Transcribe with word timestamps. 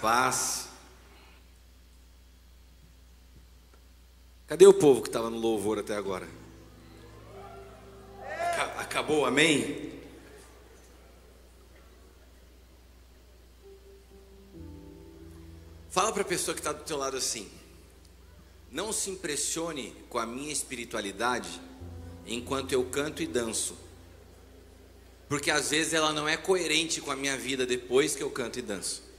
paz. 0.00 0.68
Cadê 4.46 4.66
o 4.66 4.74
povo 4.74 5.02
que 5.02 5.08
estava 5.08 5.30
no 5.30 5.38
louvor 5.38 5.78
até 5.78 5.94
agora? 5.94 6.26
Acabou, 8.78 9.24
amém? 9.24 10.00
Fala 15.90 16.12
para 16.12 16.22
a 16.22 16.24
pessoa 16.24 16.54
que 16.54 16.60
está 16.60 16.72
do 16.72 16.82
teu 16.84 16.96
lado 16.96 17.16
assim. 17.16 17.48
Não 18.70 18.92
se 18.92 19.10
impressione 19.10 19.94
com 20.08 20.18
a 20.18 20.26
minha 20.26 20.52
espiritualidade 20.52 21.60
enquanto 22.26 22.72
eu 22.72 22.84
canto 22.84 23.22
e 23.22 23.26
danço. 23.26 23.76
Porque 25.28 25.50
às 25.50 25.70
vezes 25.70 25.92
ela 25.92 26.12
não 26.12 26.28
é 26.28 26.36
coerente 26.36 27.00
com 27.00 27.10
a 27.10 27.16
minha 27.16 27.36
vida 27.36 27.66
depois 27.66 28.16
que 28.16 28.22
eu 28.22 28.30
canto 28.30 28.58
e 28.58 28.62
danço. 28.62 29.09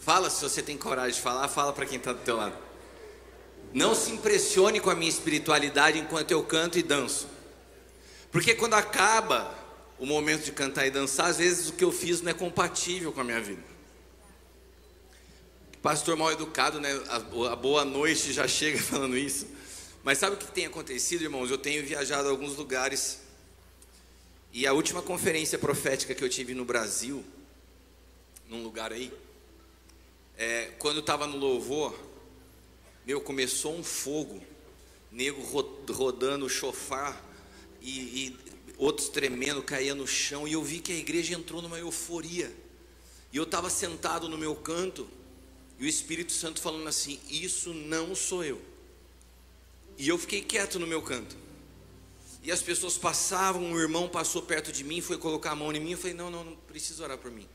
Fala 0.00 0.30
se 0.30 0.42
você 0.42 0.62
tem 0.62 0.78
coragem 0.78 1.14
de 1.14 1.20
falar, 1.20 1.46
fala 1.46 1.72
para 1.74 1.84
quem 1.84 1.98
está 1.98 2.12
do 2.12 2.20
teu 2.20 2.36
lado. 2.36 2.56
Não 3.72 3.94
se 3.94 4.10
impressione 4.10 4.80
com 4.80 4.90
a 4.90 4.94
minha 4.94 5.10
espiritualidade 5.10 5.98
enquanto 5.98 6.30
eu 6.32 6.42
canto 6.42 6.78
e 6.78 6.82
danço. 6.82 7.28
Porque 8.32 8.54
quando 8.54 8.74
acaba 8.74 9.54
o 9.98 10.06
momento 10.06 10.44
de 10.44 10.52
cantar 10.52 10.86
e 10.86 10.90
dançar, 10.90 11.26
às 11.26 11.36
vezes 11.36 11.68
o 11.68 11.74
que 11.74 11.84
eu 11.84 11.92
fiz 11.92 12.22
não 12.22 12.30
é 12.30 12.34
compatível 12.34 13.12
com 13.12 13.20
a 13.20 13.24
minha 13.24 13.40
vida. 13.40 13.62
Pastor 15.82 16.16
mal 16.16 16.32
educado, 16.32 16.80
né? 16.80 16.90
A, 17.08 17.56
boa 17.56 17.84
noite 17.84 18.32
já 18.32 18.48
chega 18.48 18.78
falando 18.82 19.16
isso. 19.16 19.46
Mas 20.02 20.16
sabe 20.16 20.34
o 20.34 20.38
que 20.38 20.46
tem 20.46 20.64
acontecido, 20.64 21.22
irmãos? 21.22 21.50
Eu 21.50 21.58
tenho 21.58 21.84
viajado 21.84 22.26
a 22.26 22.30
alguns 22.30 22.56
lugares. 22.56 23.20
E 24.52 24.66
a 24.66 24.72
última 24.72 25.02
conferência 25.02 25.58
profética 25.58 26.14
que 26.14 26.24
eu 26.24 26.28
tive 26.28 26.54
no 26.54 26.64
Brasil, 26.64 27.22
num 28.48 28.62
lugar 28.62 28.92
aí, 28.92 29.12
é, 30.40 30.72
quando 30.78 30.96
eu 30.96 31.00
estava 31.00 31.26
no 31.26 31.36
louvor, 31.36 31.94
meu, 33.04 33.20
começou 33.20 33.76
um 33.76 33.84
fogo, 33.84 34.42
nego 35.12 35.42
rodando 35.92 36.46
o 36.46 36.48
chofar 36.48 37.22
e, 37.82 37.90
e 38.00 38.38
outros 38.78 39.10
tremendo, 39.10 39.62
caía 39.62 39.94
no 39.94 40.06
chão, 40.06 40.48
e 40.48 40.54
eu 40.54 40.62
vi 40.62 40.80
que 40.80 40.92
a 40.92 40.96
igreja 40.96 41.34
entrou 41.34 41.60
numa 41.60 41.78
euforia. 41.78 42.50
E 43.30 43.36
eu 43.36 43.42
estava 43.42 43.68
sentado 43.68 44.30
no 44.30 44.38
meu 44.38 44.56
canto, 44.56 45.06
e 45.78 45.84
o 45.84 45.86
Espírito 45.86 46.32
Santo 46.32 46.58
falando 46.62 46.88
assim: 46.88 47.20
Isso 47.28 47.74
não 47.74 48.14
sou 48.14 48.42
eu. 48.42 48.62
E 49.98 50.08
eu 50.08 50.16
fiquei 50.16 50.40
quieto 50.40 50.78
no 50.78 50.86
meu 50.86 51.02
canto. 51.02 51.36
E 52.42 52.50
as 52.50 52.62
pessoas 52.62 52.96
passavam, 52.96 53.62
um 53.62 53.78
irmão 53.78 54.08
passou 54.08 54.40
perto 54.40 54.72
de 54.72 54.84
mim, 54.84 55.02
foi 55.02 55.18
colocar 55.18 55.50
a 55.50 55.54
mão 55.54 55.70
em 55.70 55.80
mim. 55.80 55.92
Eu 55.92 55.98
falei: 55.98 56.14
Não, 56.14 56.30
não, 56.30 56.44
não 56.44 56.56
precisa 56.56 57.04
orar 57.04 57.18
por 57.18 57.30
mim. 57.30 57.46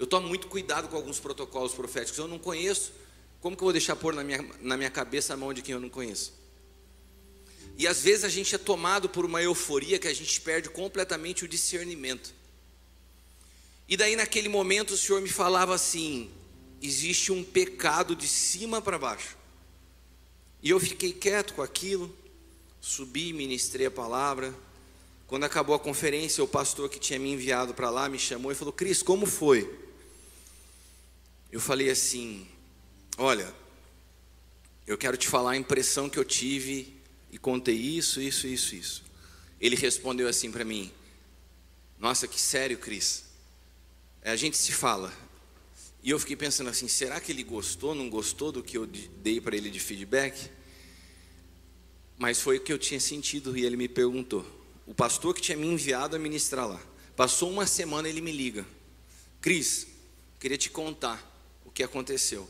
Eu 0.00 0.06
tomo 0.06 0.26
muito 0.26 0.48
cuidado 0.48 0.88
com 0.88 0.96
alguns 0.96 1.20
protocolos 1.20 1.74
proféticos. 1.74 2.18
Eu 2.18 2.26
não 2.26 2.38
conheço. 2.38 2.90
Como 3.38 3.54
que 3.54 3.62
eu 3.62 3.66
vou 3.66 3.72
deixar 3.72 3.94
pôr 3.96 4.14
na 4.14 4.24
minha, 4.24 4.42
na 4.62 4.74
minha 4.74 4.88
cabeça 4.88 5.34
a 5.34 5.36
mão 5.36 5.52
de 5.52 5.60
quem 5.60 5.74
eu 5.74 5.80
não 5.80 5.90
conheço? 5.90 6.32
E 7.76 7.86
às 7.86 8.00
vezes 8.00 8.24
a 8.24 8.30
gente 8.30 8.54
é 8.54 8.58
tomado 8.58 9.10
por 9.10 9.26
uma 9.26 9.42
euforia 9.42 9.98
que 9.98 10.08
a 10.08 10.14
gente 10.14 10.40
perde 10.40 10.70
completamente 10.70 11.44
o 11.44 11.48
discernimento. 11.48 12.32
E 13.86 13.94
daí 13.94 14.16
naquele 14.16 14.48
momento 14.48 14.94
o 14.94 14.96
Senhor 14.96 15.20
me 15.20 15.28
falava 15.28 15.74
assim: 15.74 16.30
existe 16.80 17.30
um 17.30 17.44
pecado 17.44 18.16
de 18.16 18.26
cima 18.26 18.80
para 18.80 18.98
baixo. 18.98 19.36
E 20.62 20.70
eu 20.70 20.80
fiquei 20.80 21.12
quieto 21.12 21.52
com 21.52 21.60
aquilo, 21.60 22.10
subi, 22.80 23.34
ministrei 23.34 23.86
a 23.86 23.90
palavra. 23.90 24.54
Quando 25.26 25.44
acabou 25.44 25.74
a 25.74 25.78
conferência, 25.78 26.42
o 26.42 26.48
pastor 26.48 26.88
que 26.88 26.98
tinha 26.98 27.18
me 27.18 27.30
enviado 27.30 27.74
para 27.74 27.90
lá 27.90 28.08
me 28.08 28.18
chamou 28.18 28.50
e 28.50 28.54
falou: 28.54 28.72
Cris, 28.72 29.02
como 29.02 29.26
foi? 29.26 29.89
Eu 31.52 31.60
falei 31.60 31.90
assim: 31.90 32.46
Olha, 33.18 33.52
eu 34.86 34.96
quero 34.96 35.16
te 35.16 35.28
falar 35.28 35.52
a 35.52 35.56
impressão 35.56 36.08
que 36.08 36.18
eu 36.18 36.24
tive 36.24 36.96
e 37.30 37.38
contei 37.38 37.74
isso, 37.74 38.20
isso, 38.20 38.46
isso, 38.46 38.74
isso. 38.74 39.04
Ele 39.60 39.76
respondeu 39.76 40.28
assim 40.28 40.50
para 40.50 40.64
mim: 40.64 40.92
Nossa, 41.98 42.28
que 42.28 42.40
sério, 42.40 42.78
Cris. 42.78 43.24
É, 44.22 44.30
a 44.30 44.36
gente 44.36 44.56
se 44.56 44.72
fala, 44.72 45.12
e 46.02 46.10
eu 46.10 46.18
fiquei 46.18 46.36
pensando 46.36 46.70
assim: 46.70 46.88
será 46.88 47.20
que 47.20 47.32
ele 47.32 47.42
gostou, 47.42 47.94
não 47.94 48.08
gostou 48.08 48.52
do 48.52 48.62
que 48.62 48.78
eu 48.78 48.86
dei 48.86 49.40
para 49.40 49.56
ele 49.56 49.70
de 49.70 49.80
feedback? 49.80 50.50
Mas 52.18 52.40
foi 52.40 52.58
o 52.58 52.60
que 52.60 52.72
eu 52.72 52.78
tinha 52.78 53.00
sentido 53.00 53.56
e 53.56 53.64
ele 53.64 53.76
me 53.76 53.88
perguntou. 53.88 54.44
O 54.86 54.94
pastor 54.94 55.34
que 55.34 55.40
tinha 55.40 55.56
me 55.56 55.66
enviado 55.66 56.16
a 56.16 56.18
ministrar 56.18 56.68
lá. 56.68 56.80
Passou 57.16 57.50
uma 57.50 57.66
semana 57.66 58.08
ele 58.08 58.20
me 58.20 58.32
liga: 58.32 58.66
Cris, 59.40 59.86
queria 60.38 60.58
te 60.58 60.70
contar 60.70 61.29
o 61.70 61.72
que 61.72 61.82
aconteceu. 61.82 62.48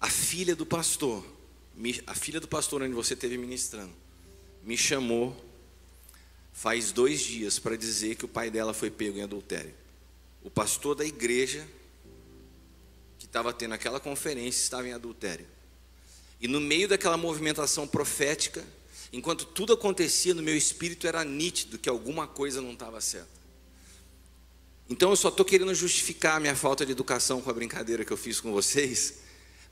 A 0.00 0.08
filha 0.08 0.56
do 0.56 0.64
pastor, 0.64 1.24
a 2.06 2.14
filha 2.14 2.40
do 2.40 2.48
pastor 2.48 2.82
onde 2.82 2.94
você 2.94 3.14
esteve 3.14 3.36
ministrando, 3.36 3.92
me 4.62 4.76
chamou 4.76 5.36
faz 6.52 6.90
dois 6.92 7.20
dias 7.20 7.58
para 7.58 7.76
dizer 7.76 8.16
que 8.16 8.24
o 8.24 8.28
pai 8.28 8.50
dela 8.50 8.72
foi 8.72 8.90
pego 8.90 9.18
em 9.18 9.22
adultério 9.22 9.80
o 10.42 10.50
pastor 10.50 10.94
da 10.94 11.04
igreja 11.04 11.66
que 13.18 13.26
estava 13.26 13.52
tendo 13.52 13.74
aquela 13.74 14.00
conferência 14.00 14.62
estava 14.62 14.88
em 14.88 14.92
adultério. 14.92 15.46
E 16.40 16.48
no 16.48 16.60
meio 16.60 16.88
daquela 16.88 17.18
movimentação 17.18 17.86
profética, 17.86 18.64
enquanto 19.12 19.44
tudo 19.44 19.74
acontecia 19.74 20.32
no 20.32 20.42
meu 20.42 20.56
espírito, 20.56 21.06
era 21.06 21.22
nítido 21.22 21.78
que 21.78 21.88
alguma 21.88 22.26
coisa 22.26 22.62
não 22.62 22.72
estava 22.72 23.00
certa. 23.00 23.39
Então 24.90 25.10
eu 25.10 25.16
só 25.16 25.28
estou 25.28 25.46
querendo 25.46 25.74
justificar 25.74 26.36
a 26.36 26.40
minha 26.40 26.54
falta 26.54 26.84
de 26.84 26.92
educação 26.92 27.40
com 27.40 27.48
a 27.48 27.54
brincadeira 27.54 28.04
que 28.04 28.12
eu 28.12 28.16
fiz 28.16 28.40
com 28.40 28.52
vocês, 28.52 29.20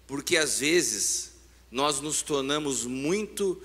porque 0.06 0.36
às 0.36 0.60
vezes 0.60 1.32
nós 1.70 2.00
nos 2.00 2.22
tornamos 2.22 2.86
muito 2.86 3.60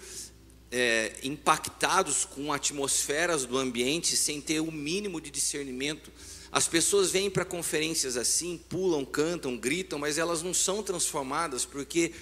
é, 0.70 1.14
impactados 1.24 2.26
com 2.26 2.52
atmosferas 2.52 3.46
do 3.46 3.58
ambiente 3.58 4.18
sem 4.18 4.42
ter 4.42 4.60
o 4.60 4.72
mínimo 4.72 5.22
de 5.22 5.32
discernimento 5.32 6.12
as 6.54 6.68
pessoas 6.68 7.10
vêm 7.10 7.32
para 7.32 7.44
conferências 7.44 8.16
assim, 8.16 8.60
pulam, 8.70 9.04
cantam, 9.04 9.58
gritam, 9.58 9.98
mas 9.98 10.20
elas 10.20 10.44
não 10.44 10.54
são 10.54 10.84
transformadas 10.84 11.66
porque 11.66 12.14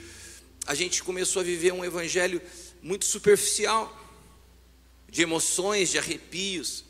a 0.66 0.74
gente 0.74 1.03
começou 1.03 1.42
a 1.42 1.44
viver 1.44 1.74
um 1.74 1.84
evangelho 1.84 2.42
muito 2.81 3.03
superficial, 3.03 3.94
de 5.09 5.22
emoções, 5.22 5.90
de 5.90 5.98
arrepios. 5.98 6.86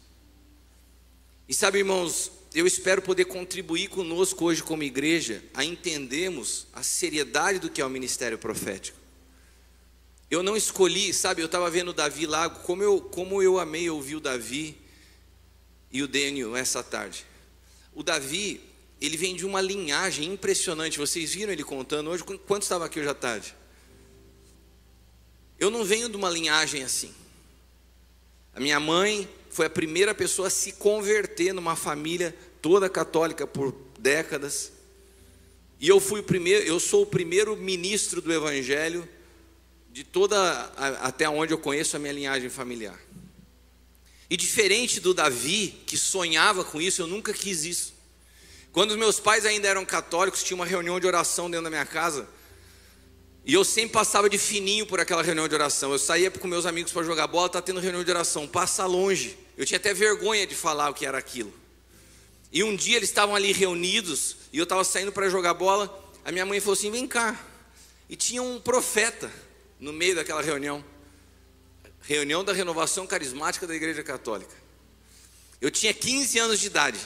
E 1.51 1.53
sabe, 1.53 1.79
irmãos, 1.79 2.31
eu 2.56 2.66
espero 2.66 3.01
poder 3.01 3.25
contribuir 3.25 3.89
conosco 3.89 4.45
hoje 4.45 4.63
como 4.63 4.84
igreja 4.84 5.44
a 5.53 5.66
entendermos 5.66 6.66
a 6.72 6.81
seriedade 6.81 7.59
do 7.59 7.69
que 7.69 7.81
é 7.81 7.85
o 7.85 7.89
ministério 7.89 8.38
profético. 8.38 8.97
Eu 10.29 10.41
não 10.41 10.56
escolhi, 10.56 11.13
sabe, 11.13 11.41
eu 11.41 11.47
estava 11.47 11.69
vendo 11.69 11.91
Davi 11.91 12.25
lá, 12.25 12.50
como 12.50 12.81
eu, 12.81 13.01
como 13.01 13.44
eu 13.44 13.59
amei 13.59 13.90
ouvir 13.90 14.16
o 14.16 14.22
Davi 14.22 14.78
e 15.91 16.01
o 16.01 16.07
Daniel 16.07 16.56
essa 16.56 16.81
tarde. 16.81 17.25
O 17.94 18.01
Davi, 18.01 18.61
ele 19.01 19.17
vem 19.17 19.35
de 19.35 19.45
uma 19.45 19.59
linhagem 19.59 20.31
impressionante. 20.31 20.97
Vocês 20.97 21.34
viram 21.34 21.51
ele 21.51 21.66
contando 21.66 22.11
hoje? 22.11 22.23
Quanto 22.23 22.63
estava 22.63 22.85
aqui 22.85 22.97
hoje 22.97 23.09
à 23.09 23.13
tarde? 23.13 23.53
Eu 25.59 25.69
não 25.69 25.84
venho 25.84 26.07
de 26.07 26.16
uma 26.16 26.29
linhagem 26.29 26.81
assim. 26.81 27.13
A 28.56 28.59
minha 28.61 28.79
mãe 28.79 29.28
foi 29.51 29.66
a 29.66 29.69
primeira 29.69 30.16
pessoa 30.16 30.47
a 30.47 30.51
se 30.51 30.72
converter 30.72 31.53
numa 31.53 31.76
família 31.76 32.35
toda 32.61 32.90
católica 32.90 33.46
por 33.46 33.76
décadas. 33.99 34.72
E 35.79 35.87
eu 35.87 35.99
fui 35.99 36.22
o 36.22 36.23
primeiro, 36.23 36.66
eu 36.66 36.79
sou 36.79 37.03
o 37.03 37.05
primeiro 37.05 37.55
ministro 37.58 38.22
do 38.22 38.31
evangelho 38.31 39.08
de 39.91 40.03
toda 40.03 40.72
até 41.02 41.28
onde 41.28 41.53
eu 41.53 41.58
conheço 41.58 41.97
a 41.97 41.99
minha 41.99 42.14
linhagem 42.14 42.49
familiar. 42.49 42.99
E 44.29 44.37
diferente 44.37 45.02
do 45.02 45.14
Davi, 45.14 45.81
que 45.85 45.97
sonhava 45.97 46.64
com 46.64 46.81
isso, 46.81 47.02
eu 47.02 47.08
nunca 47.08 47.34
quis 47.34 47.66
isso. 47.66 47.93
Quando 48.72 48.97
meus 48.97 49.20
pais 49.20 49.46
ainda 49.46 49.67
eram 49.67 49.84
católicos, 49.84 50.43
tinha 50.43 50.55
uma 50.55 50.66
reunião 50.66 50.97
de 50.97 51.05
oração 51.05 51.52
dentro 51.52 51.66
da 51.66 51.70
minha 51.70 51.85
casa. 51.85 52.26
E 53.43 53.53
eu 53.53 53.66
sempre 53.66 53.91
passava 53.91 54.29
de 54.29 54.37
fininho 54.37 54.85
por 54.85 54.99
aquela 55.02 55.22
reunião 55.22 55.47
de 55.47 55.53
oração. 55.53 55.91
Eu 55.91 55.99
saía 55.99 56.31
com 56.31 56.47
meus 56.47 56.66
amigos 56.66 56.93
para 56.93 57.03
jogar 57.03 57.28
bola, 57.28 57.49
tá 57.49 57.61
tendo 57.61 57.81
reunião 57.81 58.03
de 58.03 58.09
oração, 58.09 58.47
passa 58.47 58.85
longe. 58.85 59.37
Eu 59.58 59.66
tinha 59.66 59.78
até 59.78 59.94
vergonha 59.94 60.48
de 60.48 60.56
falar 60.56 60.90
o 60.90 60.94
que 60.94 61.06
era 61.06 61.18
aquilo. 61.18 61.53
E 62.52 62.64
um 62.64 62.76
dia 62.76 62.98
eles 62.98 63.09
estavam 63.09 63.36
ali 63.36 63.52
reunidos 63.52 64.38
e 64.52 64.58
eu 64.58 64.64
estava 64.64 64.84
saindo 64.84 65.12
para 65.12 65.30
jogar 65.30 65.53
bola. 65.53 65.90
A 66.26 66.32
minha 66.32 66.46
mãe 66.46 66.59
falou 66.59 66.74
assim: 66.74 66.92
"Vem 66.92 67.08
cá". 67.08 67.40
E 68.09 68.16
tinha 68.16 68.42
um 68.42 68.59
profeta 68.59 69.32
no 69.80 69.94
meio 69.94 70.16
daquela 70.16 70.42
reunião 70.42 70.84
reunião 72.02 72.44
da 72.44 72.52
renovação 72.52 73.06
carismática 73.06 73.68
da 73.68 73.76
Igreja 73.76 74.03
Católica. 74.03 74.56
Eu 75.59 75.70
tinha 75.70 75.94
15 75.94 76.40
anos 76.40 76.59
de 76.59 76.68
idade. 76.68 77.00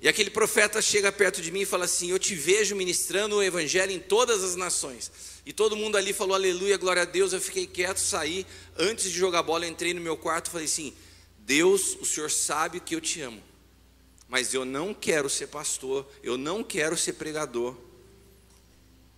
E 0.00 0.08
aquele 0.08 0.30
profeta 0.30 0.80
chega 0.80 1.12
perto 1.12 1.42
de 1.42 1.50
mim 1.50 1.60
e 1.60 1.66
fala 1.66 1.84
assim: 1.84 2.10
Eu 2.10 2.18
te 2.18 2.34
vejo 2.34 2.74
ministrando 2.74 3.36
o 3.36 3.42
evangelho 3.42 3.92
em 3.92 3.98
todas 3.98 4.42
as 4.42 4.56
nações. 4.56 5.10
E 5.44 5.52
todo 5.52 5.76
mundo 5.76 5.96
ali 5.96 6.12
falou 6.12 6.34
aleluia, 6.34 6.78
glória 6.78 7.02
a 7.02 7.04
Deus. 7.04 7.32
Eu 7.32 7.40
fiquei 7.40 7.66
quieto, 7.66 7.98
saí. 7.98 8.46
Antes 8.78 9.10
de 9.10 9.18
jogar 9.18 9.42
bola, 9.42 9.66
entrei 9.66 9.92
no 9.92 10.00
meu 10.00 10.16
quarto 10.16 10.46
e 10.46 10.50
falei 10.50 10.66
assim: 10.66 10.94
Deus, 11.50 11.98
o 12.00 12.04
Senhor 12.04 12.30
sabe 12.30 12.78
que 12.78 12.94
eu 12.94 13.00
te 13.00 13.20
amo, 13.22 13.42
mas 14.28 14.54
eu 14.54 14.64
não 14.64 14.94
quero 14.94 15.28
ser 15.28 15.48
pastor, 15.48 16.08
eu 16.22 16.38
não 16.38 16.62
quero 16.62 16.96
ser 16.96 17.14
pregador, 17.14 17.76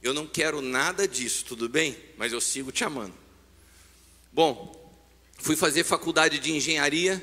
eu 0.02 0.14
não 0.14 0.26
quero 0.26 0.62
nada 0.62 1.06
disso, 1.06 1.44
tudo 1.44 1.68
bem? 1.68 1.94
Mas 2.16 2.32
eu 2.32 2.40
sigo 2.40 2.72
te 2.72 2.84
amando. 2.84 3.12
Bom, 4.32 4.96
fui 5.40 5.56
fazer 5.56 5.84
faculdade 5.84 6.38
de 6.38 6.52
engenharia, 6.52 7.22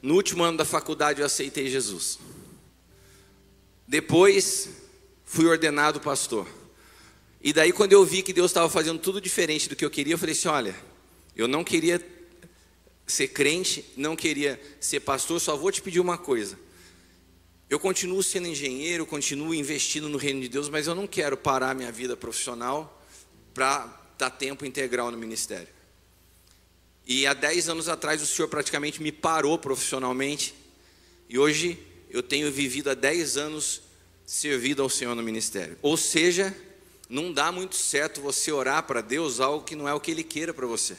no 0.00 0.14
último 0.14 0.42
ano 0.42 0.56
da 0.56 0.64
faculdade 0.64 1.20
eu 1.20 1.26
aceitei 1.26 1.68
Jesus. 1.68 2.18
Depois 3.86 4.70
fui 5.26 5.44
ordenado 5.44 6.00
pastor. 6.00 6.48
E 7.42 7.52
daí, 7.52 7.70
quando 7.70 7.92
eu 7.92 8.02
vi 8.02 8.22
que 8.22 8.32
Deus 8.32 8.50
estava 8.50 8.70
fazendo 8.70 8.98
tudo 8.98 9.20
diferente 9.20 9.68
do 9.68 9.76
que 9.76 9.84
eu 9.84 9.90
queria, 9.90 10.14
eu 10.14 10.18
falei 10.18 10.32
assim: 10.32 10.48
olha, 10.48 10.74
eu 11.36 11.46
não 11.46 11.62
queria 11.62 11.98
ser 13.08 13.28
crente, 13.28 13.84
não 13.96 14.14
queria 14.14 14.60
ser 14.80 15.00
pastor, 15.00 15.40
só 15.40 15.56
vou 15.56 15.72
te 15.72 15.82
pedir 15.82 15.98
uma 15.98 16.18
coisa. 16.18 16.58
Eu 17.68 17.78
continuo 17.80 18.22
sendo 18.22 18.46
engenheiro, 18.46 19.04
continuo 19.04 19.54
investindo 19.54 20.08
no 20.08 20.16
reino 20.16 20.40
de 20.40 20.48
Deus, 20.48 20.68
mas 20.68 20.86
eu 20.86 20.94
não 20.94 21.06
quero 21.06 21.36
parar 21.36 21.74
minha 21.74 21.90
vida 21.90 22.16
profissional 22.16 23.04
para 23.52 23.86
dar 24.16 24.30
tempo 24.30 24.64
integral 24.64 25.10
no 25.10 25.18
ministério. 25.18 25.68
E 27.06 27.26
há 27.26 27.34
10 27.34 27.70
anos 27.70 27.88
atrás 27.88 28.22
o 28.22 28.26
Senhor 28.26 28.48
praticamente 28.48 29.02
me 29.02 29.10
parou 29.10 29.58
profissionalmente, 29.58 30.54
e 31.28 31.38
hoje 31.38 31.78
eu 32.10 32.22
tenho 32.22 32.50
vivido 32.50 32.90
há 32.90 32.94
10 32.94 33.36
anos 33.36 33.82
servido 34.24 34.82
ao 34.82 34.88
Senhor 34.88 35.14
no 35.14 35.22
ministério. 35.22 35.78
Ou 35.80 35.96
seja, 35.96 36.54
não 37.08 37.32
dá 37.32 37.50
muito 37.50 37.76
certo 37.76 38.20
você 38.20 38.52
orar 38.52 38.82
para 38.82 39.00
Deus 39.00 39.40
algo 39.40 39.64
que 39.64 39.74
não 39.74 39.88
é 39.88 39.94
o 39.94 40.00
que 40.00 40.10
Ele 40.10 40.22
queira 40.22 40.52
para 40.52 40.66
você. 40.66 40.96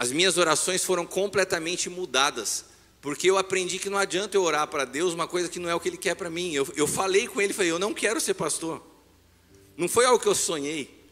As 0.00 0.10
minhas 0.10 0.38
orações 0.38 0.82
foram 0.82 1.04
completamente 1.04 1.90
mudadas, 1.90 2.64
porque 3.02 3.28
eu 3.28 3.36
aprendi 3.36 3.78
que 3.78 3.90
não 3.90 3.98
adianta 3.98 4.34
eu 4.34 4.42
orar 4.42 4.66
para 4.66 4.86
Deus 4.86 5.12
uma 5.12 5.28
coisa 5.28 5.46
que 5.46 5.58
não 5.58 5.68
é 5.68 5.74
o 5.74 5.78
que 5.78 5.90
Ele 5.90 5.98
quer 5.98 6.14
para 6.14 6.30
mim. 6.30 6.54
Eu, 6.54 6.66
eu 6.74 6.86
falei 6.86 7.28
com 7.28 7.38
Ele, 7.38 7.52
falei, 7.52 7.70
eu 7.70 7.78
não 7.78 7.92
quero 7.92 8.18
ser 8.18 8.32
pastor. 8.32 8.82
Não 9.76 9.86
foi 9.86 10.06
algo 10.06 10.18
que 10.18 10.26
eu 10.26 10.34
sonhei. 10.34 11.04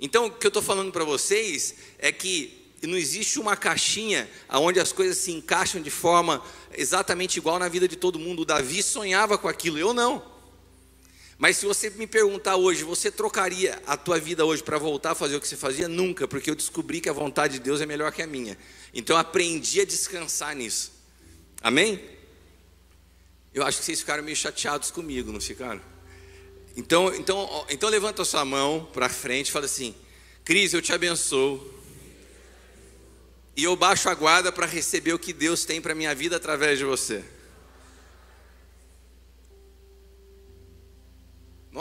Então, 0.00 0.26
o 0.26 0.30
que 0.32 0.44
eu 0.44 0.48
estou 0.48 0.60
falando 0.60 0.90
para 0.90 1.04
vocês 1.04 1.76
é 2.00 2.10
que 2.10 2.72
não 2.82 2.98
existe 2.98 3.38
uma 3.38 3.56
caixinha 3.56 4.28
onde 4.54 4.80
as 4.80 4.90
coisas 4.90 5.16
se 5.16 5.30
encaixam 5.30 5.80
de 5.80 5.88
forma 5.88 6.42
exatamente 6.76 7.36
igual 7.36 7.60
na 7.60 7.68
vida 7.68 7.86
de 7.86 7.94
todo 7.94 8.18
mundo. 8.18 8.42
O 8.42 8.44
Davi 8.44 8.82
sonhava 8.82 9.38
com 9.38 9.46
aquilo, 9.46 9.78
eu 9.78 9.94
não. 9.94 10.20
Mas 11.40 11.56
se 11.56 11.64
você 11.64 11.88
me 11.88 12.06
perguntar 12.06 12.56
hoje, 12.56 12.84
você 12.84 13.10
trocaria 13.10 13.82
a 13.86 13.96
tua 13.96 14.18
vida 14.18 14.44
hoje 14.44 14.62
para 14.62 14.76
voltar 14.76 15.12
a 15.12 15.14
fazer 15.14 15.36
o 15.36 15.40
que 15.40 15.48
você 15.48 15.56
fazia? 15.56 15.88
Nunca, 15.88 16.28
porque 16.28 16.50
eu 16.50 16.54
descobri 16.54 17.00
que 17.00 17.08
a 17.08 17.14
vontade 17.14 17.54
de 17.54 17.60
Deus 17.60 17.80
é 17.80 17.86
melhor 17.86 18.12
que 18.12 18.20
a 18.20 18.26
minha. 18.26 18.58
Então 18.92 19.16
eu 19.16 19.20
aprendi 19.20 19.80
a 19.80 19.86
descansar 19.86 20.54
nisso. 20.54 20.92
Amém? 21.62 21.98
Eu 23.54 23.64
acho 23.64 23.78
que 23.78 23.86
vocês 23.86 24.00
ficaram 24.00 24.22
meio 24.22 24.36
chateados 24.36 24.90
comigo, 24.90 25.32
não 25.32 25.40
ficaram? 25.40 25.80
Então, 26.76 27.14
então, 27.14 27.66
então 27.70 27.88
levanta 27.88 28.20
a 28.20 28.24
sua 28.26 28.44
mão 28.44 28.86
para 28.92 29.08
frente 29.08 29.48
e 29.48 29.50
fala 29.50 29.64
assim: 29.64 29.94
Cris, 30.44 30.74
eu 30.74 30.82
te 30.82 30.92
abençoo. 30.92 31.72
E 33.56 33.64
eu 33.64 33.74
baixo 33.76 34.10
a 34.10 34.14
guarda 34.14 34.52
para 34.52 34.66
receber 34.66 35.14
o 35.14 35.18
que 35.18 35.32
Deus 35.32 35.64
tem 35.64 35.80
para 35.80 35.94
minha 35.94 36.14
vida 36.14 36.36
através 36.36 36.78
de 36.78 36.84
você. 36.84 37.24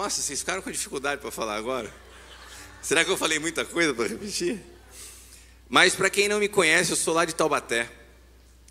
Nossa, 0.01 0.21
vocês 0.21 0.39
ficaram 0.39 0.61
com 0.61 0.71
dificuldade 0.71 1.19
para 1.19 1.29
falar 1.29 1.57
agora? 1.57 1.93
Será 2.81 3.03
que 3.03 3.11
eu 3.11 3.17
falei 3.17 3.37
muita 3.37 3.65
coisa 3.65 3.93
para 3.93 4.07
repetir? 4.07 4.57
Mas 5.67 5.93
para 5.93 6.09
quem 6.09 6.29
não 6.29 6.39
me 6.39 6.47
conhece, 6.47 6.91
eu 6.91 6.95
sou 6.95 7.13
lá 7.13 7.25
de 7.25 7.35
Taubaté. 7.35 7.91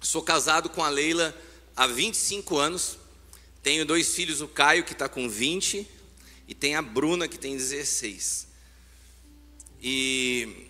Sou 0.00 0.22
casado 0.22 0.70
com 0.70 0.82
a 0.82 0.88
Leila 0.88 1.36
há 1.76 1.86
25 1.86 2.56
anos. 2.56 2.96
Tenho 3.62 3.84
dois 3.84 4.14
filhos, 4.14 4.40
o 4.40 4.48
Caio, 4.48 4.84
que 4.84 4.94
está 4.94 5.06
com 5.06 5.28
20, 5.28 5.86
e 6.48 6.54
tem 6.54 6.76
a 6.76 6.80
Bruna, 6.80 7.28
que 7.28 7.38
tem 7.38 7.54
16. 7.54 8.46
E 9.82 10.66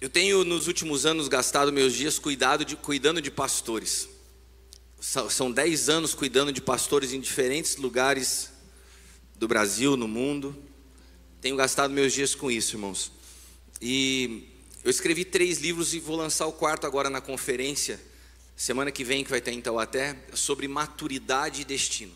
eu 0.00 0.08
tenho, 0.08 0.42
nos 0.42 0.66
últimos 0.66 1.06
anos, 1.06 1.28
gastado 1.28 1.72
meus 1.72 1.94
dias 1.94 2.18
cuidado 2.18 2.64
de, 2.64 2.74
cuidando 2.74 3.22
de 3.22 3.30
pastores. 3.30 4.08
São 5.00 5.52
10 5.52 5.88
anos 5.88 6.12
cuidando 6.12 6.52
de 6.52 6.60
pastores 6.60 7.12
em 7.12 7.20
diferentes 7.20 7.76
lugares 7.76 8.57
do 9.38 9.46
Brasil, 9.46 9.96
no 9.96 10.08
mundo. 10.08 10.54
Tenho 11.40 11.56
gastado 11.56 11.92
meus 11.92 12.12
dias 12.12 12.34
com 12.34 12.50
isso, 12.50 12.74
irmãos. 12.74 13.12
E 13.80 14.48
eu 14.82 14.90
escrevi 14.90 15.24
três 15.24 15.58
livros 15.58 15.94
e 15.94 16.00
vou 16.00 16.16
lançar 16.16 16.46
o 16.46 16.52
quarto 16.52 16.86
agora 16.86 17.08
na 17.08 17.20
conferência, 17.20 18.00
semana 18.56 18.90
que 18.90 19.04
vem, 19.04 19.22
que 19.22 19.30
vai 19.30 19.40
ter 19.40 19.52
em 19.52 19.60
Taubaté, 19.60 20.16
sobre 20.34 20.66
maturidade 20.66 21.62
e 21.62 21.64
destino. 21.64 22.12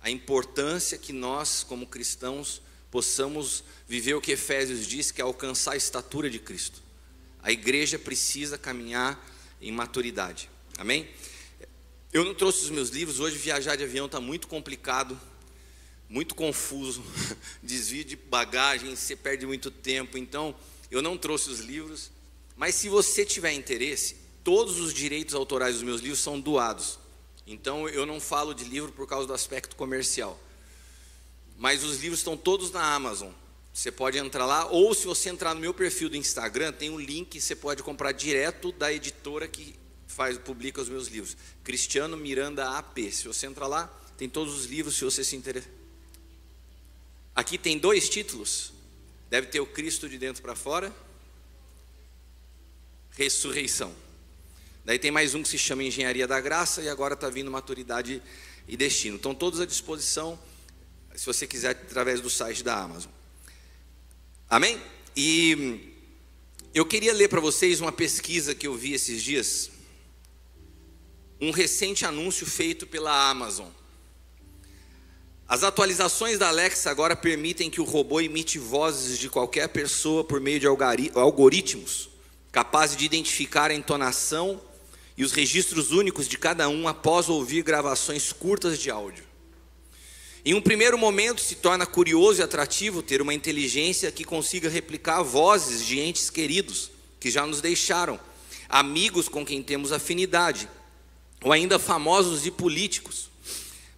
A 0.00 0.10
importância 0.10 0.96
que 0.96 1.12
nós, 1.12 1.62
como 1.62 1.86
cristãos, 1.86 2.62
possamos 2.90 3.62
viver 3.86 4.14
o 4.14 4.20
que 4.20 4.32
Efésios 4.32 4.86
diz, 4.86 5.10
que 5.10 5.20
é 5.20 5.24
alcançar 5.24 5.72
a 5.72 5.76
estatura 5.76 6.30
de 6.30 6.38
Cristo. 6.38 6.82
A 7.42 7.52
igreja 7.52 7.98
precisa 7.98 8.56
caminhar 8.56 9.22
em 9.60 9.70
maturidade. 9.70 10.48
Amém? 10.78 11.06
Eu 12.12 12.24
não 12.24 12.34
trouxe 12.34 12.64
os 12.64 12.70
meus 12.70 12.88
livros, 12.88 13.20
hoje 13.20 13.36
viajar 13.36 13.76
de 13.76 13.84
avião 13.84 14.06
está 14.06 14.20
muito 14.20 14.48
complicado 14.48 15.20
muito 16.08 16.34
confuso, 16.34 17.02
desvio 17.62 18.04
de 18.04 18.16
bagagem, 18.16 18.94
você 18.94 19.16
perde 19.16 19.46
muito 19.46 19.70
tempo. 19.70 20.16
Então, 20.16 20.54
eu 20.90 21.02
não 21.02 21.16
trouxe 21.16 21.50
os 21.50 21.60
livros, 21.60 22.10
mas 22.56 22.74
se 22.74 22.88
você 22.88 23.24
tiver 23.24 23.52
interesse, 23.52 24.16
todos 24.44 24.78
os 24.78 24.94
direitos 24.94 25.34
autorais 25.34 25.74
dos 25.74 25.82
meus 25.82 26.00
livros 26.00 26.20
são 26.20 26.40
doados. 26.40 26.98
Então, 27.46 27.88
eu 27.88 28.06
não 28.06 28.20
falo 28.20 28.54
de 28.54 28.64
livro 28.64 28.92
por 28.92 29.06
causa 29.06 29.26
do 29.26 29.34
aspecto 29.34 29.76
comercial. 29.76 30.38
Mas 31.58 31.84
os 31.84 32.00
livros 32.00 32.20
estão 32.20 32.36
todos 32.36 32.70
na 32.70 32.94
Amazon. 32.94 33.30
Você 33.72 33.92
pode 33.92 34.16
entrar 34.16 34.46
lá, 34.46 34.66
ou 34.66 34.94
se 34.94 35.06
você 35.06 35.28
entrar 35.28 35.54
no 35.54 35.60
meu 35.60 35.74
perfil 35.74 36.08
do 36.08 36.16
Instagram, 36.16 36.72
tem 36.72 36.90
um 36.90 36.98
link, 36.98 37.40
você 37.40 37.54
pode 37.54 37.82
comprar 37.82 38.12
direto 38.12 38.72
da 38.72 38.92
editora 38.92 39.46
que 39.46 39.76
faz, 40.06 40.38
publica 40.38 40.80
os 40.80 40.88
meus 40.88 41.08
livros. 41.08 41.36
Cristiano 41.62 42.16
Miranda 42.16 42.70
AP. 42.70 42.98
Se 43.12 43.28
você 43.28 43.46
entrar 43.46 43.66
lá, 43.66 43.86
tem 44.16 44.28
todos 44.28 44.54
os 44.54 44.64
livros, 44.64 44.96
se 44.96 45.04
você 45.04 45.22
se 45.22 45.36
interessar. 45.36 45.70
Aqui 47.36 47.58
tem 47.58 47.78
dois 47.78 48.08
títulos. 48.08 48.72
Deve 49.28 49.48
ter 49.48 49.60
o 49.60 49.66
Cristo 49.66 50.08
de 50.08 50.16
dentro 50.16 50.42
para 50.42 50.56
fora. 50.56 50.90
Ressurreição. 53.10 53.94
Daí 54.86 54.98
tem 54.98 55.10
mais 55.10 55.34
um 55.34 55.42
que 55.42 55.48
se 55.50 55.58
chama 55.58 55.84
Engenharia 55.84 56.26
da 56.26 56.40
Graça 56.40 56.80
e 56.80 56.88
agora 56.88 57.12
está 57.12 57.28
vindo 57.28 57.50
Maturidade 57.50 58.22
e 58.66 58.74
Destino. 58.74 59.16
Estão 59.16 59.34
todos 59.34 59.60
à 59.60 59.66
disposição, 59.66 60.38
se 61.14 61.26
você 61.26 61.46
quiser, 61.46 61.70
através 61.72 62.22
do 62.22 62.30
site 62.30 62.64
da 62.64 62.80
Amazon. 62.80 63.10
Amém? 64.48 64.80
E 65.14 65.92
eu 66.72 66.86
queria 66.86 67.12
ler 67.12 67.28
para 67.28 67.40
vocês 67.40 67.80
uma 67.80 67.92
pesquisa 67.92 68.54
que 68.54 68.66
eu 68.66 68.74
vi 68.74 68.94
esses 68.94 69.22
dias. 69.22 69.70
Um 71.38 71.50
recente 71.50 72.06
anúncio 72.06 72.46
feito 72.46 72.86
pela 72.86 73.28
Amazon. 73.28 73.68
As 75.48 75.62
atualizações 75.62 76.38
da 76.38 76.48
Alexa 76.48 76.90
agora 76.90 77.14
permitem 77.14 77.70
que 77.70 77.80
o 77.80 77.84
robô 77.84 78.20
imite 78.20 78.58
vozes 78.58 79.16
de 79.16 79.28
qualquer 79.28 79.68
pessoa 79.68 80.24
por 80.24 80.40
meio 80.40 80.58
de 80.58 80.66
algoritmos 80.66 82.10
capazes 82.50 82.96
de 82.96 83.04
identificar 83.04 83.70
a 83.70 83.74
entonação 83.74 84.60
e 85.16 85.22
os 85.22 85.30
registros 85.30 85.92
únicos 85.92 86.26
de 86.26 86.36
cada 86.36 86.68
um 86.68 86.88
após 86.88 87.28
ouvir 87.28 87.62
gravações 87.62 88.32
curtas 88.32 88.78
de 88.80 88.90
áudio. 88.90 89.24
Em 90.44 90.54
um 90.54 90.60
primeiro 90.60 90.98
momento, 90.98 91.40
se 91.40 91.56
torna 91.56 91.86
curioso 91.86 92.40
e 92.40 92.42
atrativo 92.42 93.02
ter 93.02 93.22
uma 93.22 93.34
inteligência 93.34 94.10
que 94.10 94.24
consiga 94.24 94.68
replicar 94.68 95.22
vozes 95.22 95.84
de 95.84 96.00
entes 96.00 96.28
queridos 96.28 96.90
que 97.20 97.30
já 97.30 97.46
nos 97.46 97.60
deixaram, 97.60 98.18
amigos 98.68 99.28
com 99.28 99.44
quem 99.44 99.62
temos 99.62 99.92
afinidade, 99.92 100.68
ou 101.44 101.52
ainda 101.52 101.78
famosos 101.78 102.46
e 102.46 102.50
políticos 102.50 103.28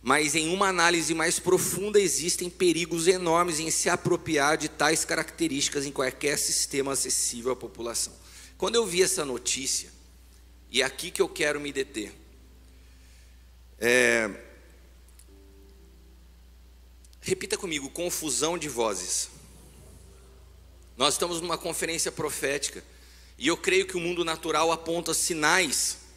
mas 0.02 0.35
em 0.35 0.49
uma 0.52 0.69
análise 0.69 1.12
mais 1.12 1.38
profunda 1.38 2.00
existem 2.00 2.49
perigos 2.49 3.07
enormes 3.07 3.59
em 3.59 3.71
se 3.71 3.88
apropriar 3.88 4.57
de 4.57 4.69
tais 4.69 5.05
características 5.05 5.87
em 5.87 5.93
qualquer 5.93 6.38
sistema 6.38 6.93
acessível 6.93 7.52
à 7.52 7.57
população. 7.57 8.12
Quando 8.57 8.76
eu 8.76 8.87
vi 8.87 9.02
essa 9.02 9.25
notícia, 9.25 9.90
e 10.71 10.83
é 10.83 10.85
aqui 10.85 11.11
que 11.11 11.23
eu 11.23 11.28
quero 11.28 11.61
me 11.61 11.73
deter, 11.73 12.12
é, 13.78 14.31
repita 17.21 17.57
comigo: 17.57 17.90
confusão 17.90 18.57
de 18.57 18.69
vozes. 18.69 19.31
Nós 20.97 21.14
estamos 21.14 21.40
numa 21.40 21.57
conferência 21.57 22.11
profética, 22.11 22.83
e 23.37 23.47
eu 23.47 23.57
creio 23.57 23.87
que 23.87 23.97
o 23.97 24.00
mundo 24.00 24.25
natural 24.25 24.73
aponta 24.73 25.14
sinais 25.14 26.08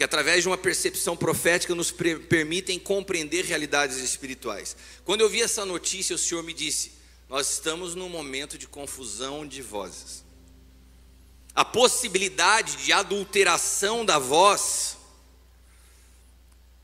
que 0.00 0.04
através 0.04 0.42
de 0.42 0.48
uma 0.48 0.56
percepção 0.56 1.14
profética 1.14 1.74
nos 1.74 1.92
permitem 1.92 2.78
compreender 2.78 3.44
realidades 3.44 3.98
espirituais. 3.98 4.74
Quando 5.04 5.20
eu 5.20 5.28
vi 5.28 5.42
essa 5.42 5.66
notícia, 5.66 6.16
o 6.16 6.18
Senhor 6.18 6.42
me 6.42 6.54
disse: 6.54 6.92
Nós 7.28 7.50
estamos 7.50 7.94
num 7.94 8.08
momento 8.08 8.56
de 8.56 8.66
confusão 8.66 9.46
de 9.46 9.60
vozes. 9.60 10.24
a 11.54 11.66
possibilidade 11.66 12.78
de 12.78 12.94
adulteração 12.94 14.02
da 14.02 14.18
voz 14.18 14.96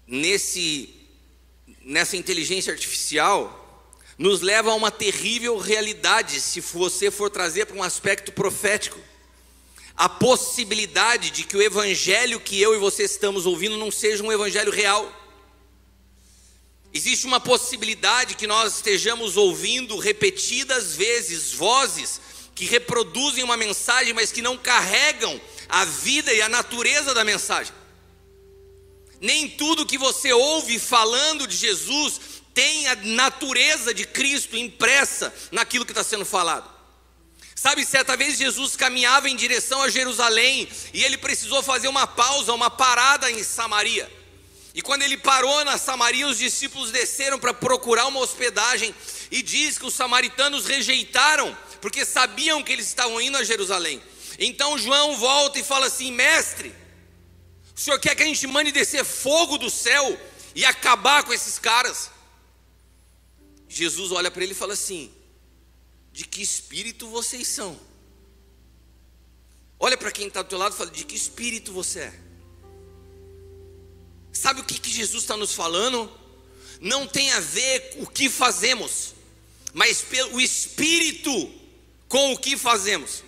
nesse 0.07 0.95
nessa 1.81 2.19
inteligência 2.19 2.71
artificial 2.71 3.97
nos 4.19 4.43
leva 4.43 4.73
a 4.73 4.75
uma 4.75 4.91
terrível 4.91 5.57
realidade 5.57 6.39
se 6.39 6.61
você 6.61 7.11
for 7.11 7.31
trazer 7.31 7.65
para 7.65 7.79
um 7.79 7.83
aspecto 7.83 8.31
profético. 8.31 9.01
A 9.97 10.09
possibilidade 10.09 11.31
de 11.31 11.45
que 11.45 11.57
o 11.57 11.63
evangelho 11.63 12.39
que 12.39 12.61
eu 12.61 12.75
e 12.75 12.79
você 12.79 13.05
estamos 13.05 13.47
ouvindo 13.47 13.79
não 13.79 13.91
seja 13.91 14.23
um 14.23 14.31
evangelho 14.31 14.71
real. 14.71 15.11
Existe 16.93 17.27
uma 17.27 17.41
possibilidade 17.41 18.35
que 18.35 18.47
nós 18.47 18.77
estejamos 18.77 19.37
ouvindo 19.37 19.99
repetidas 19.99 20.97
vezes 20.97 21.53
vozes 21.53 22.21
que 22.55 22.65
reproduzem 22.65 23.45
uma 23.45 23.57
mensagem, 23.57 24.15
mas 24.15 24.33
que 24.33 24.41
não 24.41 24.57
carregam 24.57 25.39
a 25.69 25.85
vida 25.85 26.33
e 26.33 26.41
a 26.41 26.49
natureza 26.49 27.13
da 27.13 27.23
mensagem. 27.23 27.75
Nem 29.21 29.49
tudo 29.49 29.87
que 29.87 29.99
você 29.99 30.33
ouve 30.33 30.79
falando 30.79 31.47
de 31.47 31.57
Jesus 31.57 32.21
tem 32.55 32.87
a 32.89 32.95
natureza 32.97 33.93
de 33.93 34.07
Cristo 34.07 34.57
impressa 34.57 35.35
naquilo 35.53 35.85
que 35.85 35.93
está 35.93 36.03
sendo 36.03 36.25
falado. 36.25 36.76
Sabe, 37.59 37.87
certa 37.87 38.19
vez 38.19 38.37
Jesus 38.37 38.77
caminhava 38.77 39.31
em 39.31 39.35
direção 39.35 39.81
a 39.81 39.89
Jerusalém 39.89 40.69
e 40.93 41.03
ele 41.03 41.17
precisou 41.17 41.63
fazer 41.63 41.89
uma 41.89 42.07
pausa, 42.07 42.53
uma 42.53 42.69
parada 42.69 43.31
em 43.31 43.43
Samaria. 43.43 44.13
E 44.75 44.83
quando 44.83 45.03
ele 45.03 45.17
parou 45.17 45.65
na 45.65 45.79
Samaria, 45.79 46.29
os 46.29 46.37
discípulos 46.37 46.91
desceram 46.91 47.39
para 47.39 47.55
procurar 47.55 48.07
uma 48.09 48.21
hospedagem 48.21 48.95
e 49.31 49.41
diz 49.41 49.79
que 49.79 49.87
os 49.87 49.95
samaritanos 49.95 50.67
rejeitaram, 50.67 51.57
porque 51.81 52.05
sabiam 52.05 52.63
que 52.63 52.75
eles 52.75 52.87
estavam 52.87 53.19
indo 53.23 53.39
a 53.39 53.43
Jerusalém. 53.43 54.03
Então 54.39 54.77
João 54.77 55.17
volta 55.17 55.59
e 55.59 55.65
fala 55.65 55.87
assim: 55.87 56.13
Mestre, 56.13 56.75
o 57.75 57.81
senhor 57.81 57.99
quer 57.99 58.15
que 58.15 58.23
a 58.23 58.27
gente 58.27 58.47
mande 58.47 58.71
descer 58.71 59.03
fogo 59.03 59.57
do 59.57 59.71
céu 59.71 60.21
e 60.55 60.63
acabar 60.63 61.25
com 61.25 61.33
esses 61.33 61.59
caras? 61.59 62.11
Jesus 63.67 64.13
olha 64.13 64.31
para 64.31 64.43
ele 64.43 64.53
e 64.53 64.55
fala 64.55 64.75
assim: 64.75 65.11
De 66.17 66.25
que 66.25 66.41
espírito 66.41 67.11
vocês 67.11 67.47
são? 67.47 67.79
Olha 69.79 69.99
para 69.99 70.11
quem 70.11 70.29
está 70.29 70.41
do 70.41 70.49
teu 70.49 70.57
lado 70.57 70.75
e 70.75 70.79
fala: 70.79 70.91
De 70.91 71.05
que 71.05 71.15
espírito 71.15 71.75
você 71.75 72.01
é? 72.01 72.21
Sabe 74.33 74.63
o 74.63 74.65
que, 74.65 74.81
que 74.81 74.91
Jesus 74.91 75.25
está 75.25 75.37
nos 75.37 75.53
falando? 75.53 76.11
Não 76.81 77.07
tem 77.07 77.31
a 77.33 77.41
ver 77.41 77.97
o 77.99 78.07
que 78.07 78.31
fazemos, 78.31 79.13
mas 79.75 80.01
pelo 80.01 80.41
espírito 80.41 81.53
com 82.09 82.33
o 82.33 82.39
que 82.39 82.57
fazemos. 82.57 83.23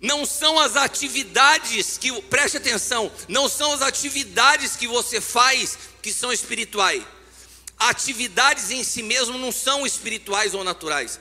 Não 0.00 0.26
são 0.26 0.58
as 0.58 0.74
atividades 0.74 1.96
que, 1.96 2.20
preste 2.22 2.56
atenção, 2.56 3.12
não 3.28 3.48
são 3.48 3.72
as 3.72 3.80
atividades 3.80 4.74
que 4.74 4.88
você 4.88 5.20
faz 5.20 5.78
que 6.02 6.12
são 6.12 6.32
espirituais. 6.32 7.04
Atividades 7.78 8.72
em 8.72 8.82
si 8.82 9.04
mesmo 9.04 9.38
não 9.38 9.52
são 9.52 9.86
espirituais 9.86 10.52
ou 10.52 10.64
naturais. 10.64 11.20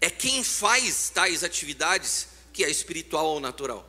É 0.00 0.08
quem 0.08 0.42
faz 0.42 1.10
tais 1.10 1.44
atividades 1.44 2.28
que 2.52 2.64
é 2.64 2.70
espiritual 2.70 3.26
ou 3.26 3.40
natural. 3.40 3.88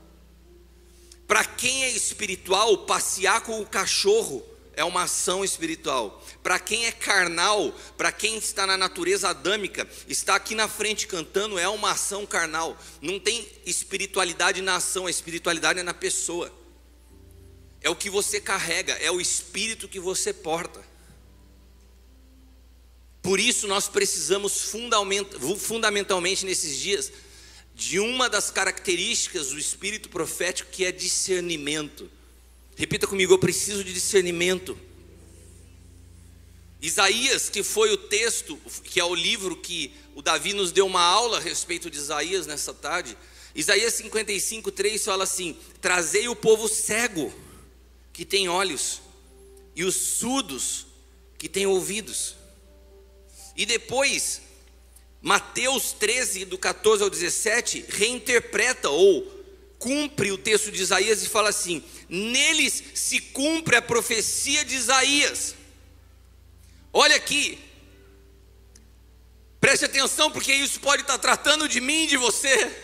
Para 1.28 1.46
quem 1.46 1.86
é 1.86 1.92
espiritual, 1.92 2.80
passear 2.80 3.42
com 3.42 3.62
o 3.62 3.66
cachorro 3.66 4.46
é 4.74 4.84
uma 4.84 5.04
ação 5.04 5.46
espiritual. 5.46 6.22
Para 6.44 6.60
quem 6.60 6.86
é 6.86 6.92
carnal, 6.92 7.72
para 7.98 8.12
quem 8.12 8.38
está 8.38 8.68
na 8.68 8.76
natureza 8.76 9.30
adâmica, 9.30 9.88
está 10.08 10.36
aqui 10.36 10.56
na 10.56 10.68
frente 10.68 11.08
cantando 11.08 11.58
é 11.58 11.68
uma 11.70 11.92
ação 11.92 12.26
carnal. 12.26 12.78
Não 13.02 13.20
tem 13.20 13.48
espiritualidade 13.66 14.62
na 14.62 14.76
ação, 14.76 15.08
a 15.08 15.12
espiritualidade 15.12 15.80
é 15.80 15.84
na 15.84 15.94
pessoa. 15.94 16.52
É 17.80 17.90
o 17.90 17.96
que 17.96 18.10
você 18.10 18.40
carrega, 18.42 18.94
é 18.94 19.10
o 19.10 19.22
espírito 19.22 19.88
que 19.88 20.00
você 20.00 20.34
porta. 20.34 20.91
Por 23.22 23.40
isso 23.40 23.68
nós 23.68 23.88
precisamos 23.88 24.72
fundamentalmente 25.58 26.46
nesses 26.46 26.78
dias 26.78 27.12
de 27.76 28.00
uma 28.00 28.30
das 28.30 28.50
características 28.50 29.50
do 29.50 29.60
espírito 29.60 30.10
profético 30.10 30.72
que 30.72 30.86
é 30.86 30.92
discernimento. 30.92 32.10
Repita 32.76 33.06
comigo, 33.06 33.34
eu 33.34 33.40
preciso 33.40 33.84
de 33.84 33.94
discernimento. 33.94 34.78
Isaías, 36.82 37.48
que 37.48 37.62
foi 37.62 37.92
o 37.92 37.98
texto, 37.98 38.60
que 38.84 39.00
é 39.00 39.04
o 39.04 39.14
livro 39.14 39.56
que 39.56 39.94
o 40.16 40.22
Davi 40.22 40.54
nos 40.54 40.72
deu 40.72 40.88
uma 40.88 41.02
aula 41.02 41.38
a 41.38 41.40
respeito 41.40 41.92
de 41.92 41.98
Isaías 41.98 42.48
nessa 42.48 42.74
tarde. 42.74 43.16
Isaías 43.54 43.94
55, 43.94 44.72
3 44.72 45.06
fala 45.06 45.24
assim: 45.24 45.56
Trazei 45.80 46.28
o 46.28 46.36
povo 46.36 46.68
cego, 46.68 47.32
que 48.12 48.26
tem 48.26 48.50
olhos, 48.50 49.00
e 49.76 49.84
os 49.84 49.96
surdos, 49.96 50.88
que 51.38 51.48
tem 51.48 51.68
ouvidos. 51.68 52.41
E 53.62 53.66
depois, 53.68 54.42
Mateus 55.22 55.92
13, 55.92 56.46
do 56.46 56.58
14 56.58 57.04
ao 57.04 57.12
17, 57.12 57.86
reinterpreta 57.90 58.90
ou 58.90 59.22
cumpre 59.78 60.32
o 60.32 60.38
texto 60.38 60.72
de 60.72 60.82
Isaías 60.82 61.22
e 61.22 61.30
fala 61.30 61.50
assim: 61.50 61.84
neles 62.10 62.84
se 62.96 63.22
cumpre 63.22 63.76
a 63.76 63.82
profecia 63.84 64.66
de 64.66 64.74
Isaías. 64.74 65.54
Olha 66.92 67.16
aqui, 67.16 67.60
preste 69.60 69.86
atenção, 69.86 70.32
porque 70.32 70.52
isso 70.52 70.80
pode 70.80 71.04
estar 71.04 71.20
tratando 71.20 71.70
de 71.70 71.80
mim 71.80 72.08
de 72.08 72.18
você. 72.18 72.76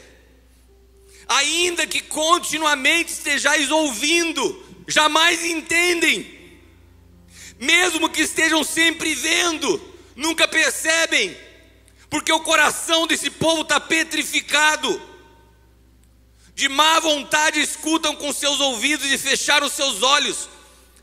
Ainda 1.27 1.88
que 1.88 2.01
continuamente 2.01 3.13
estejais 3.13 3.72
ouvindo, 3.72 4.63
jamais 4.88 5.43
entendem, 5.43 6.62
mesmo 7.60 8.12
que 8.12 8.22
estejam 8.22 8.63
sempre 8.63 9.15
vendo, 9.15 9.87
nunca 10.17 10.47
percebem 10.47 11.38
porque 12.09 12.31
o 12.31 12.39
coração 12.41 13.05
desse 13.05 13.29
povo 13.29 13.62
está 13.62 13.79
petrificado. 13.79 15.01
De 16.55 16.67
má 16.67 17.00
vontade 17.00 17.62
escutam 17.62 18.15
com 18.15 18.33
seus 18.33 18.59
ouvidos 18.59 19.12
e 19.12 19.17
fecharam 19.17 19.69
seus 19.69 20.01
olhos, 20.01 20.50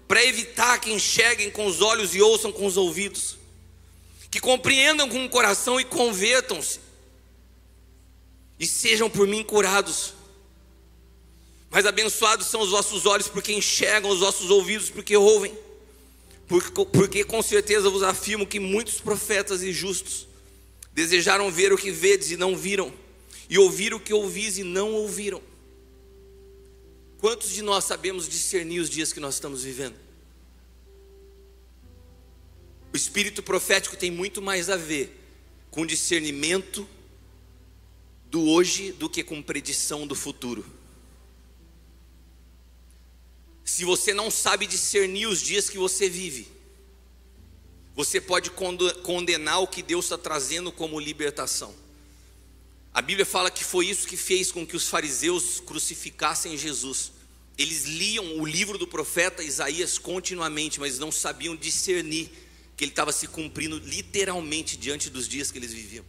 para 0.08 0.24
evitar 0.24 0.78
que 0.80 0.92
enxerguem 0.92 1.50
com 1.50 1.64
os 1.64 1.80
olhos 1.80 2.14
e 2.14 2.20
ouçam 2.20 2.52
com 2.52 2.66
os 2.66 2.76
ouvidos, 2.76 3.38
que 4.30 4.40
compreendam 4.40 5.08
com 5.08 5.24
o 5.24 5.28
coração 5.30 5.80
e 5.80 5.84
convertam-se, 5.84 6.80
e 8.58 8.66
sejam 8.66 9.08
por 9.08 9.26
mim 9.28 9.44
curados. 9.44 10.12
Mas 11.70 11.86
abençoados 11.86 12.48
são 12.48 12.60
os 12.60 12.70
vossos 12.70 13.06
olhos, 13.06 13.28
porque 13.28 13.52
enxergam, 13.52 14.10
os 14.10 14.20
vossos 14.20 14.50
ouvidos, 14.50 14.90
porque 14.90 15.16
ouvem. 15.16 15.56
Porque, 16.46 17.24
com 17.24 17.42
certeza 17.42 17.88
vos 17.88 18.02
afirmo 18.02 18.46
que 18.46 18.60
muitos 18.60 19.00
profetas 19.00 19.62
e 19.62 19.72
justos 19.72 20.26
Desejaram 20.94 21.50
ver 21.50 21.72
o 21.72 21.76
que 21.76 21.90
vedes 21.90 22.30
e 22.30 22.36
não 22.36 22.56
viram, 22.56 22.92
e 23.50 23.58
ouvir 23.58 23.92
o 23.92 23.98
que 23.98 24.14
ouvis 24.14 24.58
e 24.58 24.62
não 24.62 24.92
ouviram. 24.92 25.42
Quantos 27.18 27.50
de 27.50 27.62
nós 27.62 27.84
sabemos 27.84 28.28
discernir 28.28 28.78
os 28.78 28.88
dias 28.88 29.12
que 29.12 29.18
nós 29.18 29.34
estamos 29.34 29.64
vivendo? 29.64 29.96
O 32.92 32.96
espírito 32.96 33.42
profético 33.42 33.96
tem 33.96 34.08
muito 34.08 34.40
mais 34.40 34.70
a 34.70 34.76
ver 34.76 35.20
com 35.68 35.84
discernimento 35.84 36.88
do 38.30 38.48
hoje 38.48 38.92
do 38.92 39.10
que 39.10 39.24
com 39.24 39.42
predição 39.42 40.06
do 40.06 40.14
futuro. 40.14 40.64
Se 43.64 43.84
você 43.84 44.12
não 44.12 44.30
sabe 44.30 44.66
discernir 44.66 45.26
os 45.26 45.40
dias 45.40 45.70
que 45.70 45.78
você 45.78 46.08
vive, 46.08 46.46
você 47.94 48.20
pode 48.20 48.50
condenar 48.50 49.62
o 49.62 49.68
que 49.68 49.82
Deus 49.82 50.04
está 50.04 50.18
trazendo 50.18 50.70
como 50.70 51.00
libertação. 51.00 51.74
A 52.92 53.00
Bíblia 53.00 53.24
fala 53.24 53.50
que 53.50 53.64
foi 53.64 53.86
isso 53.86 54.06
que 54.06 54.16
fez 54.16 54.52
com 54.52 54.66
que 54.66 54.76
os 54.76 54.88
fariseus 54.88 55.60
crucificassem 55.60 56.56
Jesus. 56.58 57.12
Eles 57.56 57.84
liam 57.84 58.38
o 58.38 58.44
livro 58.44 58.76
do 58.76 58.86
profeta 58.86 59.42
Isaías 59.42 59.98
continuamente, 59.98 60.78
mas 60.78 60.98
não 60.98 61.10
sabiam 61.10 61.56
discernir 61.56 62.30
que 62.76 62.84
ele 62.84 62.92
estava 62.92 63.12
se 63.12 63.28
cumprindo 63.28 63.78
literalmente 63.78 64.76
diante 64.76 65.08
dos 65.08 65.26
dias 65.28 65.50
que 65.50 65.58
eles 65.58 65.72
viviam. 65.72 66.04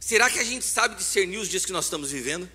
Será 0.00 0.28
que 0.28 0.38
a 0.38 0.44
gente 0.44 0.64
sabe 0.64 0.96
discernir 0.96 1.38
os 1.38 1.48
dias 1.48 1.64
que 1.64 1.72
nós 1.72 1.86
estamos 1.86 2.10
vivendo? 2.10 2.48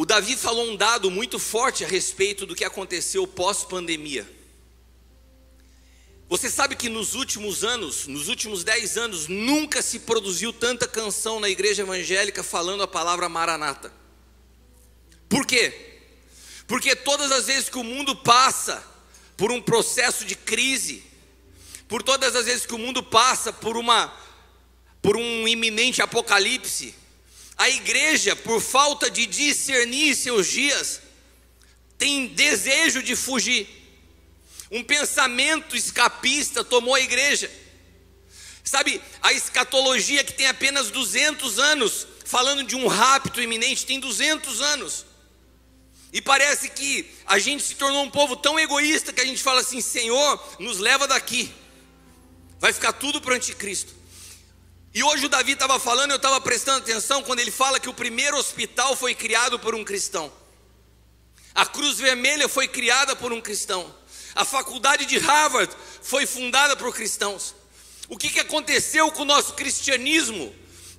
O 0.00 0.06
Davi 0.06 0.34
falou 0.34 0.66
um 0.66 0.76
dado 0.76 1.10
muito 1.10 1.38
forte 1.38 1.84
a 1.84 1.86
respeito 1.86 2.46
do 2.46 2.54
que 2.54 2.64
aconteceu 2.64 3.26
pós-pandemia. 3.26 4.26
Você 6.26 6.48
sabe 6.48 6.74
que 6.74 6.88
nos 6.88 7.14
últimos 7.14 7.62
anos, 7.64 8.06
nos 8.06 8.26
últimos 8.26 8.64
dez 8.64 8.96
anos, 8.96 9.28
nunca 9.28 9.82
se 9.82 9.98
produziu 9.98 10.54
tanta 10.54 10.88
canção 10.88 11.38
na 11.38 11.50
igreja 11.50 11.82
evangélica 11.82 12.42
falando 12.42 12.82
a 12.82 12.88
palavra 12.88 13.28
maranata. 13.28 13.92
Por 15.28 15.44
quê? 15.44 15.98
Porque 16.66 16.96
todas 16.96 17.30
as 17.30 17.44
vezes 17.44 17.68
que 17.68 17.76
o 17.76 17.84
mundo 17.84 18.16
passa 18.16 18.82
por 19.36 19.52
um 19.52 19.60
processo 19.60 20.24
de 20.24 20.34
crise, 20.34 21.04
por 21.86 22.02
todas 22.02 22.34
as 22.34 22.46
vezes 22.46 22.64
que 22.64 22.74
o 22.74 22.78
mundo 22.78 23.02
passa 23.02 23.52
por 23.52 23.76
uma 23.76 24.10
por 25.02 25.18
um 25.18 25.46
iminente 25.46 26.00
apocalipse, 26.00 26.94
A 27.60 27.68
igreja, 27.68 28.34
por 28.34 28.58
falta 28.58 29.10
de 29.10 29.26
discernir 29.26 30.16
seus 30.16 30.46
dias, 30.46 31.02
tem 31.98 32.28
desejo 32.28 33.02
de 33.02 33.14
fugir. 33.14 33.68
Um 34.70 34.82
pensamento 34.82 35.76
escapista 35.76 36.64
tomou 36.64 36.94
a 36.94 37.00
igreja. 37.02 37.52
Sabe, 38.64 38.98
a 39.20 39.34
escatologia 39.34 40.24
que 40.24 40.32
tem 40.32 40.46
apenas 40.46 40.90
200 40.90 41.58
anos, 41.58 42.06
falando 42.24 42.64
de 42.64 42.74
um 42.74 42.86
rapto 42.86 43.42
iminente, 43.42 43.84
tem 43.84 44.00
200 44.00 44.62
anos. 44.62 45.04
E 46.14 46.22
parece 46.22 46.70
que 46.70 47.14
a 47.26 47.38
gente 47.38 47.62
se 47.62 47.74
tornou 47.74 48.02
um 48.04 48.10
povo 48.10 48.36
tão 48.36 48.58
egoísta 48.58 49.12
que 49.12 49.20
a 49.20 49.26
gente 49.26 49.42
fala 49.42 49.60
assim: 49.60 49.82
Senhor, 49.82 50.56
nos 50.58 50.78
leva 50.78 51.06
daqui, 51.06 51.52
vai 52.58 52.72
ficar 52.72 52.94
tudo 52.94 53.20
para 53.20 53.32
o 53.32 53.36
anticristo. 53.36 53.99
E 54.92 55.04
hoje 55.04 55.26
o 55.26 55.28
Davi 55.28 55.52
estava 55.52 55.78
falando, 55.78 56.10
eu 56.10 56.16
estava 56.16 56.40
prestando 56.40 56.78
atenção 56.78 57.22
quando 57.22 57.38
ele 57.38 57.52
fala 57.52 57.78
que 57.78 57.88
o 57.88 57.94
primeiro 57.94 58.36
hospital 58.36 58.96
foi 58.96 59.14
criado 59.14 59.56
por 59.58 59.72
um 59.72 59.84
cristão, 59.84 60.32
a 61.54 61.64
Cruz 61.64 61.98
Vermelha 61.98 62.48
foi 62.48 62.66
criada 62.66 63.14
por 63.14 63.32
um 63.32 63.40
cristão, 63.40 63.94
a 64.34 64.44
faculdade 64.44 65.06
de 65.06 65.16
Harvard 65.18 65.72
foi 66.02 66.26
fundada 66.26 66.76
por 66.76 66.92
cristãos. 66.94 67.54
O 68.08 68.16
que, 68.16 68.28
que 68.28 68.40
aconteceu 68.40 69.12
com 69.12 69.22
o 69.22 69.24
nosso 69.24 69.54
cristianismo? 69.54 70.52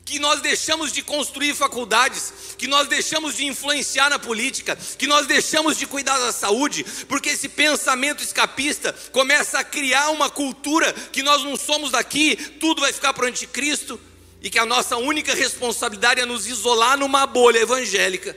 Que 0.06 0.20
nós 0.20 0.42
deixamos 0.42 0.92
de 0.92 1.02
construir 1.02 1.56
faculdades, 1.56 2.56
que 2.58 2.68
nós 2.68 2.88
deixamos 2.88 3.36
de 3.36 3.46
influenciar 3.46 4.10
na 4.10 4.20
política, 4.20 4.76
que 4.76 5.08
nós 5.08 5.28
deixamos 5.28 5.78
de 5.78 5.86
cuidar 5.86 6.18
da 6.18 6.32
saúde, 6.32 6.84
porque 7.08 7.30
esse 7.30 7.48
pensamento 7.48 8.24
escapista 8.24 8.94
começa 9.12 9.60
a 9.60 9.64
criar 9.64 10.10
uma 10.10 10.30
cultura 10.30 10.92
que 10.94 11.24
nós 11.24 11.44
não 11.44 11.56
somos 11.56 11.92
daqui, 11.92 12.36
tudo 12.60 12.82
vai 12.82 12.92
ficar 12.92 13.14
para 13.14 13.26
o 13.26 13.28
anticristo, 13.28 14.00
e 14.42 14.50
que 14.50 14.58
a 14.58 14.66
nossa 14.66 14.98
única 14.98 15.36
responsabilidade 15.36 16.20
é 16.20 16.26
nos 16.26 16.48
isolar 16.48 16.98
numa 16.98 17.28
bolha 17.28 17.60
evangélica 17.60 18.36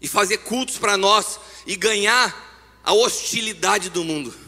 e 0.00 0.06
fazer 0.06 0.38
cultos 0.38 0.76
para 0.76 0.98
nós 0.98 1.40
e 1.66 1.76
ganhar 1.76 2.46
a 2.84 2.92
hostilidade 2.92 3.88
do 3.88 4.04
mundo. 4.04 4.47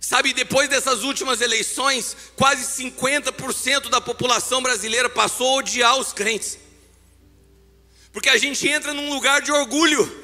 Sabe, 0.00 0.32
depois 0.32 0.66
dessas 0.66 1.02
últimas 1.02 1.42
eleições, 1.42 2.16
quase 2.34 2.82
50% 2.82 3.90
da 3.90 4.00
população 4.00 4.62
brasileira 4.62 5.10
passou 5.10 5.46
a 5.46 5.56
odiar 5.56 5.98
os 5.98 6.10
crentes. 6.10 6.58
Porque 8.10 8.30
a 8.30 8.38
gente 8.38 8.66
entra 8.66 8.94
num 8.94 9.12
lugar 9.12 9.42
de 9.42 9.52
orgulho. 9.52 10.20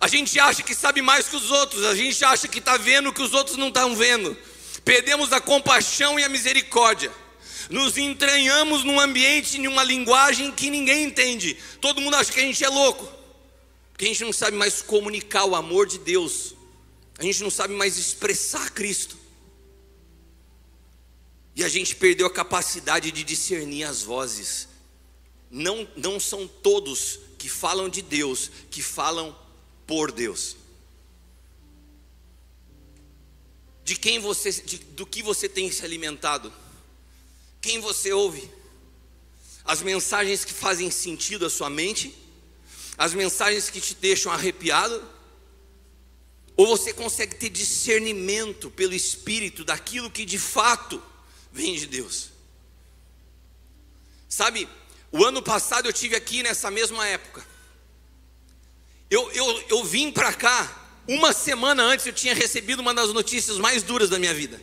A 0.00 0.08
gente 0.08 0.40
acha 0.40 0.62
que 0.62 0.74
sabe 0.74 1.02
mais 1.02 1.28
que 1.28 1.36
os 1.36 1.50
outros, 1.50 1.84
a 1.84 1.94
gente 1.94 2.24
acha 2.24 2.48
que 2.48 2.58
está 2.58 2.78
vendo 2.78 3.10
o 3.10 3.12
que 3.12 3.20
os 3.20 3.34
outros 3.34 3.58
não 3.58 3.68
estão 3.68 3.94
vendo. 3.94 4.34
Perdemos 4.82 5.30
a 5.30 5.40
compaixão 5.40 6.18
e 6.18 6.24
a 6.24 6.28
misericórdia. 6.30 7.12
Nos 7.68 7.98
entranhamos 7.98 8.82
num 8.82 8.98
ambiente, 8.98 9.58
em 9.58 9.68
uma 9.68 9.84
linguagem 9.84 10.50
que 10.50 10.70
ninguém 10.70 11.04
entende. 11.04 11.56
Todo 11.82 12.00
mundo 12.00 12.16
acha 12.16 12.32
que 12.32 12.40
a 12.40 12.44
gente 12.44 12.64
é 12.64 12.68
louco. 12.68 13.06
Porque 13.92 14.06
a 14.06 14.08
gente 14.08 14.24
não 14.24 14.32
sabe 14.32 14.56
mais 14.56 14.80
comunicar 14.80 15.44
o 15.44 15.54
amor 15.54 15.86
de 15.86 15.98
Deus 15.98 16.54
a 17.20 17.22
gente 17.22 17.42
não 17.42 17.50
sabe 17.50 17.74
mais 17.74 17.98
expressar 17.98 18.70
Cristo. 18.70 19.14
E 21.54 21.62
a 21.62 21.68
gente 21.68 21.94
perdeu 21.94 22.26
a 22.26 22.32
capacidade 22.32 23.12
de 23.12 23.22
discernir 23.22 23.84
as 23.84 24.02
vozes. 24.02 24.66
Não, 25.50 25.86
não 25.94 26.18
são 26.18 26.48
todos 26.48 27.20
que 27.36 27.46
falam 27.46 27.90
de 27.90 28.00
Deus, 28.00 28.50
que 28.70 28.80
falam 28.80 29.36
por 29.86 30.10
Deus. 30.10 30.56
De 33.84 33.96
quem 33.96 34.18
você, 34.18 34.50
de, 34.50 34.78
do 34.78 35.04
que 35.04 35.22
você 35.22 35.46
tem 35.46 35.70
se 35.70 35.84
alimentado? 35.84 36.50
Quem 37.60 37.80
você 37.80 38.14
ouve? 38.14 38.50
As 39.62 39.82
mensagens 39.82 40.42
que 40.42 40.54
fazem 40.54 40.90
sentido 40.90 41.44
à 41.44 41.50
sua 41.50 41.68
mente? 41.68 42.14
As 42.96 43.12
mensagens 43.12 43.68
que 43.68 43.78
te 43.78 43.94
deixam 43.94 44.32
arrepiado? 44.32 45.19
Ou 46.60 46.66
você 46.66 46.92
consegue 46.92 47.36
ter 47.36 47.48
discernimento 47.48 48.70
pelo 48.70 48.92
Espírito 48.92 49.64
daquilo 49.64 50.10
que 50.10 50.26
de 50.26 50.38
fato 50.38 51.02
vem 51.50 51.74
de 51.74 51.86
Deus? 51.86 52.28
Sabe, 54.28 54.68
o 55.10 55.24
ano 55.24 55.42
passado 55.42 55.88
eu 55.88 55.92
tive 55.94 56.16
aqui 56.16 56.42
nessa 56.42 56.70
mesma 56.70 57.06
época. 57.06 57.42
Eu, 59.08 59.32
eu, 59.32 59.64
eu 59.70 59.84
vim 59.84 60.12
para 60.12 60.34
cá, 60.34 61.00
uma 61.08 61.32
semana 61.32 61.82
antes 61.82 62.04
eu 62.04 62.12
tinha 62.12 62.34
recebido 62.34 62.80
uma 62.80 62.92
das 62.92 63.10
notícias 63.10 63.56
mais 63.56 63.82
duras 63.82 64.10
da 64.10 64.18
minha 64.18 64.34
vida. 64.34 64.62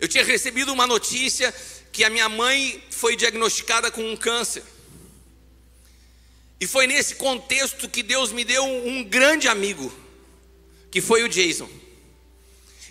Eu 0.00 0.08
tinha 0.08 0.24
recebido 0.24 0.72
uma 0.72 0.84
notícia 0.84 1.54
que 1.92 2.02
a 2.02 2.10
minha 2.10 2.28
mãe 2.28 2.82
foi 2.90 3.14
diagnosticada 3.14 3.88
com 3.88 4.02
um 4.02 4.16
câncer. 4.16 4.64
E 6.60 6.66
foi 6.66 6.88
nesse 6.88 7.14
contexto 7.14 7.88
que 7.88 8.02
Deus 8.02 8.32
me 8.32 8.42
deu 8.42 8.64
um, 8.64 9.04
grande 9.04 9.46
amigo 9.46 10.07
que 10.90 11.00
foi 11.00 11.22
o 11.22 11.28
Jason. 11.28 11.68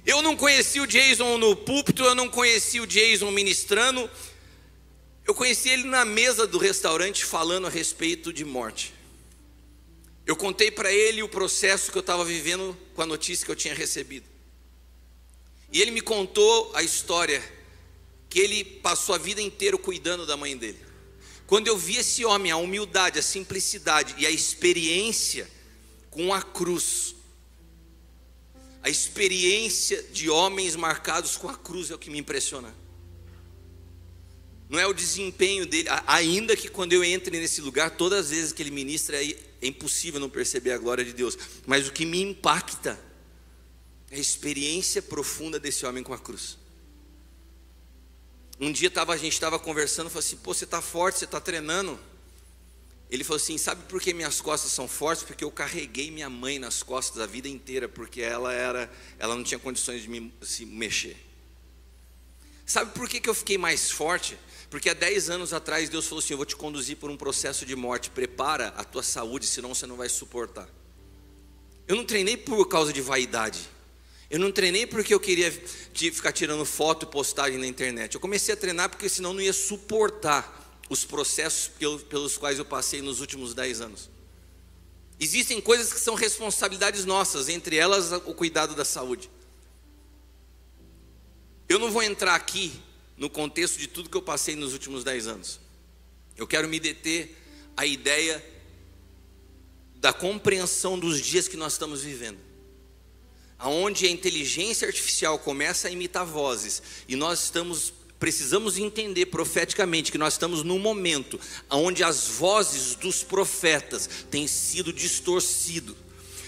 Eu 0.06 0.22
não 0.22 0.38
conheci 0.38 0.80
o 0.80 0.88
Jason 0.88 1.38
no 1.38 1.56
púlpito, 1.56 2.04
eu 2.04 2.16
não 2.16 2.30
conheci 2.30 2.80
o 2.80 2.88
Jason 2.88 3.30
ministrando. 3.32 4.10
Eu 5.26 5.36
conheci 5.36 5.68
ele 5.70 5.84
na 5.84 6.06
mesa 6.06 6.48
do 6.48 6.58
restaurante 6.58 7.26
falando 7.26 7.68
a 7.68 7.70
respeito 7.70 8.32
de 8.32 8.46
morte. 8.46 8.94
Eu 10.26 10.36
contei 10.36 10.72
para 10.72 10.92
ele 10.92 11.22
o 11.22 11.28
processo 11.28 11.92
que 11.92 11.98
eu 11.98 12.02
estava 12.02 12.24
vivendo 12.24 12.78
com 12.96 13.02
a 13.02 13.06
notícia 13.06 13.46
que 13.46 13.52
eu 13.52 13.56
tinha 13.56 13.74
recebido. 13.74 14.26
E 15.72 15.82
ele 15.82 15.92
me 15.92 16.02
contou 16.02 16.72
a 16.74 16.82
história 16.82 17.44
que 18.30 18.40
ele 18.40 18.64
passou 18.64 19.16
a 19.16 19.18
vida 19.18 19.42
inteira 19.42 19.78
cuidando 19.78 20.26
da 20.26 20.38
mãe 20.38 20.56
dele. 20.56 20.80
Quando 21.46 21.68
eu 21.68 21.78
vi 21.78 21.98
esse 21.98 22.24
homem, 22.26 22.52
a 22.52 22.58
humildade, 22.58 23.20
a 23.20 23.22
simplicidade 23.22 24.16
e 24.18 24.26
a 24.26 24.32
experiência 24.32 25.50
com 26.10 26.34
a 26.34 26.42
cruz, 26.42 27.16
a 28.82 28.90
experiência 28.90 30.02
de 30.12 30.30
homens 30.30 30.76
marcados 30.76 31.36
com 31.36 31.50
a 31.50 31.56
cruz 31.56 31.92
é 31.92 31.96
o 31.96 32.00
que 32.00 32.10
me 32.10 32.20
impressiona. 32.20 32.74
Não 34.70 34.80
é 34.80 34.86
o 34.86 34.94
desempenho 34.94 35.66
dele, 35.66 35.88
ainda 36.06 36.56
que 36.56 36.68
quando 36.68 36.94
eu 36.94 37.04
entre 37.04 37.40
nesse 37.40 37.62
lugar, 37.62 37.92
todas 37.92 38.26
as 38.26 38.30
vezes 38.32 38.52
que 38.52 38.62
ele 38.62 38.72
ministra, 38.72 39.24
é, 39.24 39.30
é 39.62 39.68
impossível 39.68 40.20
não 40.20 40.30
perceber 40.30 40.72
a 40.72 40.78
glória 40.78 41.06
de 41.06 41.14
Deus. 41.14 41.38
Mas 41.66 41.88
o 41.88 41.92
que 41.92 42.06
me 42.06 42.22
impacta 42.22 43.00
é 44.12 44.18
a 44.18 44.20
experiência 44.20 45.02
profunda 45.02 45.60
desse 45.60 45.86
homem 45.86 46.04
com 46.04 46.14
a 46.14 46.20
cruz. 46.20 46.58
Um 48.60 48.72
dia 48.72 48.90
tava, 48.90 49.14
a 49.14 49.18
gente 49.18 49.34
estava 49.34 49.58
conversando, 49.58 50.10
falou 50.10 50.20
assim: 50.20 50.38
pô, 50.38 50.54
você 50.54 50.66
está 50.66 50.82
forte, 50.82 51.20
você 51.20 51.26
está 51.26 51.40
treinando. 51.40 51.98
Ele 53.10 53.24
falou 53.24 53.38
assim: 53.38 53.58
Sabe 53.58 53.84
por 53.84 54.02
que 54.02 54.14
minhas 54.14 54.42
costas 54.42 54.72
são 54.72 54.88
fortes? 54.88 55.24
Porque 55.24 55.44
eu 55.44 55.52
carreguei 55.52 56.12
minha 56.12 56.30
mãe 56.30 56.60
nas 56.60 56.84
costas 56.84 57.22
a 57.22 57.26
vida 57.26 57.48
inteira, 57.48 57.88
porque 57.88 58.22
ela 58.22 58.54
era, 58.54 58.92
ela 59.18 59.36
não 59.36 59.44
tinha 59.44 59.60
condições 59.60 60.02
de 60.02 60.10
me, 60.10 60.34
se 60.42 60.66
mexer. 60.66 61.18
Sabe 62.66 62.92
por 62.94 63.08
que, 63.08 63.22
que 63.22 63.30
eu 63.30 63.34
fiquei 63.34 63.58
mais 63.58 63.90
forte? 63.90 64.38
Porque 64.70 64.90
há 64.90 64.94
10 64.94 65.30
anos 65.30 65.54
atrás 65.54 65.90
Deus 65.90 66.06
falou 66.06 66.20
assim: 66.20 66.34
Eu 66.34 66.38
vou 66.38 66.46
te 66.46 66.56
conduzir 66.56 66.98
por 66.98 67.10
um 67.10 67.16
processo 67.16 67.66
de 67.66 67.76
morte, 67.76 68.10
prepara 68.10 68.74
a 68.76 68.84
tua 68.84 69.04
saúde, 69.04 69.48
senão 69.48 69.74
você 69.74 69.88
não 69.88 69.96
vai 69.96 70.10
suportar. 70.10 70.68
Eu 71.88 71.96
não 71.96 72.04
treinei 72.04 72.36
por 72.36 72.68
causa 72.68 72.92
de 72.92 73.00
vaidade. 73.00 73.70
Eu 74.30 74.40
não 74.40 74.52
treinei 74.52 74.86
porque 74.86 75.14
eu 75.14 75.20
queria 75.22 75.50
ficar 75.94 76.34
tirando 76.34 76.66
foto 76.66 77.06
e 77.06 77.10
postagem 77.10 77.58
na 77.58 77.66
internet. 77.66 78.14
Eu 78.14 78.20
comecei 78.20 78.54
a 78.54 78.58
treinar 78.58 78.90
porque 78.90 79.08
senão 79.08 79.32
não 79.32 79.40
ia 79.40 79.54
suportar 79.54 80.57
os 80.90 81.04
processos 81.06 81.70
pelos 82.10 82.38
quais 82.38 82.60
eu 82.60 82.66
passei 82.66 83.02
nos 83.02 83.20
últimos 83.20 83.54
dez 83.54 83.82
anos. 83.82 84.10
Existem 85.20 85.60
coisas 85.60 85.92
que 85.92 86.00
são 86.00 86.16
responsabilidades 86.16 87.04
nossas, 87.04 87.50
entre 87.50 87.76
elas 87.76 88.12
o 88.26 88.34
cuidado 88.34 88.76
da 88.76 88.86
saúde. 88.86 89.30
Eu 91.68 91.80
não 91.80 91.92
vou 91.92 92.04
entrar 92.04 92.36
aqui 92.36 92.72
no 93.18 93.30
contexto 93.30 93.78
de 93.78 93.88
tudo 93.88 94.10
que 94.10 94.16
eu 94.18 94.22
passei 94.22 94.56
nos 94.56 94.74
últimos 94.74 95.04
dez 95.04 95.28
anos. 95.28 95.60
Eu 96.38 96.46
quero 96.46 96.68
me 96.68 96.80
deter 96.80 97.36
à 97.76 97.86
ideia 97.86 98.44
da 99.96 100.14
compreensão 100.14 100.98
dos 100.98 101.20
dias 101.20 101.48
que 101.48 101.58
nós 101.58 101.74
estamos 101.74 102.02
vivendo. 102.04 102.38
Aonde 103.58 104.06
a 104.06 104.12
inteligência 104.12 104.88
artificial 104.88 105.40
começa 105.40 105.88
a 105.88 105.92
imitar 105.92 106.26
vozes 106.26 106.82
e 107.08 107.16
nós 107.16 107.44
estamos 107.46 107.92
precisamos 108.20 108.78
entender 108.78 109.28
profeticamente 109.28 110.12
que 110.12 110.18
nós 110.18 110.34
estamos 110.34 110.64
num 110.64 110.80
momento 110.80 111.40
onde 111.70 112.04
as 112.04 112.28
vozes 112.28 112.96
dos 112.96 113.24
profetas 113.24 114.10
têm 114.30 114.48
sido 114.48 114.92
distorcidas 114.92 115.96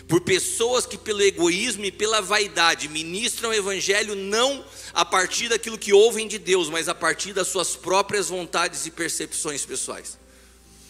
por 0.09 0.21
pessoas 0.21 0.87
que 0.87 0.97
pelo 0.97 1.21
egoísmo 1.21 1.85
e 1.85 1.91
pela 1.91 2.19
vaidade 2.19 2.89
ministram 2.89 3.51
o 3.51 3.53
evangelho 3.53 4.15
não 4.15 4.65
a 4.91 5.05
partir 5.05 5.49
daquilo 5.49 5.77
que 5.77 5.93
ouvem 5.93 6.27
de 6.27 6.39
Deus, 6.39 6.67
mas 6.67 6.89
a 6.89 6.95
partir 6.95 7.31
das 7.31 7.47
suas 7.47 7.75
próprias 7.75 8.27
vontades 8.27 8.87
e 8.87 8.91
percepções 8.91 9.63
pessoais. 9.63 10.17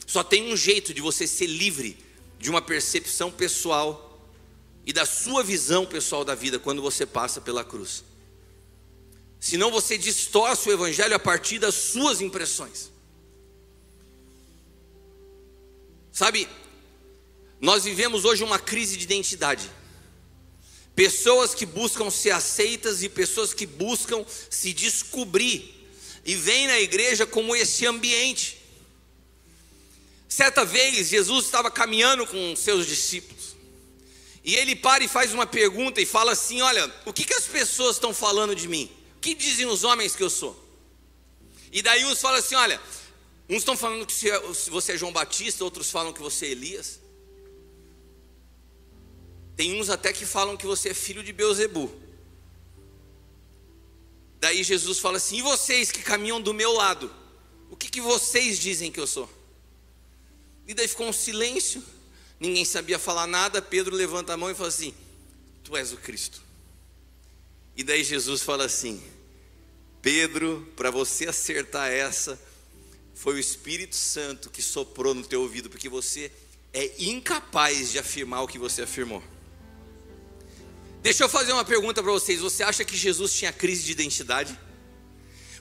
Só 0.07 0.23
tem 0.23 0.53
um 0.53 0.55
jeito 0.55 0.93
de 0.93 1.01
você 1.01 1.27
ser 1.27 1.47
livre 1.47 1.97
de 2.39 2.49
uma 2.49 2.61
percepção 2.61 3.29
pessoal 3.29 4.25
e 4.85 4.93
da 4.93 5.05
sua 5.05 5.43
visão 5.43 5.85
pessoal 5.85 6.23
da 6.23 6.33
vida 6.33 6.57
quando 6.57 6.81
você 6.81 7.05
passa 7.05 7.41
pela 7.41 7.65
cruz. 7.65 8.05
Senão 9.39 9.71
você 9.71 9.97
distorce 9.97 10.67
o 10.67 10.71
evangelho 10.73 11.15
a 11.15 11.19
partir 11.19 11.59
das 11.59 11.73
suas 11.73 12.19
impressões. 12.19 12.91
Sabe, 16.11 16.47
nós 17.61 17.85
vivemos 17.85 18.25
hoje 18.25 18.43
uma 18.43 18.59
crise 18.59 18.97
de 18.97 19.05
identidade. 19.05 19.69
Pessoas 20.93 21.55
que 21.55 21.65
buscam 21.65 22.09
ser 22.09 22.31
aceitas 22.31 23.01
e 23.01 23.07
pessoas 23.07 23.53
que 23.53 23.65
buscam 23.65 24.25
se 24.49 24.73
descobrir 24.73 25.73
e 26.25 26.35
vêm 26.35 26.67
na 26.67 26.79
igreja 26.81 27.25
como 27.25 27.55
esse 27.55 27.85
ambiente. 27.85 28.57
Certa 30.27 30.65
vez, 30.65 31.07
Jesus 31.07 31.45
estava 31.45 31.71
caminhando 31.71 32.27
com 32.27 32.55
seus 32.57 32.85
discípulos. 32.85 33.55
E 34.43 34.55
ele 34.55 34.75
para 34.75 35.03
e 35.03 35.07
faz 35.07 35.33
uma 35.33 35.47
pergunta 35.47 36.01
e 36.01 36.05
fala 36.05 36.33
assim: 36.33 36.61
Olha, 36.61 36.93
o 37.05 37.13
que, 37.13 37.23
que 37.23 37.33
as 37.33 37.45
pessoas 37.45 37.95
estão 37.95 38.13
falando 38.13 38.53
de 38.53 38.67
mim? 38.67 38.89
Que 39.21 39.33
dizem 39.33 39.65
os 39.65 39.83
homens 39.83 40.15
que 40.15 40.23
eu 40.23 40.29
sou? 40.29 40.57
E 41.71 41.81
daí 41.81 42.05
uns 42.05 42.19
falam 42.19 42.39
assim: 42.39 42.55
Olha, 42.55 42.81
uns 43.49 43.57
estão 43.57 43.77
falando 43.77 44.05
que 44.05 44.13
você 44.69 44.93
é 44.93 44.97
João 44.97 45.11
Batista, 45.11 45.63
outros 45.63 45.91
falam 45.91 46.13
que 46.13 46.21
você 46.21 46.47
é 46.47 46.51
Elias. 46.51 46.99
Tem 49.55 49.79
uns 49.79 49.89
até 49.89 50.13
que 50.13 50.25
falam 50.25 50.55
que 50.55 50.65
você 50.65 50.89
é 50.89 50.93
filho 50.93 51.23
de 51.23 51.33
Beuzebu. 51.33 51.91
Daí 54.39 54.63
Jesus 54.63 54.99
fala 54.99 55.17
assim: 55.17 55.37
E 55.37 55.41
vocês 55.41 55.91
que 55.91 56.01
caminham 56.01 56.41
do 56.41 56.53
meu 56.53 56.71
lado, 56.71 57.13
o 57.69 57.75
que, 57.75 57.89
que 57.89 58.01
vocês 58.01 58.57
dizem 58.57 58.91
que 58.91 58.99
eu 58.99 59.07
sou? 59.07 59.29
E 60.65 60.73
daí 60.73 60.87
ficou 60.87 61.07
um 61.07 61.13
silêncio, 61.13 61.83
ninguém 62.39 62.63
sabia 62.63 62.97
falar 62.97 63.27
nada. 63.27 63.61
Pedro 63.61 63.95
levanta 63.95 64.33
a 64.33 64.37
mão 64.37 64.49
e 64.49 64.55
fala 64.55 64.69
assim: 64.69 64.93
Tu 65.63 65.75
és 65.75 65.91
o 65.91 65.97
Cristo. 65.97 66.48
E 67.75 67.83
daí 67.83 68.03
Jesus 68.03 68.41
fala 68.41 68.65
assim: 68.65 69.01
Pedro, 70.01 70.67
para 70.75 70.91
você 70.91 71.27
acertar 71.27 71.89
essa, 71.89 72.39
foi 73.13 73.35
o 73.35 73.39
Espírito 73.39 73.95
Santo 73.95 74.49
que 74.49 74.61
soprou 74.61 75.13
no 75.13 75.25
teu 75.25 75.41
ouvido, 75.41 75.69
porque 75.69 75.89
você 75.89 76.31
é 76.73 76.91
incapaz 76.99 77.91
de 77.91 77.99
afirmar 77.99 78.43
o 78.43 78.47
que 78.47 78.57
você 78.57 78.83
afirmou. 78.83 79.23
Deixa 81.01 81.23
eu 81.23 81.29
fazer 81.29 81.53
uma 81.53 81.65
pergunta 81.65 82.01
para 82.01 82.11
vocês: 82.11 82.39
você 82.39 82.63
acha 82.63 82.83
que 82.83 82.95
Jesus 82.95 83.33
tinha 83.33 83.51
crise 83.51 83.83
de 83.83 83.91
identidade? 83.91 84.57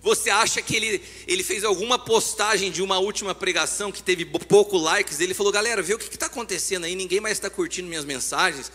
Você 0.01 0.31
acha 0.31 0.63
que 0.63 0.77
ele, 0.77 1.03
ele 1.27 1.43
fez 1.43 1.65
alguma 1.65 1.99
postagem 1.99 2.71
de 2.71 2.83
uma 2.83 2.99
última 2.99 3.35
pregação 3.35 3.91
que 3.91 4.03
teve 4.03 4.25
pouco 4.25 4.77
likes? 4.77 5.21
Ele 5.21 5.35
falou, 5.35 5.53
galera, 5.53 5.83
vê 5.83 5.95
o 5.95 5.99
que 5.99 6.15
está 6.15 6.27
acontecendo 6.27 6.85
aí, 6.85 6.95
ninguém 6.95 7.21
mais 7.21 7.37
está 7.37 7.51
curtindo 7.51 7.89
minhas 7.89 8.05
mensagens. 8.05 8.71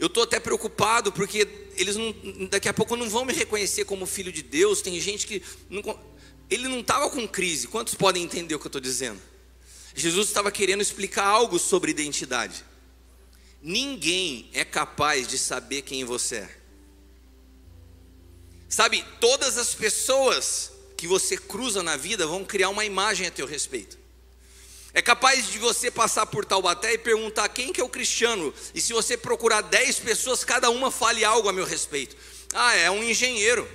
Eu 0.00 0.06
estou 0.06 0.22
até 0.22 0.40
preocupado 0.40 1.12
porque 1.12 1.46
eles 1.76 1.94
não, 1.94 2.14
daqui 2.48 2.70
a 2.70 2.72
pouco 2.72 2.96
não 2.96 3.10
vão 3.10 3.26
me 3.26 3.34
reconhecer 3.34 3.84
como 3.84 4.06
filho 4.06 4.32
de 4.32 4.42
Deus. 4.42 4.80
Tem 4.80 4.98
gente 4.98 5.26
que. 5.26 5.42
Não, 5.68 5.82
ele 6.48 6.68
não 6.68 6.80
estava 6.80 7.10
com 7.10 7.28
crise. 7.28 7.68
Quantos 7.68 7.94
podem 7.94 8.24
entender 8.24 8.54
o 8.54 8.58
que 8.58 8.66
eu 8.66 8.70
estou 8.70 8.80
dizendo? 8.80 9.20
Jesus 9.94 10.28
estava 10.28 10.50
querendo 10.50 10.80
explicar 10.80 11.26
algo 11.26 11.58
sobre 11.58 11.90
identidade. 11.90 12.64
Ninguém 13.62 14.48
é 14.54 14.64
capaz 14.64 15.28
de 15.28 15.36
saber 15.36 15.82
quem 15.82 16.02
você 16.02 16.36
é. 16.36 16.56
Sabe, 18.70 19.04
todas 19.20 19.58
as 19.58 19.74
pessoas 19.74 20.72
que 20.96 21.06
você 21.06 21.36
cruza 21.36 21.82
na 21.82 21.98
vida 21.98 22.26
vão 22.26 22.42
criar 22.42 22.70
uma 22.70 22.86
imagem 22.86 23.26
a 23.26 23.30
teu 23.30 23.46
respeito. 23.46 23.99
É 24.92 25.00
capaz 25.00 25.46
de 25.46 25.58
você 25.58 25.90
passar 25.90 26.26
por 26.26 26.44
Taubaté 26.44 26.94
e 26.94 26.98
perguntar 26.98 27.48
quem 27.48 27.72
que 27.72 27.80
é 27.80 27.84
o 27.84 27.88
cristiano, 27.88 28.52
e 28.74 28.80
se 28.80 28.92
você 28.92 29.16
procurar 29.16 29.60
10 29.60 30.00
pessoas, 30.00 30.42
cada 30.42 30.68
uma 30.70 30.90
fale 30.90 31.24
algo 31.24 31.48
a 31.48 31.52
meu 31.52 31.64
respeito. 31.64 32.16
Ah, 32.52 32.74
é 32.74 32.90
um 32.90 33.02
engenheiro. 33.02 33.68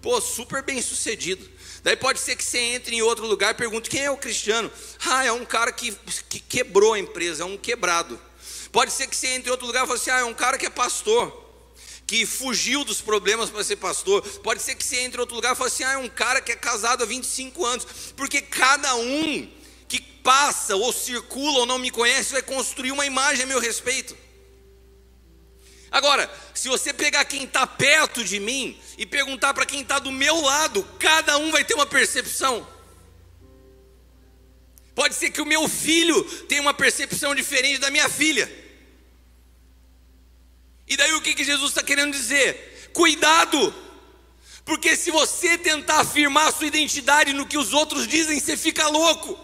Pô, 0.00 0.20
super 0.20 0.62
bem 0.62 0.80
sucedido. 0.80 1.48
Daí 1.82 1.96
pode 1.96 2.20
ser 2.20 2.36
que 2.36 2.44
você 2.44 2.58
entre 2.58 2.94
em 2.94 3.02
outro 3.02 3.26
lugar 3.26 3.52
e 3.52 3.56
pergunte 3.56 3.90
quem 3.90 4.04
é 4.04 4.10
o 4.10 4.16
cristiano. 4.16 4.70
Ah, 5.04 5.24
é 5.24 5.32
um 5.32 5.44
cara 5.44 5.72
que, 5.72 5.92
que 6.28 6.38
quebrou 6.38 6.94
a 6.94 6.98
empresa, 6.98 7.42
é 7.42 7.46
um 7.46 7.56
quebrado. 7.56 8.20
Pode 8.70 8.92
ser 8.92 9.08
que 9.08 9.16
você 9.16 9.28
entre 9.28 9.48
em 9.48 9.50
outro 9.50 9.66
lugar 9.66 9.84
e 9.84 9.86
fale 9.86 9.98
assim: 9.98 10.10
ah, 10.10 10.18
é 10.20 10.24
um 10.24 10.34
cara 10.34 10.58
que 10.58 10.66
é 10.66 10.70
pastor, 10.70 11.44
que 12.06 12.24
fugiu 12.24 12.84
dos 12.84 13.00
problemas 13.00 13.50
para 13.50 13.64
ser 13.64 13.76
pastor. 13.76 14.22
Pode 14.40 14.62
ser 14.62 14.76
que 14.76 14.84
você 14.84 15.00
entre 15.00 15.18
em 15.18 15.20
outro 15.20 15.34
lugar 15.34 15.54
e 15.54 15.56
fale 15.56 15.68
assim: 15.68 15.84
ah, 15.84 15.92
é 15.92 15.98
um 15.98 16.08
cara 16.08 16.40
que 16.40 16.52
é 16.52 16.56
casado 16.56 17.02
há 17.02 17.06
25 17.06 17.66
anos. 17.66 17.86
Porque 18.16 18.40
cada 18.40 18.94
um 18.94 19.50
passa 20.22 20.76
ou 20.76 20.92
circula 20.92 21.60
ou 21.60 21.66
não 21.66 21.78
me 21.78 21.90
conhece 21.90 22.32
vai 22.32 22.42
construir 22.42 22.92
uma 22.92 23.06
imagem 23.06 23.44
a 23.44 23.46
meu 23.46 23.58
respeito. 23.58 24.16
Agora, 25.90 26.30
se 26.54 26.68
você 26.68 26.92
pegar 26.92 27.24
quem 27.26 27.44
está 27.44 27.66
perto 27.66 28.24
de 28.24 28.40
mim 28.40 28.80
e 28.96 29.04
perguntar 29.04 29.52
para 29.52 29.66
quem 29.66 29.82
está 29.82 29.98
do 29.98 30.10
meu 30.10 30.40
lado, 30.40 30.82
cada 30.98 31.36
um 31.36 31.50
vai 31.50 31.64
ter 31.64 31.74
uma 31.74 31.84
percepção. 31.84 32.66
Pode 34.94 35.14
ser 35.14 35.30
que 35.30 35.40
o 35.40 35.46
meu 35.46 35.68
filho 35.68 36.22
tenha 36.46 36.62
uma 36.62 36.72
percepção 36.72 37.34
diferente 37.34 37.78
da 37.78 37.90
minha 37.90 38.08
filha. 38.08 38.50
E 40.88 40.96
daí 40.96 41.12
o 41.12 41.20
que, 41.20 41.34
que 41.34 41.44
Jesus 41.44 41.70
está 41.70 41.82
querendo 41.82 42.12
dizer? 42.12 42.90
Cuidado, 42.92 43.74
porque 44.64 44.96
se 44.96 45.10
você 45.10 45.58
tentar 45.58 46.00
afirmar 46.00 46.52
sua 46.52 46.66
identidade 46.66 47.32
no 47.32 47.46
que 47.46 47.58
os 47.58 47.72
outros 47.72 48.06
dizem, 48.06 48.38
você 48.38 48.56
fica 48.56 48.88
louco. 48.88 49.38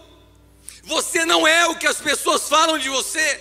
Você 0.89 1.23
não 1.23 1.47
é 1.47 1.67
o 1.67 1.75
que 1.75 1.85
as 1.85 2.01
pessoas 2.01 2.49
falam 2.49 2.79
de 2.79 2.89
você. 2.89 3.39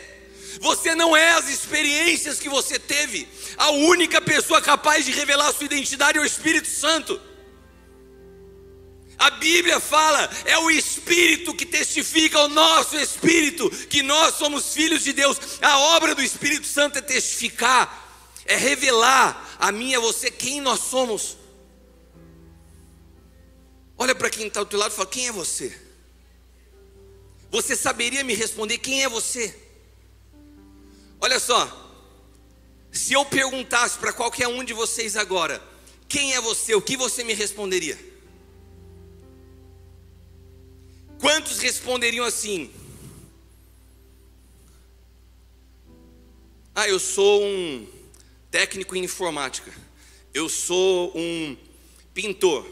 Você 0.61 0.95
não 0.95 1.17
é 1.17 1.31
as 1.31 1.49
experiências 1.49 2.39
que 2.39 2.49
você 2.49 2.79
teve. 2.79 3.27
A 3.57 3.71
única 3.71 4.21
pessoa 4.21 4.61
capaz 4.61 5.07
de 5.07 5.13
revelar 5.13 5.51
sua 5.55 5.65
identidade 5.65 6.19
é 6.19 6.21
o 6.21 6.27
Espírito 6.27 6.69
Santo. 6.69 7.19
A 9.19 9.31
Bíblia 9.31 9.81
fala, 9.81 10.31
é 10.45 10.59
o 10.59 10.71
Espírito 10.71 11.55
que 11.55 11.65
testifica 11.65 12.39
ao 12.39 12.51
nosso 12.51 12.97
Espírito 12.99 13.71
que 13.87 14.03
nós 14.03 14.35
somos 14.35 14.75
filhos 14.75 15.03
de 15.03 15.15
Deus. 15.15 15.39
A 15.63 15.79
obra 15.97 16.15
do 16.15 16.23
Espírito 16.23 16.67
Santo 16.67 16.99
é 16.99 17.01
testificar, 17.01 17.83
é 18.45 18.57
revelar 18.57 19.57
a 19.59 19.73
mim 19.73 19.93
e 19.93 19.97
a 19.97 20.01
você 20.01 20.31
quem 20.31 20.61
nós 20.61 20.81
somos. 20.81 21.39
Olha 23.97 24.15
para 24.15 24.29
quem 24.29 24.49
está 24.49 24.61
do 24.61 24.67
teu 24.67 24.79
lado 24.79 24.93
e 24.93 24.97
fala: 24.97 25.09
quem 25.09 25.29
é 25.29 25.33
você? 25.33 25.88
Você 27.51 27.75
saberia 27.75 28.23
me 28.23 28.35
responder 28.35 28.79
quem 28.79 29.03
é 29.03 29.09
você? 29.09 29.55
Olha 31.21 31.41
só, 31.41 31.89
se 32.93 33.13
eu 33.13 33.25
perguntasse 33.25 33.99
para 33.99 34.13
qualquer 34.13 34.49
um 34.49 34.63
de 34.63 34.73
vocês 34.73 35.17
agora, 35.17 35.63
quem 36.09 36.35
é 36.35 36.41
você, 36.41 36.75
o 36.75 36.83
que 36.83 36.97
você 36.97 37.25
me 37.25 37.35
responderia? 37.35 37.99
Quantos 41.19 41.59
responderiam 41.59 42.25
assim? 42.25 42.71
Ah, 46.75 46.89
eu 46.89 47.01
sou 47.01 47.43
um 47.43 47.87
técnico 48.51 48.95
em 48.95 49.05
informática. 49.05 49.73
Eu 50.33 50.49
sou 50.49 51.13
um 51.17 51.57
pintor. 52.15 52.65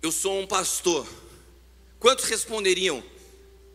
Eu 0.00 0.12
sou 0.12 0.40
um 0.40 0.46
pastor. 0.46 1.06
Quantos 1.98 2.26
responderiam 2.26 3.02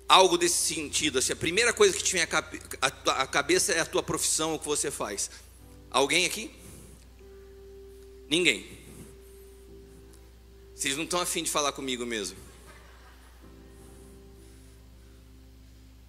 algo 0.07 0.37
desse 0.37 0.73
sentido? 0.73 1.19
Assim, 1.19 1.33
a 1.33 1.35
primeira 1.35 1.73
coisa 1.73 1.95
que 1.95 2.03
te 2.03 2.13
vem 2.13 2.21
à 2.21 3.27
cabeça 3.27 3.73
é 3.73 3.79
a 3.79 3.85
tua 3.85 4.03
profissão, 4.03 4.55
o 4.55 4.59
que 4.59 4.65
você 4.65 4.89
faz. 4.89 5.29
Alguém 5.89 6.25
aqui? 6.25 6.51
Ninguém. 8.29 8.65
Vocês 10.75 10.95
não 10.95 11.05
estão 11.05 11.19
afim 11.19 11.43
de 11.43 11.49
falar 11.49 11.71
comigo 11.71 12.05
mesmo. 12.05 12.37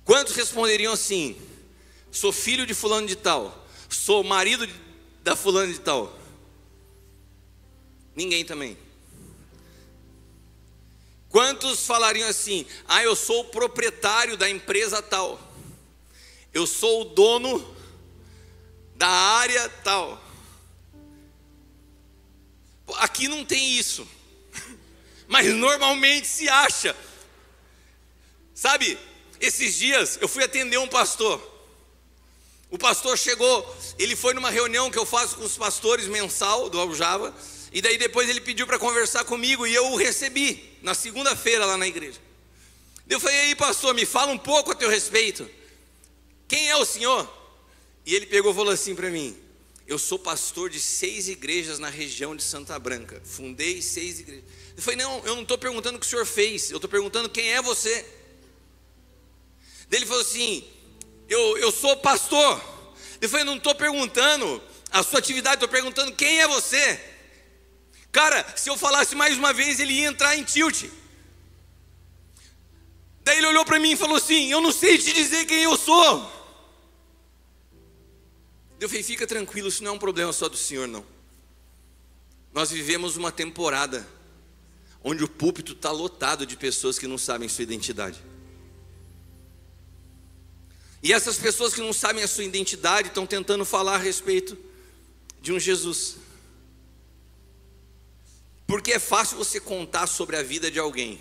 Quantos 0.05 0.35
responderiam 0.35 0.93
assim? 0.93 1.37
Sou 2.11 2.33
filho 2.33 2.67
de 2.67 2.75
fulano 2.75 3.07
de 3.07 3.17
tal. 3.17 3.67
Sou 3.89 4.25
marido 4.25 4.69
da 5.23 5.37
fulano 5.37 5.73
de 5.73 5.81
tal. 5.81 6.19
Ninguém 8.15 8.45
também. 8.45 8.77
Quantos 11.29 11.87
falariam 11.87 12.29
assim? 12.29 12.67
Ah, 12.87 13.03
eu 13.03 13.15
sou 13.15 13.41
o 13.41 13.45
proprietário 13.45 14.37
da 14.37 14.49
empresa 14.49 15.03
tal. 15.03 15.39
Eu 16.53 16.67
sou 16.67 17.03
o 17.03 17.05
dono 17.05 17.77
da 18.97 19.09
área 19.09 19.69
tal. 19.85 20.23
Aqui 22.97 23.29
não 23.29 23.45
tem 23.45 23.79
isso. 23.79 24.09
Mas 25.29 25.47
normalmente 25.55 26.27
se 26.27 26.49
acha. 26.49 26.97
Sabe? 28.55 28.99
Esses 29.41 29.77
dias 29.77 30.19
eu 30.21 30.29
fui 30.29 30.43
atender 30.43 30.79
um 30.79 30.89
pastor. 30.89 31.57
O 32.71 32.77
pastor 32.77 33.17
chegou, 33.17 33.77
ele 33.99 34.15
foi 34.15 34.35
numa 34.35 34.51
reunião 34.51 34.91
que 34.91 34.99
eu 34.99 35.07
faço 35.07 35.37
com 35.37 35.45
os 35.45 35.57
pastores 35.57 36.07
mensal 36.07 36.69
do 36.69 36.79
Aljava, 36.79 37.35
e 37.73 37.83
daí 37.83 37.99
depois 37.99 38.29
ele 38.29 38.41
pediu 38.41 38.67
para 38.67 38.79
conversar 38.79 39.25
comigo 39.25 39.67
e 39.67 39.75
eu 39.75 39.93
o 39.93 39.97
recebi 39.97 40.79
na 40.83 40.95
segunda-feira 40.95 41.67
lá 41.67 41.77
na 41.77 41.87
igreja. 41.87 42.19
Eu 43.09 43.21
falei, 43.21 43.39
aí 43.41 43.55
pastor, 43.55 43.95
me 43.95 44.07
fala 44.07 44.33
um 44.33 44.39
pouco 44.39 44.73
a 44.73 44.75
teu 44.75 44.89
respeito. 44.89 45.49
Quem 46.47 46.69
é 46.69 46.77
o 46.77 46.85
senhor? 46.85 47.31
E 48.05 48.15
ele 48.15 48.27
pegou 48.27 48.53
e 48.53 48.55
falou 48.55 48.73
assim 48.73 48.95
para 48.95 49.11
mim: 49.11 49.37
Eu 49.87 49.99
sou 49.99 50.19
pastor 50.19 50.71
de 50.71 50.81
seis 50.81 51.29
igrejas 51.29 51.79
na 51.79 51.91
região 51.91 52.35
de 52.35 52.43
Santa 52.43 52.79
Branca. 52.79 53.21
Fundei 53.25 53.83
seis 53.83 54.21
igrejas. 54.21 54.45
Eu 54.77 54.83
falei, 54.83 54.99
não, 54.99 55.19
eu 55.27 55.35
não 55.35 55.43
estou 55.43 55.59
perguntando 55.59 55.97
o 55.97 56.01
que 56.01 56.07
o 56.07 56.09
senhor 56.09 56.25
fez, 56.25 56.71
eu 56.71 56.77
estou 56.77 56.89
perguntando 56.89 57.29
quem 57.29 57.53
é 57.53 57.61
você. 57.61 58.07
Ele 59.91 60.07
falou 60.07 60.23
assim: 60.23 60.65
Eu, 61.29 61.59
eu 61.59 61.73
sou 61.73 61.97
pastor. 61.99 62.63
Eu 63.21 63.29
falei: 63.29 63.45
Não 63.45 63.57
estou 63.57 63.75
perguntando 63.75 64.63
a 64.91 65.03
sua 65.03 65.19
atividade, 65.19 65.57
estou 65.57 65.69
perguntando 65.69 66.13
quem 66.13 66.41
é 66.41 66.49
você. 66.49 67.18
Cara, 68.11 68.45
se 68.57 68.71
eu 68.71 68.77
falasse 68.77 69.15
mais 69.15 69.37
uma 69.37 69.53
vez, 69.53 69.81
ele 69.81 69.93
ia 69.93 70.09
entrar 70.09 70.37
em 70.37 70.45
tilt. 70.45 70.85
Daí 73.23 73.39
ele 73.39 73.47
olhou 73.47 73.65
para 73.65 73.79
mim 73.79 73.93
e 73.93 73.97
falou 73.97 74.17
assim: 74.17 74.51
Eu 74.51 74.61
não 74.61 74.73
sei 74.73 74.97
te 74.97 75.13
dizer 75.13 75.45
quem 75.45 75.63
eu 75.63 75.77
sou. 75.77 76.39
Eu 78.81 78.89
falei: 78.89 79.03
Fica 79.03 79.27
tranquilo, 79.27 79.69
isso 79.69 79.85
não 79.85 79.93
é 79.93 79.95
um 79.95 79.99
problema 79.99 80.33
só 80.33 80.49
do 80.49 80.57
Senhor, 80.57 80.89
não. 80.89 81.05
Nós 82.53 82.71
vivemos 82.71 83.17
uma 83.17 83.31
temporada 83.31 84.07
onde 85.05 85.23
o 85.23 85.29
púlpito 85.29 85.73
está 85.73 85.91
lotado 85.91 86.47
de 86.47 86.57
pessoas 86.57 86.99
que 86.99 87.07
não 87.07 87.19
sabem 87.19 87.49
sua 87.49 87.63
identidade. 87.63 88.23
E 91.03 91.13
essas 91.13 91.39
pessoas 91.39 91.75
que 91.75 91.81
não 91.81 91.93
sabem 91.93 92.25
a 92.25 92.29
sua 92.29 92.45
identidade 92.45 93.09
estão 93.09 93.27
tentando 93.27 93.65
falar 93.65 93.95
a 93.95 93.99
respeito 93.99 94.59
de 95.41 95.53
um 95.53 95.61
Jesus. 95.61 96.17
Porque 98.69 98.93
é 98.93 98.99
fácil 98.99 99.39
você 99.39 99.59
contar 99.59 100.07
sobre 100.07 100.37
a 100.37 100.43
vida 100.43 100.71
de 100.71 100.79
alguém. 100.79 101.19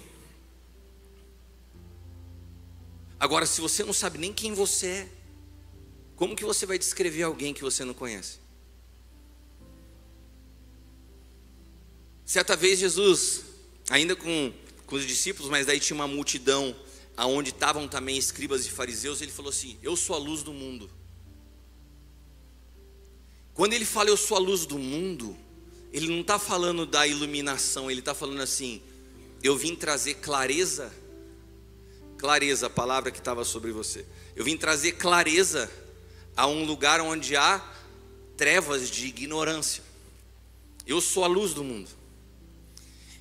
Agora, 3.17 3.45
se 3.45 3.61
você 3.61 3.85
não 3.85 3.93
sabe 3.93 4.17
nem 4.17 4.33
quem 4.33 4.53
você 4.53 4.87
é, 4.87 5.09
como 6.17 6.35
que 6.35 6.43
você 6.43 6.65
vai 6.65 6.77
descrever 6.77 7.23
alguém 7.23 7.53
que 7.53 7.61
você 7.61 7.85
não 7.85 7.93
conhece? 7.93 8.39
Certa 12.25 12.53
vez 12.53 12.79
Jesus, 12.79 13.45
ainda 13.89 14.13
com, 14.13 14.53
com 14.85 14.97
os 14.97 15.07
discípulos, 15.07 15.49
mas 15.49 15.65
daí 15.65 15.79
tinha 15.79 15.95
uma 15.95 16.07
multidão 16.07 16.75
aonde 17.15 17.51
estavam 17.51 17.87
também 17.87 18.17
escribas 18.17 18.65
e 18.65 18.69
fariseus, 18.69 19.21
ele 19.21 19.31
falou 19.31 19.51
assim: 19.51 19.79
Eu 19.81 19.95
sou 19.95 20.17
a 20.17 20.19
luz 20.19 20.43
do 20.43 20.51
mundo. 20.51 20.89
Quando 23.53 23.71
ele 23.71 23.85
fala 23.85 24.09
eu 24.09 24.17
sou 24.17 24.35
a 24.35 24.39
luz 24.41 24.65
do 24.65 24.77
mundo, 24.77 25.46
ele 25.97 26.07
não 26.09 26.21
está 26.21 26.37
falando 26.37 26.85
da 26.85 27.07
iluminação, 27.07 27.89
ele 27.89 28.01
está 28.01 28.13
falando 28.13 28.41
assim: 28.41 28.81
eu 29.41 29.57
vim 29.57 29.75
trazer 29.75 30.15
clareza, 30.15 30.93
clareza, 32.17 32.67
a 32.67 32.69
palavra 32.69 33.09
que 33.09 33.17
estava 33.17 33.43
sobre 33.43 33.71
você. 33.71 34.05
Eu 34.35 34.45
vim 34.45 34.55
trazer 34.55 34.93
clareza 34.93 35.71
a 36.35 36.45
um 36.45 36.65
lugar 36.65 37.01
onde 37.01 37.35
há 37.35 37.59
trevas 38.37 38.91
de 38.91 39.07
ignorância. 39.07 39.83
Eu 40.85 41.01
sou 41.01 41.23
a 41.23 41.27
luz 41.27 41.55
do 41.55 41.63
mundo. 41.63 41.89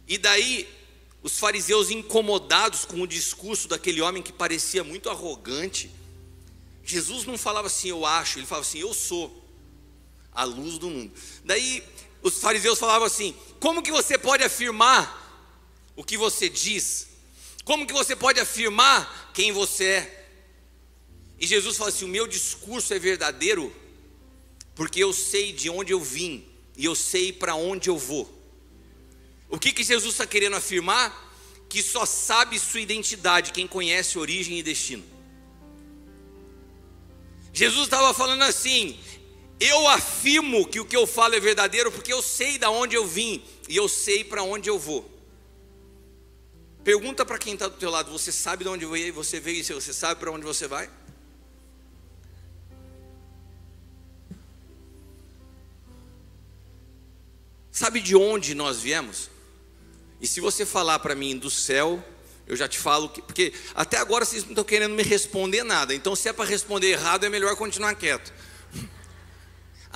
E 0.07 0.19
daí, 0.19 0.69
os 1.23 1.39
fariseus 1.39 1.91
incomodados 1.91 2.85
com 2.85 3.01
o 3.01 3.07
discurso 3.07 3.69
daquele 3.69 4.03
homem 4.03 4.23
que 4.23 4.33
parecia 4.33 4.85
muito 4.85 5.09
arrogante, 5.09 5.91
Jesus 6.85 7.25
não 7.25 7.39
falava 7.39 7.69
assim, 7.69 7.89
eu 7.89 8.05
acho, 8.05 8.39
ele 8.39 8.47
falava 8.47 8.67
assim, 8.67 8.79
eu 8.79 8.93
sou 8.93 9.43
a 10.31 10.45
luz 10.45 10.77
do 10.79 10.91
mundo. 10.91 11.13
Daí 11.43 11.83
os 12.27 12.39
fariseus 12.39 12.79
falavam 12.79 13.07
assim: 13.07 13.35
como 13.61 13.83
que 13.83 13.91
você 13.91 14.19
pode 14.19 14.43
afirmar 14.43 15.25
o 15.95 16.03
que 16.03 16.17
você 16.17 16.49
diz? 16.49 17.09
Como 17.65 17.87
que 17.87 17.93
você 17.93 18.15
pode 18.15 18.41
afirmar 18.41 19.31
quem 19.33 19.53
você 19.53 19.85
é? 19.85 20.29
E 21.39 21.47
Jesus 21.47 21.77
fala 21.77 21.91
assim: 21.91 22.05
o 22.05 22.09
meu 22.09 22.27
discurso 22.27 22.93
é 22.93 22.99
verdadeiro, 22.99 23.75
porque 24.75 25.03
eu 25.03 25.13
sei 25.13 25.53
de 25.53 25.71
onde 25.71 25.93
eu 25.93 26.01
vim 26.01 26.45
e 26.77 26.85
eu 26.85 26.95
sei 26.95 27.33
para 27.33 27.55
onde 27.55 27.89
eu 27.89 27.97
vou. 27.97 28.33
O 29.49 29.59
que, 29.59 29.73
que 29.73 29.85
Jesus 29.85 30.15
está 30.15 30.27
querendo 30.27 30.57
afirmar? 30.57 31.25
Que 31.69 31.83
só 31.83 32.05
sabe 32.05 32.59
sua 32.59 32.81
identidade 32.81 33.53
quem 33.53 33.67
conhece 33.67 34.19
origem 34.19 34.59
e 34.59 34.63
destino. 34.63 35.05
Jesus 37.53 37.85
estava 37.85 38.13
falando 38.13 38.43
assim: 38.43 38.99
eu 39.59 39.89
afirmo 39.89 40.67
que 40.67 40.81
o 40.81 40.85
que 40.85 40.97
eu 40.97 41.07
falo 41.07 41.35
é 41.35 41.41
verdadeiro 41.41 41.91
porque 41.91 42.13
eu 42.13 42.23
sei 42.23 42.59
de 42.59 42.67
onde 42.67 42.95
eu 42.95 43.07
vim 43.07 43.43
e 43.69 43.77
eu 43.77 43.89
sei 43.89 44.23
para 44.23 44.43
onde 44.43 44.69
eu 44.69 44.79
vou. 44.79 45.11
Pergunta 46.85 47.25
para 47.25 47.39
quem 47.39 47.55
está 47.55 47.67
do 47.67 47.77
teu 47.77 47.91
lado: 47.91 48.13
você 48.13 48.31
sabe 48.31 48.65
de 48.65 48.71
onde 48.71 48.87
você 49.11 49.41
veio 49.41 49.59
e 49.59 49.63
você 49.63 49.93
sabe 49.93 50.21
para 50.21 50.31
onde 50.31 50.45
você 50.45 50.69
vai? 50.69 50.89
Sabe 57.73 58.01
de 58.01 58.17
onde 58.17 58.55
nós 58.55 58.81
viemos? 58.81 59.29
E 60.19 60.27
se 60.27 60.41
você 60.41 60.65
falar 60.65 60.99
para 61.01 61.15
mim 61.15 61.37
do 61.37 61.51
céu, 61.51 62.03
eu 62.47 62.57
já 62.57 62.67
te 62.67 62.79
falo 62.79 63.09
que, 63.09 63.21
porque 63.21 63.53
até 63.75 63.99
agora 63.99 64.25
vocês 64.25 64.45
não 64.45 64.53
estão 64.53 64.65
querendo 64.65 64.95
me 64.95 65.03
responder 65.03 65.63
nada. 65.63 65.95
Então, 65.95 66.17
se 66.17 66.29
é 66.29 66.33
para 66.33 66.45
responder 66.47 66.87
errado, 66.93 67.25
é 67.25 67.29
melhor 67.29 67.55
continuar 67.57 67.95
quieto. 67.95 68.33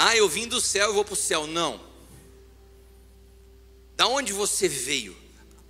Ah, 0.03 0.17
eu 0.17 0.27
vim 0.27 0.49
do 0.49 0.63
céu, 0.63 0.87
eu 0.87 0.95
vou 0.95 1.05
para 1.05 1.13
o 1.13 1.17
céu. 1.17 1.47
Não. 1.47 1.79
Da 3.97 4.07
onde 4.07 4.33
você 4.33 4.67
veio? 4.67 5.15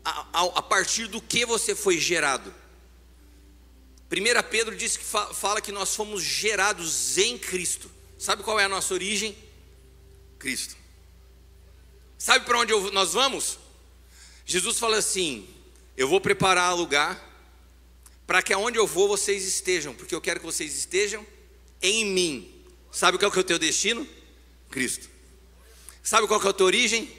A, 0.04 0.24
a, 0.32 0.44
a, 0.44 0.62
partir 0.62 1.08
do 1.08 1.20
que 1.20 1.44
você 1.44 1.74
foi 1.74 1.98
gerado? 1.98 2.54
1 4.08 4.48
Pedro 4.48 4.76
diz 4.76 4.96
que 4.96 5.02
fa, 5.02 5.34
fala 5.34 5.60
que 5.60 5.72
nós 5.72 5.96
fomos 5.96 6.22
gerados 6.22 7.18
em 7.18 7.36
Cristo. 7.36 7.90
Sabe 8.20 8.44
qual 8.44 8.60
é 8.60 8.66
a 8.66 8.68
nossa 8.68 8.94
origem? 8.94 9.36
Cristo. 10.38 10.76
Sabe 12.16 12.44
para 12.44 12.60
onde 12.60 12.72
eu, 12.72 12.92
nós 12.92 13.14
vamos? 13.14 13.58
Jesus 14.46 14.78
fala 14.78 14.98
assim: 14.98 15.44
Eu 15.96 16.06
vou 16.06 16.20
preparar 16.20 16.72
lugar 16.76 17.20
para 18.28 18.42
que 18.42 18.52
aonde 18.52 18.78
eu 18.78 18.86
vou 18.86 19.08
vocês 19.08 19.44
estejam, 19.44 19.92
porque 19.92 20.14
eu 20.14 20.20
quero 20.20 20.38
que 20.38 20.46
vocês 20.46 20.72
estejam 20.76 21.26
em 21.82 22.04
mim. 22.04 22.64
Sabe 22.92 23.18
qual 23.18 23.32
que 23.32 23.38
é 23.38 23.40
o 23.40 23.44
teu 23.44 23.58
destino? 23.58 24.19
Cristo. 24.70 25.08
Sabe 26.02 26.26
qual 26.26 26.40
que 26.40 26.46
é 26.46 26.50
a 26.50 26.52
tua 26.52 26.66
origem? 26.66 27.10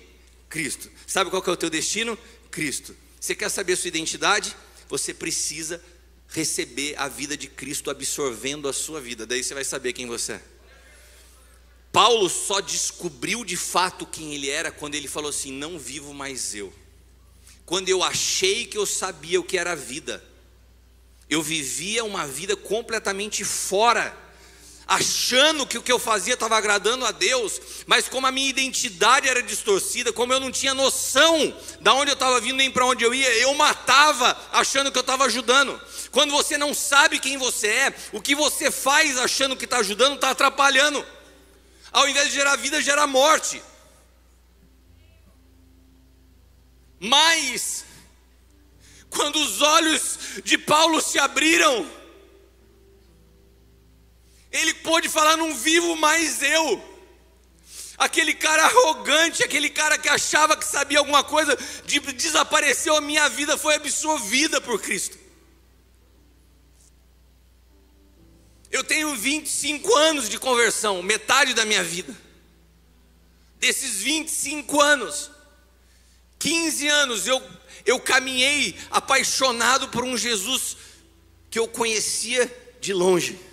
Cristo. 0.50 0.90
Sabe 1.06 1.30
qual 1.30 1.42
que 1.42 1.50
é 1.50 1.54
o 1.54 1.58
teu 1.58 1.70
destino? 1.70 2.18
Cristo. 2.50 2.96
Você 3.20 3.36
quer 3.36 3.50
saber 3.50 3.74
a 3.74 3.78
sua 3.78 3.90
identidade? 3.90 4.56
Você 4.90 5.14
precisa 5.14 5.82
receber 6.30 6.96
a 6.98 7.08
vida 7.08 7.38
de 7.38 7.48
Cristo 7.48 7.90
absorvendo 7.90 8.68
a 8.68 8.74
sua 8.74 9.00
vida. 9.00 9.26
Daí 9.26 9.44
você 9.44 9.54
vai 9.54 9.64
saber 9.64 9.94
quem 9.94 10.08
você 10.08 10.34
é. 10.34 10.44
Paulo 11.92 12.30
só 12.30 12.62
descobriu 12.62 13.44
de 13.44 13.58
fato 13.58 14.06
quem 14.06 14.34
ele 14.34 14.50
era 14.50 14.72
quando 14.72 14.96
ele 14.96 15.08
falou 15.08 15.30
assim: 15.30 15.52
Não 15.52 15.78
vivo 15.78 16.14
mais 16.14 16.56
eu. 16.56 16.74
Quando 17.66 17.90
eu 17.90 18.02
achei 18.02 18.66
que 18.66 18.78
eu 18.78 18.86
sabia 18.86 19.40
o 19.40 19.44
que 19.44 19.58
era 19.58 19.74
a 19.74 19.76
vida, 19.76 20.24
eu 21.30 21.42
vivia 21.42 22.04
uma 22.04 22.26
vida 22.26 22.56
completamente 22.56 23.44
fora 23.44 24.18
achando 24.88 25.66
que 25.66 25.78
o 25.78 25.82
que 25.82 25.92
eu 25.92 26.00
fazia 26.00 26.34
estava 26.34 26.58
agradando 26.58 27.06
a 27.06 27.12
Deus, 27.12 27.62
mas 27.86 28.08
como 28.08 28.28
a 28.28 28.32
minha 28.32 28.50
identidade 28.50 29.30
era 29.30 29.42
distorcida, 29.42 30.12
como 30.12 30.34
eu 30.34 30.40
não 30.40 30.52
tinha 30.52 30.74
noção 30.74 31.56
de 31.80 31.90
onde 31.90 32.12
eu 32.12 32.16
estava 32.16 32.40
vindo 32.40 32.58
nem 32.58 32.70
para 32.70 32.86
onde 32.86 33.04
eu 33.04 33.14
ia, 33.14 33.34
eu 33.36 33.54
matava 33.54 34.38
achando 34.52 34.92
que 34.92 34.98
eu 34.98 35.02
estava 35.02 35.26
ajudando. 35.26 35.80
Quando 36.12 36.32
você 36.32 36.58
não 36.58 36.74
sabe 36.74 37.20
quem 37.20 37.38
você 37.38 37.68
é, 37.68 37.96
o 38.12 38.22
que 38.22 38.36
você 38.36 38.70
faz 38.70 39.18
achando 39.18 39.56
que 39.56 39.66
está 39.66 39.78
ajudando 39.78 40.16
está 40.16 40.32
atrapalhando. 40.32 41.06
Ao 41.92 42.08
invés 42.08 42.30
de 42.30 42.36
gerar 42.36 42.56
vida, 42.56 42.82
gera 42.82 43.06
morte. 43.08 43.62
Mas, 47.00 47.84
quando 49.10 49.38
os 49.38 49.62
olhos 49.62 50.20
de 50.44 50.58
Paulo 50.58 51.02
se 51.02 51.18
abriram, 51.18 52.01
ele 54.52 54.74
pôde 54.76 55.08
falar: 55.08 55.38
não 55.38 55.56
vivo 55.56 55.96
mais 55.96 56.42
eu. 56.42 56.92
Aquele 57.98 58.34
cara 58.34 58.64
arrogante, 58.64 59.44
aquele 59.44 59.70
cara 59.70 59.98
que 59.98 60.10
achava 60.10 60.58
que 60.58 60.66
sabia 60.66 60.98
alguma 60.98 61.24
coisa, 61.24 61.56
de, 61.86 62.00
desapareceu, 62.00 62.96
a 62.96 63.02
minha 63.02 63.30
vida 63.30 63.58
foi 63.58 63.76
absorvida 63.76 64.60
por 64.60 64.82
Cristo. 64.82 65.18
Eu 68.72 68.84
tenho 68.84 69.16
25 69.16 69.96
anos 69.96 70.30
de 70.30 70.40
conversão, 70.40 71.04
metade 71.04 71.54
da 71.54 71.64
minha 71.64 71.84
vida. 71.84 72.16
Desses 73.60 73.98
25 73.98 74.82
anos, 74.82 75.30
15 76.40 76.88
anos 76.88 77.28
eu, 77.28 77.42
eu 77.86 78.00
caminhei 78.00 78.76
apaixonado 78.90 79.90
por 79.90 80.04
um 80.04 80.18
Jesus 80.18 80.76
que 81.52 81.60
eu 81.60 81.68
conhecia 81.68 82.52
de 82.80 82.94
longe 82.94 83.51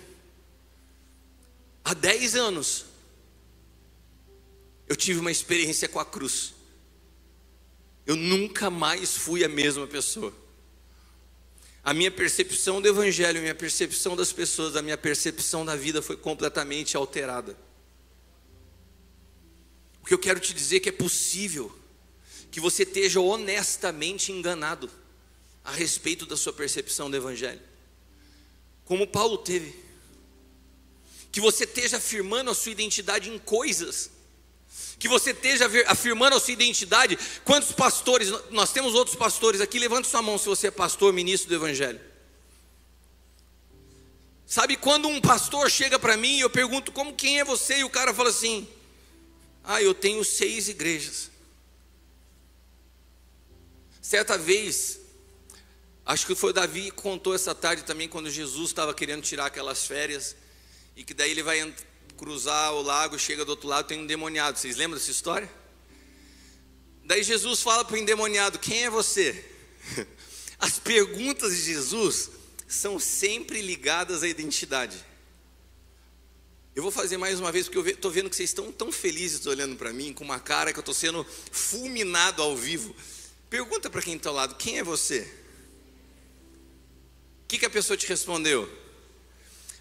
há 1.89 1.93
10 1.95 2.35
anos, 2.35 2.85
eu 4.87 4.95
tive 4.95 5.19
uma 5.19 5.31
experiência 5.31 5.89
com 5.89 5.99
a 5.99 6.05
cruz. 6.05 6.53
Eu 8.05 8.15
nunca 8.15 8.69
mais 8.69 9.17
fui 9.17 9.43
a 9.43 9.49
mesma 9.49 9.87
pessoa. 9.87 10.31
A 11.83 11.91
minha 11.91 12.11
percepção 12.11 12.79
do 12.79 12.87
Evangelho, 12.87 13.39
a 13.39 13.41
minha 13.41 13.55
percepção 13.55 14.15
das 14.15 14.31
pessoas, 14.31 14.75
a 14.75 14.83
minha 14.83 14.97
percepção 14.97 15.65
da 15.65 15.75
vida 15.75 15.99
foi 16.01 16.15
completamente 16.15 16.95
alterada. 16.95 17.57
O 20.03 20.05
que 20.05 20.13
eu 20.13 20.19
quero 20.19 20.39
te 20.39 20.53
dizer 20.53 20.77
é 20.77 20.79
que 20.79 20.89
é 20.89 20.91
possível 20.91 21.75
que 22.51 22.59
você 22.59 22.83
esteja 22.83 23.19
honestamente 23.19 24.31
enganado 24.31 24.89
a 25.63 25.71
respeito 25.71 26.25
da 26.27 26.37
sua 26.37 26.53
percepção 26.53 27.09
do 27.09 27.17
Evangelho. 27.17 27.61
como 28.85 29.07
Paulo 29.07 29.39
teve. 29.39 29.88
Que 31.31 31.39
você 31.39 31.63
esteja 31.63 31.97
afirmando 31.97 32.51
a 32.51 32.55
sua 32.55 32.71
identidade 32.71 33.29
em 33.29 33.37
coisas. 33.37 34.09
Que 34.97 35.07
você 35.07 35.31
esteja 35.31 35.69
afirmando 35.87 36.35
a 36.35 36.39
sua 36.39 36.53
identidade. 36.53 37.17
Quantos 37.45 37.71
pastores, 37.71 38.29
nós 38.51 38.71
temos 38.71 38.93
outros 38.93 39.15
pastores 39.15 39.61
aqui, 39.61 39.79
levante 39.79 40.07
sua 40.07 40.21
mão 40.21 40.37
se 40.37 40.45
você 40.45 40.67
é 40.67 40.71
pastor, 40.71 41.13
ministro 41.13 41.49
do 41.49 41.55
Evangelho. 41.55 41.99
Sabe 44.49 44.75
quando 44.75 45.07
um 45.07 45.21
pastor 45.21 45.69
chega 45.69 45.99
para 45.99 46.17
mim 46.17 46.37
e 46.37 46.39
eu 46.39 46.49
pergunto 46.49 46.91
como 46.91 47.13
quem 47.13 47.39
é 47.39 47.43
você 47.43 47.79
e 47.79 47.83
o 47.83 47.89
cara 47.89 48.11
fala 48.15 48.29
assim: 48.29 48.67
"Ah, 49.63 49.79
eu 49.79 49.93
tenho 49.93 50.25
seis 50.25 50.67
igrejas". 50.67 51.29
Certa 54.01 54.39
vez, 54.39 54.99
acho 56.03 56.25
que 56.25 56.33
foi 56.33 56.49
o 56.49 56.53
Davi 56.53 56.85
que 56.85 56.91
contou 56.93 57.35
essa 57.35 57.53
tarde 57.53 57.83
também 57.83 58.09
quando 58.09 58.27
Jesus 58.31 58.71
estava 58.71 58.91
querendo 58.91 59.21
tirar 59.21 59.45
aquelas 59.45 59.85
férias 59.85 60.35
e 60.99 61.03
que 61.05 61.13
daí 61.13 61.31
ele 61.31 61.41
vai 61.41 61.73
cruzar 62.17 62.73
o 62.73 62.81
lago, 62.81 63.17
chega 63.17 63.45
do 63.45 63.51
outro 63.51 63.69
lado, 63.69 63.87
tem 63.87 63.97
um 63.97 64.03
endemoniado. 64.03 64.59
Vocês 64.59 64.75
lembram 64.75 64.99
dessa 64.99 65.09
história? 65.09 65.49
Daí 67.05 67.23
Jesus 67.23 67.61
fala 67.61 67.85
para 67.85 67.95
o 67.95 67.97
endemoniado: 67.97 68.59
"Quem 68.59 68.83
é 68.83 68.89
você?" 68.89 69.49
As 70.59 70.77
perguntas 70.77 71.55
de 71.55 71.61
Jesus 71.61 72.31
são 72.67 72.99
sempre 72.99 73.61
ligadas 73.61 74.23
à 74.23 74.27
identidade. 74.27 74.97
Eu 76.75 76.83
vou 76.83 76.91
fazer 76.91 77.15
mais 77.15 77.39
uma 77.39 77.49
vez, 77.49 77.69
porque 77.69 77.77
eu 77.77 77.87
estou 77.87 78.11
vendo 78.11 78.29
que 78.29 78.35
vocês 78.35 78.49
estão 78.49 78.69
tão 78.69 78.91
felizes 78.91 79.45
olhando 79.45 79.77
para 79.77 79.93
mim, 79.93 80.11
com 80.11 80.25
uma 80.25 80.39
cara 80.39 80.73
que 80.73 80.79
eu 80.79 80.81
estou 80.81 80.93
sendo 80.93 81.25
fulminado 81.49 82.41
ao 82.41 82.57
vivo. 82.57 82.93
Pergunta 83.49 83.89
para 83.89 84.01
quem 84.01 84.17
está 84.17 84.31
ao 84.31 84.35
lado: 84.35 84.55
quem 84.55 84.79
é 84.79 84.83
você? 84.83 85.21
O 87.43 87.47
que, 87.47 87.57
que 87.57 87.65
a 87.65 87.69
pessoa 87.69 87.95
te 87.95 88.05
respondeu? 88.05 88.69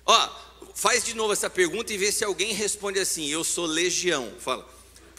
Ó, 0.07 0.48
faz 0.75 1.05
de 1.05 1.15
novo 1.15 1.33
essa 1.33 1.51
pergunta 1.51 1.93
e 1.93 1.99
vê 1.99 2.13
se 2.13 2.25
alguém 2.25 2.53
responde 2.53 2.99
assim: 2.99 3.27
Eu 3.29 3.43
sou 3.45 3.67
legião. 3.67 4.33
Fala, 4.41 4.69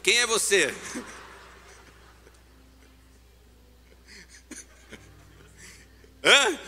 quem 0.02 0.18
é 0.20 0.26
você? 0.26 0.74
Hã? 6.24 6.60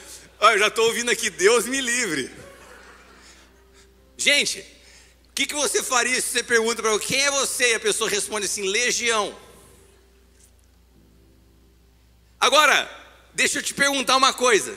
Eu 0.42 0.60
já 0.60 0.68
estou 0.68 0.86
ouvindo 0.88 1.12
aqui, 1.12 1.30
Deus 1.30 1.66
me 1.66 1.80
livre. 1.80 2.32
Gente, 4.18 4.60
o 5.30 5.34
que, 5.34 5.46
que 5.46 5.54
você 5.54 5.82
faria 5.82 6.20
se 6.20 6.30
você 6.30 6.44
pergunta 6.44 6.82
para 6.82 7.00
quem 7.00 7.22
é 7.22 7.32
você? 7.32 7.72
E 7.72 7.76
a 7.76 7.80
pessoa 7.80 8.10
responde 8.10 8.46
assim, 8.46 8.68
legião. 8.68 9.38
Agora, 12.40 12.90
deixa 13.34 13.60
eu 13.60 13.64
te 13.64 13.74
perguntar 13.74 14.18
uma 14.18 14.34
coisa. 14.34 14.76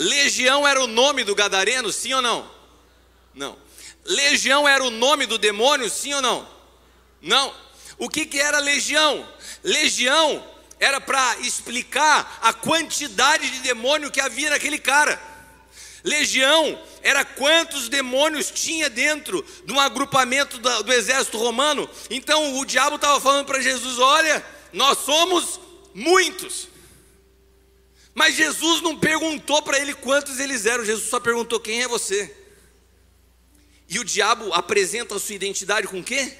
Legião 0.00 0.66
era 0.66 0.82
o 0.82 0.86
nome 0.86 1.24
do 1.24 1.34
gadareno, 1.34 1.92
sim 1.92 2.14
ou 2.14 2.22
não? 2.22 2.50
Não. 3.34 3.54
Legião 4.02 4.66
era 4.66 4.82
o 4.82 4.88
nome 4.88 5.26
do 5.26 5.36
demônio, 5.36 5.90
sim 5.90 6.14
ou 6.14 6.22
não? 6.22 6.48
Não. 7.20 7.54
O 7.98 8.08
que, 8.08 8.24
que 8.24 8.40
era 8.40 8.58
legião? 8.60 9.28
Legião 9.62 10.42
era 10.78 11.02
para 11.02 11.40
explicar 11.40 12.38
a 12.40 12.50
quantidade 12.50 13.50
de 13.50 13.60
demônio 13.60 14.10
que 14.10 14.22
havia 14.22 14.48
naquele 14.48 14.78
cara. 14.78 15.20
Legião 16.02 16.82
era 17.02 17.22
quantos 17.22 17.90
demônios 17.90 18.50
tinha 18.50 18.88
dentro 18.88 19.44
de 19.66 19.70
um 19.70 19.78
agrupamento 19.78 20.56
do, 20.56 20.92
exército 20.94 21.36
romano. 21.36 21.86
Então 22.08 22.58
o 22.58 22.64
diabo 22.64 22.96
estava 22.96 23.20
falando 23.20 23.44
para 23.44 23.60
Jesus: 23.60 23.98
Olha, 23.98 24.42
nós 24.72 24.96
somos 25.00 25.60
muitos. 25.94 26.69
Mas 28.14 28.34
Jesus 28.34 28.82
não 28.82 28.98
perguntou 28.98 29.62
para 29.62 29.78
ele 29.78 29.94
quantos 29.94 30.38
eles 30.38 30.66
eram, 30.66 30.84
Jesus 30.84 31.08
só 31.08 31.20
perguntou: 31.20 31.60
Quem 31.60 31.82
é 31.82 31.88
você? 31.88 32.36
E 33.88 33.98
o 33.98 34.04
diabo 34.04 34.52
apresenta 34.52 35.16
a 35.16 35.20
sua 35.20 35.34
identidade 35.34 35.88
com 35.88 36.02
quê? 36.02 36.36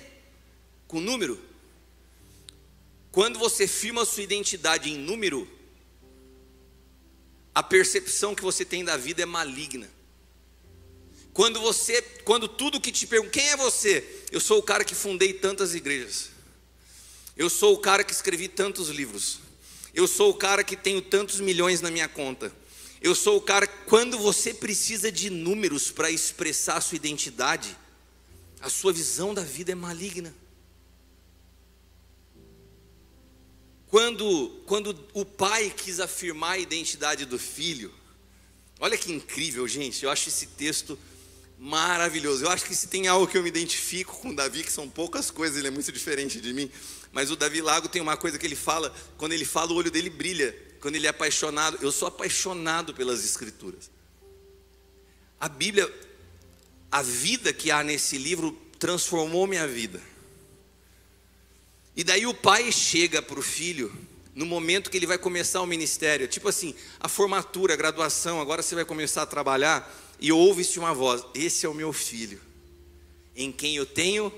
Com 0.87 1.01
número. 1.01 1.41
Quando 3.11 3.39
você 3.39 3.67
firma 3.67 4.03
a 4.03 4.07
sua 4.07 4.23
identidade 4.23 4.91
em 4.91 4.97
número, 4.97 5.49
a 7.53 7.63
percepção 7.63 8.35
que 8.35 8.43
você 8.43 8.65
tem 8.65 8.85
da 8.85 8.97
vida 8.97 9.23
é 9.23 9.27
maligna. 9.27 9.91
Quando 11.33 11.61
você, 11.61 12.03
quando 12.25 12.47
tudo 12.47 12.81
que 12.81 12.93
te 12.93 13.07
pergunta, 13.07 13.33
quem 13.33 13.49
é 13.49 13.57
você? 13.57 14.25
Eu 14.31 14.41
sou 14.41 14.59
o 14.59 14.63
cara 14.63 14.85
que 14.85 14.95
fundei 14.95 15.33
tantas 15.33 15.75
igrejas. 15.75 16.31
Eu 17.37 17.49
sou 17.49 17.75
o 17.75 17.79
cara 17.79 18.05
que 18.05 18.13
escrevi 18.13 18.49
tantos 18.49 18.89
livros. 18.89 19.41
Eu 19.95 20.07
sou 20.07 20.31
o 20.31 20.35
cara 20.35 20.63
que 20.63 20.77
tenho 20.77 21.03
tantos 21.03 21.41
milhões 21.41 21.81
na 21.81 21.91
minha 21.91 22.09
conta. 22.09 22.53
Eu 23.01 23.15
sou 23.15 23.39
o 23.39 23.41
cara 23.41 23.67
quando 23.67 24.19
você 24.19 24.53
precisa 24.53 25.11
de 25.11 25.31
números 25.31 25.91
para 25.91 26.11
expressar 26.11 26.77
a 26.77 26.81
sua 26.81 26.97
identidade, 26.97 27.77
a 28.61 28.69
sua 28.69 28.93
visão 28.93 29.33
da 29.33 29.43
vida 29.43 29.73
é 29.73 29.75
maligna. 29.75 30.35
Quando, 33.87 34.63
quando 34.67 34.97
o 35.13 35.25
pai 35.25 35.73
quis 35.77 35.99
afirmar 35.99 36.53
a 36.53 36.59
identidade 36.59 37.25
do 37.25 37.39
filho, 37.39 37.93
olha 38.79 38.97
que 38.97 39.11
incrível, 39.11 39.67
gente, 39.67 40.05
eu 40.05 40.11
acho 40.11 40.29
esse 40.29 40.47
texto 40.47 40.97
maravilhoso. 41.59 42.45
Eu 42.45 42.51
acho 42.51 42.65
que 42.65 42.75
se 42.75 42.87
tem 42.87 43.09
algo 43.09 43.27
que 43.27 43.37
eu 43.37 43.43
me 43.43 43.49
identifico 43.49 44.17
com 44.19 44.35
Davi, 44.35 44.63
que 44.63 44.73
são 44.73 44.89
poucas 44.89 45.31
coisas, 45.31 45.59
ele 45.59 45.69
é 45.69 45.71
muito 45.71 45.91
diferente 45.91 46.41
de 46.41 46.53
mim, 46.53 46.71
mas 47.13 47.31
o 47.31 47.37
Davi 47.37 47.61
Lago 47.61 47.89
tem 47.89 48.01
uma 48.01 48.17
coisa 48.17 48.39
que 48.39 48.47
ele 48.47 48.57
fala, 48.57 48.95
quando 49.17 49.33
ele 49.33 49.45
fala, 49.45 49.73
o 49.73 49.75
olho 49.75 49.91
dele 49.91 50.11
brilha, 50.11 50.57
quando 50.81 50.95
ele 50.95 51.07
é 51.07 51.11
apaixonado. 51.11 51.79
Eu 51.81 51.91
sou 51.91 52.07
apaixonado 52.07 52.95
pelas 52.95 53.25
Escrituras. 53.25 53.91
A 55.39 55.49
Bíblia, 55.49 55.93
a 56.91 57.03
vida 57.03 57.53
que 57.53 57.71
há 57.71 57.83
nesse 57.83 58.17
livro 58.17 58.57
transformou 58.79 59.47
minha 59.47 59.67
vida. 59.67 60.01
E 61.97 62.05
daí 62.05 62.27
o 62.27 62.35
pai 62.35 62.71
chega 62.71 63.21
para 63.21 63.39
o 63.39 63.43
filho 63.43 63.93
no 64.35 64.47
momento 64.47 64.91
que 64.91 64.97
ele 64.97 65.07
vai 65.07 65.19
começar 65.19 65.61
o 65.61 65.67
ministério, 65.67 66.29
tipo 66.29 66.49
assim, 66.49 66.75
a 67.01 67.09
formatura, 67.09 67.75
a 67.75 67.77
graduação, 67.77 68.41
agora 68.41 68.63
você 68.63 68.75
vai 68.75 68.85
começar 68.85 69.23
a 69.23 69.27
trabalhar, 69.27 69.93
e 70.21 70.31
ouve-se 70.31 70.79
uma 70.79 70.95
voz: 70.95 71.25
Esse 71.35 71.67
é 71.67 71.69
o 71.69 71.75
meu 71.75 71.93
filho, 71.93 72.41
em 73.35 73.51
quem 73.51 73.77
eu 73.77 73.85
tenho 73.85 74.33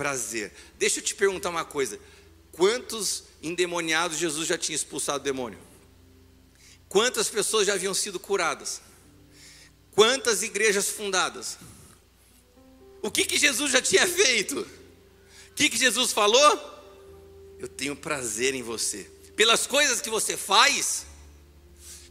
prazer. 0.00 0.50
Deixa 0.78 0.98
eu 0.98 1.04
te 1.04 1.14
perguntar 1.14 1.50
uma 1.50 1.64
coisa: 1.64 2.00
quantos 2.52 3.24
endemoniados 3.42 4.16
Jesus 4.16 4.48
já 4.48 4.56
tinha 4.56 4.74
expulsado 4.74 5.18
o 5.18 5.22
demônio? 5.22 5.58
Quantas 6.88 7.28
pessoas 7.28 7.66
já 7.66 7.74
haviam 7.74 7.92
sido 7.92 8.18
curadas? 8.18 8.80
Quantas 9.92 10.42
igrejas 10.42 10.88
fundadas? 10.88 11.58
O 13.02 13.10
que, 13.10 13.26
que 13.26 13.38
Jesus 13.38 13.70
já 13.70 13.82
tinha 13.82 14.08
feito? 14.08 14.60
O 15.50 15.54
que, 15.54 15.68
que 15.68 15.76
Jesus 15.76 16.12
falou? 16.12 16.80
eu 17.60 17.68
tenho 17.68 17.94
prazer 17.94 18.54
em 18.54 18.62
você. 18.62 19.06
Pelas 19.36 19.66
coisas 19.66 20.00
que 20.00 20.08
você 20.08 20.34
faz, 20.34 21.04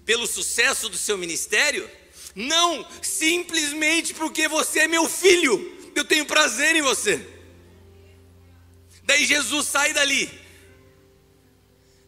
pelo 0.06 0.28
sucesso 0.28 0.88
do 0.90 0.98
seu 0.98 1.18
ministério, 1.18 1.90
não 2.36 2.88
simplesmente 3.02 4.14
porque 4.14 4.48
você 4.48 4.82
é 4.82 4.88
meu 4.88 5.10
filho, 5.10 5.92
eu 5.96 6.06
tenho 6.06 6.26
prazer 6.26 6.76
em 6.76 6.84
você. 6.84 7.39
Daí 9.10 9.26
Jesus 9.26 9.66
sai 9.66 9.92
dali, 9.92 10.30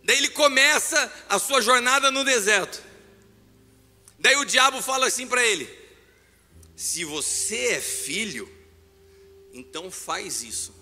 daí 0.03 0.19
ele 0.19 0.29
começa 0.29 1.11
a 1.27 1.39
sua 1.39 1.59
jornada 1.59 2.11
no 2.11 2.23
deserto. 2.23 2.79
Daí 4.19 4.35
o 4.35 4.45
diabo 4.45 4.83
fala 4.83 5.07
assim 5.07 5.25
para 5.25 5.43
ele: 5.43 5.67
se 6.75 7.03
você 7.03 7.69
é 7.69 7.81
filho, 7.81 8.47
então 9.51 9.89
faz 9.89 10.43
isso. 10.43 10.75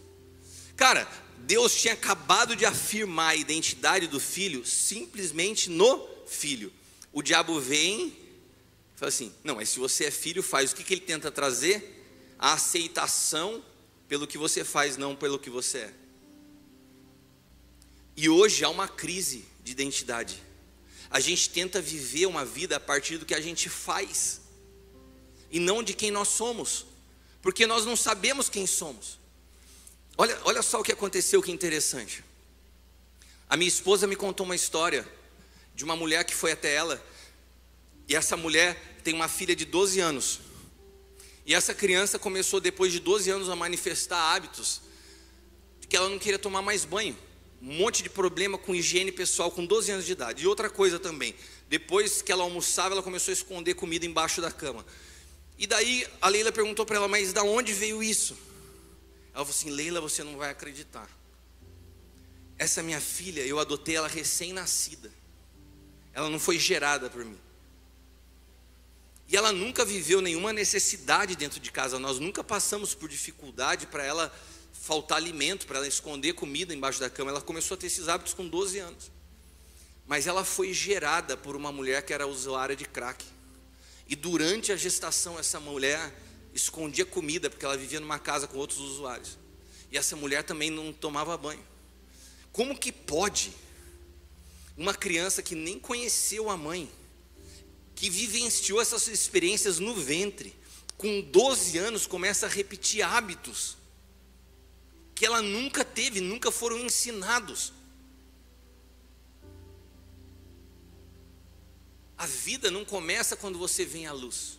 Cara, 0.76 1.10
Deus 1.38 1.74
tinha 1.74 1.94
acabado 1.94 2.54
de 2.54 2.66
afirmar 2.66 3.30
a 3.30 3.36
identidade 3.38 4.06
do 4.06 4.20
filho 4.20 4.66
simplesmente 4.66 5.70
no 5.70 6.06
filho. 6.28 6.70
O 7.14 7.22
diabo 7.22 7.62
vem 7.62 8.08
e 8.08 8.98
fala 8.98 9.08
assim: 9.08 9.34
não, 9.42 9.56
mas 9.56 9.70
se 9.70 9.80
você 9.80 10.08
é 10.08 10.12
filho, 10.12 10.44
faz. 10.44 10.74
O 10.74 10.76
que, 10.76 10.84
que 10.84 10.96
ele 10.96 11.02
tenta 11.02 11.32
trazer? 11.32 11.96
A 12.38 12.56
aceitação 12.56 13.64
pelo 14.10 14.28
que 14.28 14.38
você 14.38 14.66
faz, 14.66 14.98
não 14.98 15.16
pelo 15.16 15.40
que 15.40 15.50
você 15.50 15.78
é. 15.78 16.09
E 18.22 18.28
hoje 18.28 18.66
há 18.66 18.70
uma 18.70 18.86
crise 18.86 19.46
de 19.64 19.72
identidade. 19.72 20.44
A 21.10 21.22
gente 21.22 21.50
tenta 21.52 21.82
viver 21.82 22.26
uma 22.26 22.44
vida 22.44 22.76
a 22.76 22.80
partir 22.80 23.18
do 23.18 23.26
que 23.26 23.34
a 23.34 23.40
gente 23.40 23.70
faz, 23.70 24.42
e 25.50 25.58
não 25.58 25.82
de 25.82 25.94
quem 25.94 26.12
nós 26.12 26.28
somos, 26.28 26.86
porque 27.42 27.66
nós 27.66 27.86
não 27.86 27.96
sabemos 27.96 28.50
quem 28.50 28.68
somos. 28.68 29.18
Olha, 30.18 30.38
olha 30.44 30.62
só 30.62 30.82
o 30.82 30.84
que 30.84 30.92
aconteceu, 30.92 31.42
que 31.42 31.50
interessante. 31.50 32.22
A 33.48 33.56
minha 33.56 33.70
esposa 33.70 34.06
me 34.06 34.18
contou 34.18 34.46
uma 34.46 34.56
história 34.56 35.08
de 35.74 35.86
uma 35.86 35.96
mulher 35.96 36.26
que 36.26 36.36
foi 36.36 36.52
até 36.52 36.76
ela, 36.76 37.02
e 38.06 38.18
essa 38.18 38.36
mulher 38.36 39.00
tem 39.02 39.14
uma 39.14 39.30
filha 39.30 39.56
de 39.56 39.64
12 39.64 40.02
anos. 40.02 40.42
E 41.46 41.56
essa 41.56 41.74
criança 41.74 42.20
começou, 42.20 42.60
depois 42.60 42.92
de 42.92 43.00
12 43.00 43.30
anos, 43.30 43.48
a 43.48 43.56
manifestar 43.56 44.36
hábitos 44.36 44.82
de 45.80 45.88
que 45.88 45.96
ela 45.96 46.10
não 46.10 46.20
queria 46.20 46.38
tomar 46.38 46.62
mais 46.62 46.84
banho. 46.84 47.18
Um 47.62 47.78
monte 47.78 48.02
de 48.02 48.10
problema 48.10 48.58
com 48.58 48.74
higiene 48.74 49.12
pessoal 49.12 49.52
com 49.52 49.66
12 49.66 49.92
anos 49.92 50.06
de 50.06 50.14
idade. 50.14 50.44
E 50.44 50.48
outra 50.48 50.70
coisa 50.70 51.00
também, 51.00 51.36
Depois 51.68 52.22
que 52.22 52.32
ela 52.32 52.44
almoçava, 52.44 52.96
ela 52.96 53.04
começou 53.04 53.32
a 53.32 53.34
esconder 53.34 53.76
comida 53.76 54.06
embaixo 54.06 54.42
da 54.42 54.52
cama. 54.52 54.84
E 55.58 55.68
daí 55.68 56.08
a 56.22 56.30
Leila 56.30 56.52
perguntou 56.52 56.86
para 56.86 56.96
ela, 56.96 57.08
mas 57.08 57.32
da 57.32 57.44
onde 57.44 57.74
veio 57.74 58.02
isso? 58.02 58.34
Ela 59.34 59.46
falou 59.46 59.50
assim: 59.50 59.70
Leila, 59.70 60.02
você 60.02 60.24
não 60.24 60.38
vai 60.38 60.50
acreditar. 60.50 61.08
Essa 62.58 62.82
minha 62.82 63.00
filha, 63.00 63.42
eu 63.42 63.60
adotei 63.60 63.96
ela 63.96 64.08
recém-nascida. 64.08 65.12
Ela 66.14 66.30
não 66.30 66.40
foi 66.40 66.58
gerada 66.58 67.10
por 67.10 67.24
mim. 67.24 67.38
E 69.28 69.38
ela 69.38 69.52
nunca 69.52 69.86
viveu 69.86 70.22
nenhuma 70.22 70.52
necessidade 70.52 71.36
dentro 71.36 71.60
de 71.60 71.72
casa. 71.72 72.00
Nós 72.00 72.20
nunca 72.20 72.44
passamos 72.44 72.96
por 72.96 73.08
dificuldade 73.08 73.86
para 73.86 74.04
ela 74.04 74.34
faltar 74.90 75.20
alimento, 75.20 75.68
para 75.68 75.78
ela 75.78 75.88
esconder 75.88 76.34
comida 76.34 76.74
embaixo 76.74 77.00
da 77.00 77.12
cama. 77.12 77.30
Ela 77.30 77.42
começou 77.42 77.76
a 77.76 77.78
ter 77.78 77.86
esses 77.86 78.10
hábitos 78.10 78.34
com 78.34 78.48
12 78.48 78.80
anos. 78.80 79.12
Mas 80.08 80.26
ela 80.26 80.44
foi 80.44 80.74
gerada 80.74 81.38
por 81.38 81.56
uma 81.56 81.72
mulher 81.72 82.04
que 82.04 82.12
era 82.12 82.26
usuária 82.26 82.76
de 82.76 82.86
crack. 82.86 83.24
E 84.08 84.16
durante 84.16 84.72
a 84.72 84.76
gestação, 84.76 85.38
essa 85.38 85.60
mulher 85.60 86.12
escondia 86.56 87.06
comida, 87.06 87.52
porque 87.52 87.64
ela 87.64 87.78
vivia 87.78 88.00
numa 88.00 88.18
casa 88.18 88.48
com 88.48 88.58
outros 88.58 88.80
usuários. 88.80 89.38
E 89.92 89.98
essa 89.98 90.16
mulher 90.16 90.42
também 90.42 90.72
não 90.72 90.92
tomava 90.92 91.38
banho. 91.38 91.64
Como 92.52 92.76
que 92.76 92.92
pode 92.92 93.54
uma 94.76 94.96
criança 94.96 95.44
que 95.44 95.54
nem 95.54 95.78
conheceu 95.78 96.50
a 96.50 96.58
mãe, 96.58 96.90
que 97.94 98.10
vivenciou 98.10 98.82
essas 98.82 99.08
experiências 99.08 99.78
no 99.78 99.94
ventre, 99.94 100.56
com 100.98 101.22
12 101.22 101.78
anos 101.78 102.08
começa 102.08 102.48
a 102.48 102.50
repetir 102.50 103.04
hábitos 103.04 103.78
que 105.20 105.26
ela 105.26 105.42
nunca 105.42 105.84
teve, 105.84 106.22
nunca 106.22 106.50
foram 106.50 106.80
ensinados. 106.80 107.74
A 112.18 112.26
vida 112.26 112.72
não 112.72 112.86
começa 112.86 113.36
quando 113.36 113.60
você 113.60 113.84
vem 113.84 114.08
à 114.08 114.14
luz. 114.14 114.58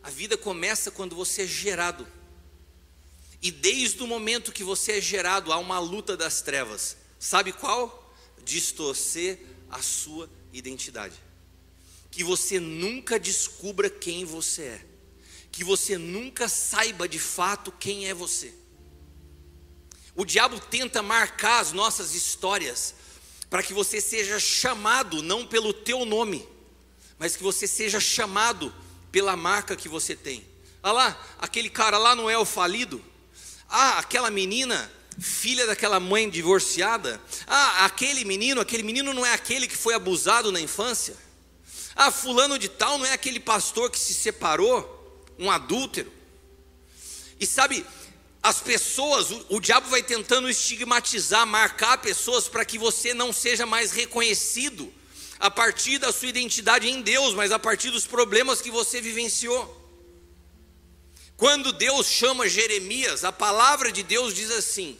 A 0.00 0.10
vida 0.10 0.38
começa 0.38 0.92
quando 0.92 1.16
você 1.16 1.42
é 1.42 1.46
gerado. 1.48 2.06
E 3.42 3.50
desde 3.50 4.00
o 4.04 4.06
momento 4.06 4.52
que 4.52 4.62
você 4.62 4.92
é 4.92 5.00
gerado, 5.00 5.52
há 5.52 5.58
uma 5.58 5.80
luta 5.80 6.16
das 6.16 6.40
trevas. 6.40 6.96
Sabe 7.18 7.52
qual? 7.52 8.14
Distorcer 8.44 9.40
a 9.68 9.82
sua 9.82 10.30
identidade. 10.52 11.16
Que 12.12 12.22
você 12.22 12.60
nunca 12.60 13.18
descubra 13.18 13.90
quem 13.90 14.24
você 14.24 14.62
é. 14.62 14.86
Que 15.50 15.64
você 15.64 15.98
nunca 15.98 16.48
saiba 16.48 17.08
de 17.08 17.18
fato 17.18 17.72
quem 17.72 18.06
é 18.06 18.14
você. 18.14 18.61
O 20.14 20.24
diabo 20.24 20.60
tenta 20.60 21.02
marcar 21.02 21.60
as 21.60 21.72
nossas 21.72 22.14
histórias 22.14 22.94
para 23.48 23.62
que 23.62 23.72
você 23.72 24.00
seja 24.00 24.38
chamado 24.38 25.22
não 25.22 25.46
pelo 25.46 25.72
teu 25.72 26.04
nome, 26.04 26.46
mas 27.18 27.36
que 27.36 27.42
você 27.42 27.66
seja 27.66 28.00
chamado 28.00 28.74
pela 29.10 29.36
marca 29.36 29.76
que 29.76 29.88
você 29.88 30.16
tem. 30.16 30.46
Ah 30.82 30.92
lá, 30.92 31.22
aquele 31.38 31.70
cara 31.70 31.96
lá 31.96 32.14
não 32.16 32.28
é 32.28 32.36
o 32.36 32.44
falido? 32.44 33.02
Ah, 33.68 33.98
aquela 33.98 34.30
menina, 34.30 34.90
filha 35.18 35.66
daquela 35.66 36.00
mãe 36.00 36.28
divorciada? 36.28 37.20
Ah, 37.46 37.84
aquele 37.84 38.24
menino, 38.24 38.60
aquele 38.60 38.82
menino 38.82 39.14
não 39.14 39.24
é 39.24 39.32
aquele 39.32 39.66
que 39.66 39.76
foi 39.76 39.94
abusado 39.94 40.50
na 40.50 40.60
infância? 40.60 41.16
Ah, 41.94 42.10
fulano 42.10 42.58
de 42.58 42.68
tal 42.68 42.98
não 42.98 43.06
é 43.06 43.12
aquele 43.12 43.40
pastor 43.40 43.90
que 43.90 43.98
se 43.98 44.14
separou, 44.14 45.26
um 45.38 45.50
adúltero? 45.50 46.12
E 47.38 47.46
sabe, 47.46 47.84
as 48.42 48.60
pessoas, 48.60 49.30
o, 49.30 49.46
o 49.50 49.60
diabo 49.60 49.88
vai 49.88 50.02
tentando 50.02 50.50
estigmatizar, 50.50 51.46
marcar 51.46 51.98
pessoas 51.98 52.48
para 52.48 52.64
que 52.64 52.76
você 52.76 53.14
não 53.14 53.32
seja 53.32 53.64
mais 53.64 53.92
reconhecido 53.92 54.92
a 55.38 55.50
partir 55.50 55.98
da 55.98 56.12
sua 56.12 56.28
identidade 56.28 56.88
em 56.88 57.00
Deus, 57.02 57.34
mas 57.34 57.52
a 57.52 57.58
partir 57.58 57.90
dos 57.90 58.06
problemas 58.06 58.60
que 58.60 58.70
você 58.70 59.00
vivenciou. 59.00 59.80
Quando 61.36 61.72
Deus 61.72 62.08
chama 62.08 62.48
Jeremias, 62.48 63.24
a 63.24 63.30
palavra 63.30 63.92
de 63.92 64.02
Deus 64.02 64.34
diz 64.34 64.50
assim: 64.50 64.98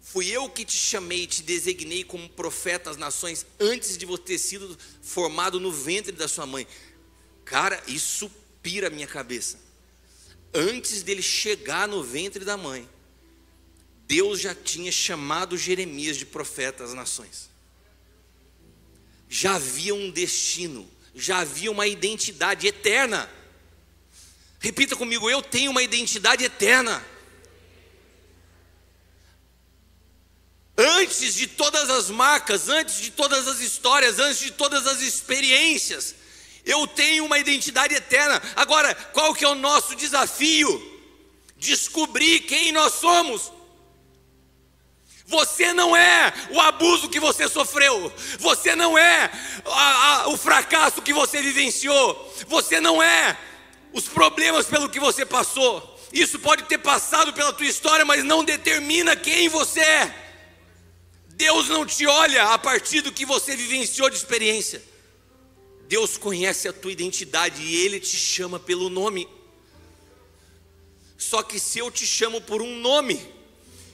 Fui 0.00 0.28
eu 0.28 0.48
que 0.48 0.64
te 0.64 0.76
chamei, 0.76 1.26
te 1.26 1.42
designei 1.42 2.04
como 2.04 2.28
profeta 2.28 2.90
às 2.90 2.96
nações 2.96 3.44
antes 3.58 3.98
de 3.98 4.06
você 4.06 4.22
ter 4.22 4.38
sido 4.38 4.76
formado 5.02 5.58
no 5.58 5.72
ventre 5.72 6.12
da 6.12 6.28
sua 6.28 6.46
mãe. 6.46 6.66
Cara, 7.44 7.82
isso 7.88 8.30
pira 8.62 8.86
a 8.86 8.90
minha 8.90 9.06
cabeça 9.06 9.67
antes 10.54 11.02
dele 11.02 11.22
chegar 11.22 11.86
no 11.86 12.02
ventre 12.02 12.44
da 12.44 12.56
mãe, 12.56 12.88
Deus 14.06 14.40
já 14.40 14.54
tinha 14.54 14.90
chamado 14.90 15.58
Jeremias 15.58 16.16
de 16.16 16.24
profeta 16.24 16.82
às 16.82 16.94
nações. 16.94 17.50
Já 19.28 19.56
havia 19.56 19.94
um 19.94 20.10
destino, 20.10 20.90
já 21.14 21.40
havia 21.40 21.70
uma 21.70 21.86
identidade 21.86 22.66
eterna. 22.66 23.30
Repita 24.58 24.96
comigo, 24.96 25.28
eu 25.28 25.42
tenho 25.42 25.70
uma 25.70 25.82
identidade 25.82 26.42
eterna. 26.42 27.04
Antes 30.76 31.34
de 31.34 31.46
todas 31.46 31.90
as 31.90 32.08
marcas, 32.08 32.68
antes 32.68 33.00
de 33.00 33.10
todas 33.10 33.46
as 33.46 33.60
histórias, 33.60 34.18
antes 34.18 34.38
de 34.38 34.52
todas 34.52 34.86
as 34.86 35.02
experiências, 35.02 36.14
eu 36.68 36.86
tenho 36.86 37.24
uma 37.24 37.38
identidade 37.38 37.94
eterna. 37.94 38.40
Agora, 38.54 38.94
qual 39.14 39.34
que 39.34 39.42
é 39.42 39.48
o 39.48 39.54
nosso 39.54 39.96
desafio? 39.96 40.70
Descobrir 41.56 42.40
quem 42.40 42.72
nós 42.72 42.92
somos. 42.92 43.50
Você 45.24 45.72
não 45.72 45.96
é 45.96 46.32
o 46.50 46.60
abuso 46.60 47.08
que 47.08 47.18
você 47.18 47.48
sofreu, 47.48 48.12
você 48.38 48.74
não 48.76 48.96
é 48.96 49.30
a, 49.64 50.22
a, 50.22 50.28
o 50.28 50.38
fracasso 50.38 51.02
que 51.02 51.12
você 51.12 51.42
vivenciou, 51.42 52.34
você 52.46 52.80
não 52.80 53.02
é 53.02 53.36
os 53.92 54.08
problemas 54.08 54.66
pelo 54.66 54.88
que 54.88 55.00
você 55.00 55.24
passou. 55.26 55.98
Isso 56.12 56.38
pode 56.38 56.64
ter 56.64 56.78
passado 56.78 57.32
pela 57.32 57.52
tua 57.52 57.66
história, 57.66 58.04
mas 58.04 58.24
não 58.24 58.44
determina 58.44 59.16
quem 59.16 59.48
você 59.48 59.80
é. 59.80 60.14
Deus 61.28 61.68
não 61.68 61.84
te 61.84 62.06
olha 62.06 62.44
a 62.44 62.58
partir 62.58 63.00
do 63.00 63.12
que 63.12 63.26
você 63.26 63.54
vivenciou 63.56 64.08
de 64.08 64.16
experiência. 64.16 64.82
Deus 65.88 66.18
conhece 66.18 66.68
a 66.68 66.72
tua 66.72 66.92
identidade 66.92 67.62
e 67.62 67.76
Ele 67.76 67.98
te 67.98 68.16
chama 68.16 68.60
pelo 68.60 68.90
nome. 68.90 69.26
Só 71.16 71.42
que 71.42 71.58
se 71.58 71.78
eu 71.78 71.90
te 71.90 72.06
chamo 72.06 72.42
por 72.42 72.60
um 72.60 72.78
nome, 72.78 73.26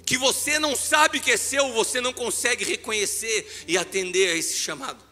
que 0.04 0.18
você 0.18 0.58
não 0.58 0.74
sabe 0.74 1.20
que 1.20 1.30
é 1.30 1.36
seu, 1.36 1.72
você 1.72 2.00
não 2.00 2.12
consegue 2.12 2.64
reconhecer 2.64 3.64
e 3.68 3.78
atender 3.78 4.32
a 4.32 4.36
esse 4.36 4.58
chamado. 4.58 5.02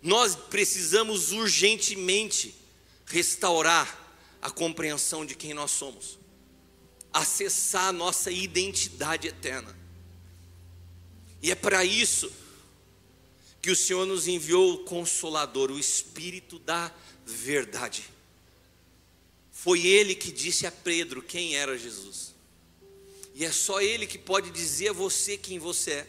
Nós 0.00 0.34
precisamos 0.34 1.32
urgentemente 1.32 2.54
restaurar 3.04 4.06
a 4.40 4.50
compreensão 4.50 5.26
de 5.26 5.34
quem 5.34 5.52
nós 5.52 5.70
somos, 5.70 6.18
acessar 7.12 7.88
a 7.88 7.92
nossa 7.92 8.30
identidade 8.30 9.28
eterna. 9.28 9.76
E 11.42 11.50
é 11.50 11.54
para 11.54 11.84
isso 11.84 12.32
que 13.60 13.70
o 13.70 13.76
Senhor 13.76 14.06
nos 14.06 14.28
enviou 14.28 14.74
o 14.74 14.84
Consolador, 14.84 15.70
o 15.70 15.78
Espírito 15.78 16.58
da 16.58 16.92
Verdade. 17.26 18.04
Foi 19.50 19.86
Ele 19.86 20.14
que 20.14 20.30
disse 20.30 20.66
a 20.66 20.72
Pedro 20.72 21.20
quem 21.20 21.56
era 21.56 21.76
Jesus. 21.76 22.34
E 23.34 23.44
é 23.44 23.52
só 23.52 23.80
Ele 23.80 24.06
que 24.06 24.18
pode 24.18 24.50
dizer 24.50 24.88
a 24.88 24.92
você 24.92 25.36
quem 25.36 25.58
você 25.58 25.90
é. 25.92 26.06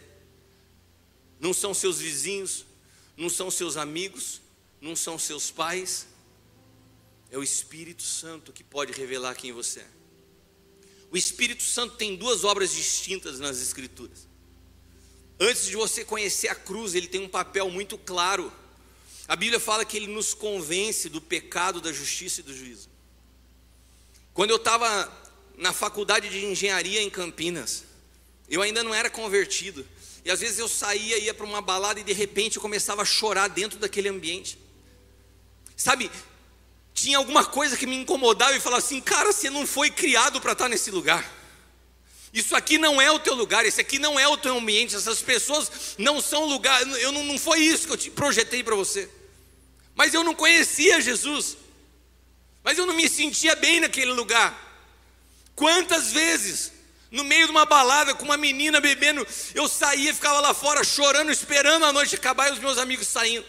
Não 1.40 1.54
são 1.54 1.74
seus 1.74 2.00
vizinhos, 2.00 2.66
não 3.18 3.30
são 3.30 3.50
seus 3.50 3.76
amigos, 3.76 4.42
não 4.80 4.96
são 4.96 5.18
seus 5.18 5.50
pais. 5.50 6.08
É 7.32 7.38
o 7.38 7.44
Espírito 7.44 8.04
Santo 8.04 8.54
que 8.54 8.64
pode 8.64 8.94
revelar 8.94 9.36
quem 9.36 9.52
você 9.52 9.82
é. 9.82 9.88
O 11.12 11.18
Espírito 11.18 11.64
Santo 11.64 11.96
tem 11.96 12.16
duas 12.16 12.44
obras 12.44 12.74
distintas 12.74 13.40
nas 13.40 13.60
Escrituras. 13.60 14.29
Antes 15.40 15.66
de 15.66 15.76
você 15.76 16.04
conhecer 16.04 16.50
a 16.50 16.56
cruz, 16.56 16.94
ele 16.94 17.08
tem 17.08 17.22
um 17.22 17.30
papel 17.30 17.70
muito 17.70 17.98
claro. 17.98 18.52
A 19.28 19.36
Bíblia 19.36 19.60
fala 19.60 19.86
que 19.86 19.96
ele 19.96 20.08
nos 20.08 20.34
convence 20.34 21.08
do 21.08 21.22
pecado, 21.22 21.80
da 21.80 21.94
justiça 21.94 22.42
e 22.42 22.44
do 22.44 22.54
juízo. 22.54 22.90
Quando 24.34 24.50
eu 24.50 24.58
estava 24.58 25.12
na 25.58 25.72
faculdade 25.72 26.30
de 26.30 26.46
engenharia 26.46 27.02
em 27.02 27.10
Campinas, 27.10 27.86
eu 28.50 28.62
ainda 28.62 28.84
não 28.84 28.94
era 28.94 29.10
convertido. 29.10 29.88
E 30.26 30.32
às 30.32 30.42
vezes 30.42 30.60
eu 30.60 30.68
saía, 30.68 31.18
ia 31.18 31.34
para 31.34 31.46
uma 31.46 31.62
balada 31.62 32.00
e 32.02 32.04
de 32.04 32.14
repente 32.14 32.58
eu 32.58 32.62
começava 32.62 33.02
a 33.02 33.06
chorar 33.06 33.48
dentro 33.48 33.80
daquele 33.80 34.10
ambiente. 34.10 34.60
Sabe, 35.78 36.12
tinha 36.94 37.18
alguma 37.18 37.46
coisa 37.46 37.78
que 37.78 37.88
me 37.88 37.96
incomodava 37.96 38.58
e 38.58 38.60
falava 38.60 38.84
assim: 38.84 39.00
cara, 39.00 39.32
você 39.32 39.50
não 39.50 39.66
foi 39.66 39.90
criado 39.90 40.42
para 40.42 40.52
estar 40.52 40.68
nesse 40.68 40.92
lugar. 40.92 41.39
Isso 42.34 42.56
aqui 42.56 42.78
não 42.78 43.02
é 43.02 43.12
o 43.12 43.20
teu 43.20 43.34
lugar, 43.34 43.66
esse 43.66 43.82
aqui 43.82 43.98
não 43.98 44.20
é 44.20 44.28
o 44.28 44.38
teu 44.38 44.58
ambiente, 44.58 44.96
essas 44.96 45.22
pessoas 45.22 45.96
não 45.98 46.22
são 46.22 46.46
lugar, 46.46 46.82
eu 47.00 47.12
não, 47.12 47.24
não 47.24 47.40
foi 47.40 47.60
isso 47.60 47.88
que 47.88 47.94
eu 47.94 47.98
te 47.98 48.12
projetei 48.12 48.64
para 48.64 48.76
você. 48.76 49.10
Mas 49.96 50.14
eu 50.14 50.24
não 50.24 50.36
conhecia 50.36 51.02
Jesus, 51.02 51.58
mas 52.64 52.78
eu 52.78 52.86
não 52.86 52.94
me 52.94 53.10
sentia 53.10 53.56
bem 53.56 53.80
naquele 53.80 54.12
lugar. 54.14 54.68
Quantas 55.56 56.12
vezes 56.12 56.72
No 57.12 57.24
meio 57.24 57.46
de 57.46 57.52
uma 57.52 57.66
balada 57.66 58.14
com 58.14 58.24
uma 58.24 58.38
menina 58.38 58.80
bebendo, 58.80 59.26
eu 59.56 59.68
saía, 59.68 60.14
ficava 60.14 60.40
lá 60.40 60.54
fora 60.54 60.84
chorando, 60.84 61.32
esperando 61.32 61.86
a 61.86 61.92
noite 61.92 62.16
acabar 62.16 62.50
e 62.50 62.54
os 62.54 62.60
meus 62.60 62.78
amigos 62.78 63.08
saindo. 63.08 63.46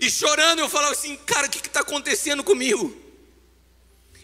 E 0.00 0.10
chorando, 0.10 0.58
eu 0.58 0.68
falava 0.68 0.92
assim: 0.92 1.16
cara, 1.18 1.46
o 1.46 1.50
que 1.50 1.58
está 1.58 1.80
acontecendo 1.80 2.42
comigo? 2.42 2.96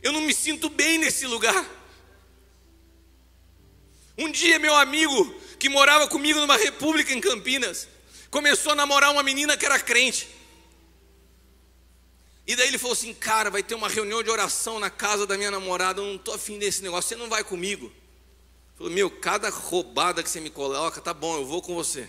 Eu 0.03 0.13
não 0.13 0.21
me 0.23 0.35
sinto 0.35 0.69
bem 0.69 0.99
nesse 0.99 1.27
lugar. 1.27 1.65
Um 4.19 4.31
dia, 4.31 4.59
meu 4.59 4.75
amigo, 4.75 5.35
que 5.59 5.69
morava 5.69 6.09
comigo 6.09 6.41
numa 6.41 6.57
república 6.57 7.13
em 7.13 7.21
Campinas, 7.21 7.89
começou 8.31 8.73
a 8.73 8.75
namorar 8.75 9.13
uma 9.13 9.23
menina 9.23 9.57
que 9.57 9.67
era 9.67 9.79
crente. 9.79 10.29
E 12.47 12.55
daí 12.55 12.69
ele 12.69 12.79
falou 12.79 12.93
assim: 12.93 13.13
Cara, 13.13 13.51
vai 13.51 13.63
ter 13.63 13.75
uma 13.75 13.89
reunião 13.89 14.23
de 14.23 14.31
oração 14.31 14.79
na 14.79 14.89
casa 14.89 15.27
da 15.27 15.37
minha 15.37 15.51
namorada, 15.51 16.01
eu 16.01 16.07
não 16.07 16.17
estou 16.17 16.35
afim 16.35 16.59
desse 16.59 16.83
negócio, 16.83 17.09
você 17.09 17.17
não 17.17 17.29
vai 17.29 17.43
comigo. 17.43 17.93
Falou: 18.77 18.93
Meu, 18.93 19.11
cada 19.11 19.51
roubada 19.51 20.23
que 20.23 20.31
você 20.31 20.41
me 20.41 20.51
coloca, 20.51 21.01
tá 21.01 21.13
bom, 21.13 21.37
eu 21.37 21.45
vou 21.45 21.61
com 21.61 21.75
você. 21.75 22.09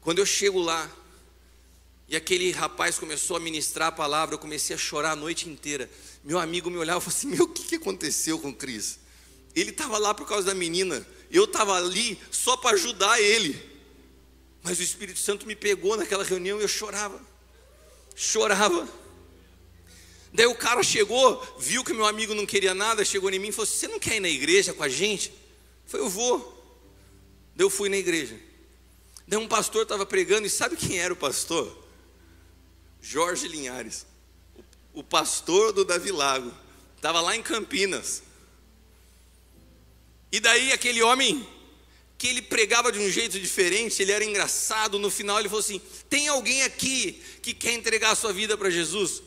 Quando 0.00 0.18
eu 0.18 0.26
chego 0.26 0.58
lá, 0.58 0.90
e 2.08 2.16
aquele 2.16 2.50
rapaz 2.50 2.98
começou 2.98 3.36
a 3.36 3.40
ministrar 3.40 3.88
a 3.88 3.92
palavra, 3.92 4.34
eu 4.34 4.38
comecei 4.38 4.74
a 4.74 4.78
chorar 4.78 5.12
a 5.12 5.16
noite 5.16 5.48
inteira. 5.48 5.88
Meu 6.24 6.38
amigo 6.38 6.70
me 6.70 6.76
olhava 6.76 6.98
e 6.98 7.02
falou 7.02 7.16
assim: 7.16 7.28
Meu, 7.28 7.44
o 7.44 7.48
que, 7.48 7.76
aconteceu 7.76 8.38
com 8.38 8.50
o 8.50 8.54
Cris? 8.54 8.98
Ele 9.54 9.70
estava 9.70 9.98
lá 9.98 10.14
por 10.14 10.26
causa 10.26 10.46
da 10.46 10.54
menina, 10.54 11.06
eu 11.30 11.44
estava 11.44 11.74
ali 11.76 12.18
só 12.30 12.56
para 12.56 12.74
ajudar 12.74 13.20
ele. 13.20 13.70
Mas 14.62 14.78
o 14.78 14.82
Espírito 14.82 15.18
Santo 15.18 15.46
me 15.46 15.56
pegou 15.56 15.96
naquela 15.96 16.24
reunião 16.24 16.58
e 16.58 16.62
eu 16.62 16.68
chorava, 16.68 17.20
chorava. 18.14 18.88
Daí 20.32 20.46
o 20.46 20.54
cara 20.54 20.82
chegou, 20.82 21.42
viu 21.58 21.84
que 21.84 21.92
meu 21.92 22.06
amigo 22.06 22.34
não 22.34 22.46
queria 22.46 22.72
nada, 22.72 23.04
chegou 23.04 23.30
em 23.30 23.38
mim 23.38 23.48
e 23.48 23.52
falou: 23.52 23.66
Você 23.66 23.86
não 23.86 23.98
quer 23.98 24.16
ir 24.16 24.20
na 24.20 24.28
igreja 24.28 24.72
com 24.72 24.82
a 24.82 24.88
gente? 24.88 25.28
Eu 25.28 25.90
falei: 25.90 26.06
Eu 26.06 26.10
vou. 26.10 26.62
Daí 27.54 27.66
eu 27.66 27.70
fui 27.70 27.88
na 27.88 27.96
igreja. 27.96 28.38
Daí 29.26 29.38
um 29.38 29.48
pastor 29.48 29.82
estava 29.82 30.06
pregando, 30.06 30.46
e 30.46 30.50
sabe 30.50 30.76
quem 30.76 30.98
era 30.98 31.12
o 31.12 31.16
pastor? 31.16 31.82
Jorge 33.00 33.48
Linhares, 33.48 34.06
o 34.94 35.02
pastor 35.02 35.72
do 35.72 35.84
Davi 35.84 36.12
Lago, 36.12 36.52
estava 36.96 37.20
lá 37.20 37.36
em 37.36 37.42
Campinas. 37.42 38.22
E 40.32 40.40
daí 40.40 40.72
aquele 40.72 41.02
homem 41.02 41.46
que 42.16 42.26
ele 42.26 42.40
pregava 42.40 42.90
de 42.90 42.98
um 42.98 43.10
jeito 43.10 43.38
diferente, 43.38 44.00
ele 44.00 44.12
era 44.12 44.24
engraçado, 44.24 44.98
no 44.98 45.10
final 45.10 45.38
ele 45.38 45.48
falou 45.48 45.60
assim: 45.60 45.80
"Tem 46.08 46.26
alguém 46.28 46.62
aqui 46.62 47.22
que 47.42 47.52
quer 47.52 47.72
entregar 47.72 48.12
a 48.12 48.14
sua 48.14 48.32
vida 48.32 48.56
para 48.56 48.70
Jesus?" 48.70 49.22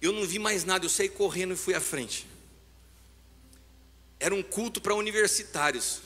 Eu 0.00 0.12
não 0.12 0.26
vi 0.26 0.38
mais 0.38 0.64
nada, 0.64 0.84
eu 0.84 0.90
saí 0.90 1.08
correndo 1.08 1.54
e 1.54 1.56
fui 1.56 1.74
à 1.74 1.80
frente. 1.80 2.26
Era 4.20 4.34
um 4.34 4.42
culto 4.42 4.80
para 4.80 4.94
universitários. 4.94 6.00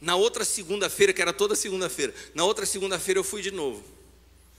Na 0.00 0.14
outra 0.14 0.44
segunda-feira, 0.44 1.12
que 1.12 1.22
era 1.22 1.32
toda 1.32 1.54
segunda-feira, 1.54 2.14
na 2.34 2.44
outra 2.44 2.66
segunda-feira 2.66 3.20
eu 3.20 3.24
fui 3.24 3.40
de 3.40 3.50
novo. 3.50 3.82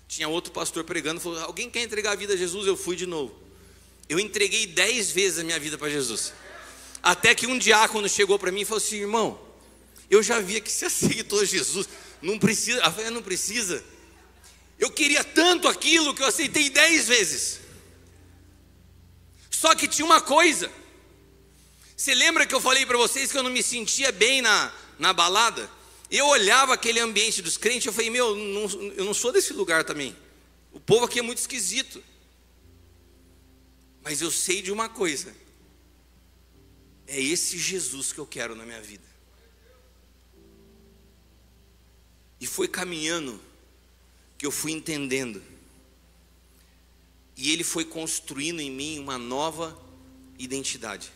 Tinha 0.07 0.28
outro 0.28 0.51
pastor 0.51 0.84
pregando, 0.84 1.19
falou: 1.19 1.39
Alguém 1.39 1.69
quer 1.69 1.82
entregar 1.82 2.13
a 2.13 2.15
vida 2.15 2.34
a 2.34 2.38
Jesus? 2.38 2.65
Eu 2.65 2.78
fui 2.78 2.95
de 2.95 3.05
novo. 3.05 3.36
Eu 4.07 4.19
entreguei 4.19 4.65
dez 4.65 5.11
vezes 5.11 5.39
a 5.39 5.43
minha 5.43 5.59
vida 5.59 5.78
para 5.78 5.89
Jesus. 5.89 6.34
Até 7.07 7.33
que 7.33 7.47
um 7.47 7.57
diácono 7.57 8.09
chegou 8.09 8.37
para 8.37 8.51
mim 8.51 8.61
e 8.61 8.65
falou 8.65 8.83
assim: 8.83 8.97
irmão, 8.97 9.39
eu 10.09 10.21
já 10.21 10.41
via 10.41 10.59
que 10.59 10.69
você 10.69 10.87
aceitou 10.87 11.45
Jesus, 11.45 11.87
não 12.21 12.37
precisa, 12.37 12.83
a 12.83 12.91
fé 12.91 13.09
não 13.09 13.23
precisa. 13.23 13.81
Eu 14.77 14.91
queria 14.91 15.23
tanto 15.23 15.69
aquilo 15.69 16.13
que 16.13 16.21
eu 16.21 16.27
aceitei 16.27 16.69
dez 16.69 17.07
vezes. 17.07 17.61
Só 19.49 19.73
que 19.73 19.87
tinha 19.87 20.05
uma 20.05 20.19
coisa. 20.19 20.69
Você 21.95 22.13
lembra 22.13 22.45
que 22.45 22.53
eu 22.53 22.59
falei 22.59 22.85
para 22.85 22.97
vocês 22.97 23.31
que 23.31 23.37
eu 23.37 23.43
não 23.43 23.51
me 23.51 23.63
sentia 23.63 24.11
bem 24.11 24.41
na, 24.41 24.73
na 24.99 25.13
balada? 25.13 25.71
Eu 26.11 26.27
olhava 26.27 26.73
aquele 26.73 26.99
ambiente 26.99 27.41
dos 27.41 27.55
crentes, 27.55 27.85
eu 27.85 27.93
falei, 27.93 28.09
meu, 28.09 28.35
não, 28.35 28.91
eu 28.97 29.05
não 29.05 29.13
sou 29.13 29.31
desse 29.31 29.53
lugar 29.53 29.85
também. 29.85 30.13
O 30.73 30.79
povo 30.79 31.05
aqui 31.05 31.19
é 31.19 31.21
muito 31.21 31.37
esquisito. 31.37 32.03
Mas 34.03 34.19
eu 34.19 34.29
sei 34.29 34.61
de 34.61 34.73
uma 34.73 34.89
coisa 34.89 35.46
é 37.07 37.19
esse 37.19 37.57
Jesus 37.57 38.11
que 38.11 38.19
eu 38.19 38.27
quero 38.27 38.55
na 38.55 38.65
minha 38.65 38.81
vida. 38.81 39.05
E 42.39 42.45
foi 42.45 42.67
caminhando 42.67 43.41
que 44.37 44.45
eu 44.45 44.51
fui 44.51 44.71
entendendo. 44.71 45.41
E 47.35 47.51
ele 47.51 47.63
foi 47.63 47.85
construindo 47.85 48.59
em 48.59 48.69
mim 48.69 48.99
uma 48.99 49.17
nova 49.17 49.79
identidade. 50.37 51.11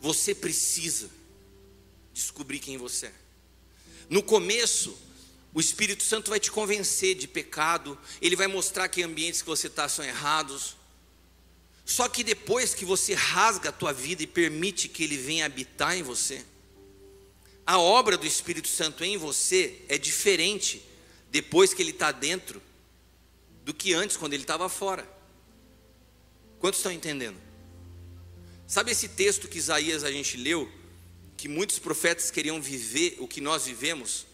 Você 0.00 0.34
precisa 0.34 1.10
descobrir 2.12 2.60
quem 2.60 2.78
você 2.78 3.06
é. 3.06 3.14
No 4.08 4.22
começo, 4.22 4.96
o 5.52 5.60
Espírito 5.60 6.02
Santo 6.02 6.30
vai 6.30 6.38
te 6.38 6.50
convencer 6.50 7.14
de 7.14 7.26
pecado, 7.26 7.98
ele 8.20 8.36
vai 8.36 8.46
mostrar 8.46 8.88
que 8.88 9.02
ambientes 9.02 9.40
que 9.40 9.48
você 9.48 9.66
está 9.66 9.88
são 9.88 10.04
errados, 10.04 10.76
só 11.84 12.08
que 12.08 12.24
depois 12.24 12.74
que 12.74 12.84
você 12.84 13.14
rasga 13.14 13.68
a 13.68 13.72
tua 13.72 13.92
vida 13.92 14.22
e 14.22 14.26
permite 14.26 14.88
que 14.88 15.04
ele 15.04 15.16
venha 15.16 15.44
habitar 15.44 15.96
em 15.96 16.02
você, 16.02 16.44
a 17.66 17.78
obra 17.78 18.16
do 18.16 18.26
Espírito 18.26 18.68
Santo 18.68 19.04
em 19.04 19.16
você 19.16 19.82
é 19.88 19.96
diferente 19.96 20.82
depois 21.30 21.72
que 21.74 21.82
ele 21.82 21.90
está 21.90 22.12
dentro 22.12 22.62
do 23.64 23.72
que 23.72 23.94
antes, 23.94 24.16
quando 24.16 24.34
ele 24.34 24.42
estava 24.42 24.68
fora. 24.68 25.08
Quantos 26.58 26.80
estão 26.80 26.92
entendendo? 26.92 27.38
Sabe 28.66 28.90
esse 28.90 29.08
texto 29.08 29.48
que 29.48 29.58
Isaías 29.58 30.04
a 30.04 30.10
gente 30.10 30.36
leu, 30.36 30.70
que 31.36 31.48
muitos 31.48 31.78
profetas 31.78 32.30
queriam 32.30 32.60
viver 32.60 33.16
o 33.18 33.28
que 33.28 33.40
nós 33.40 33.64
vivemos? 33.64 34.26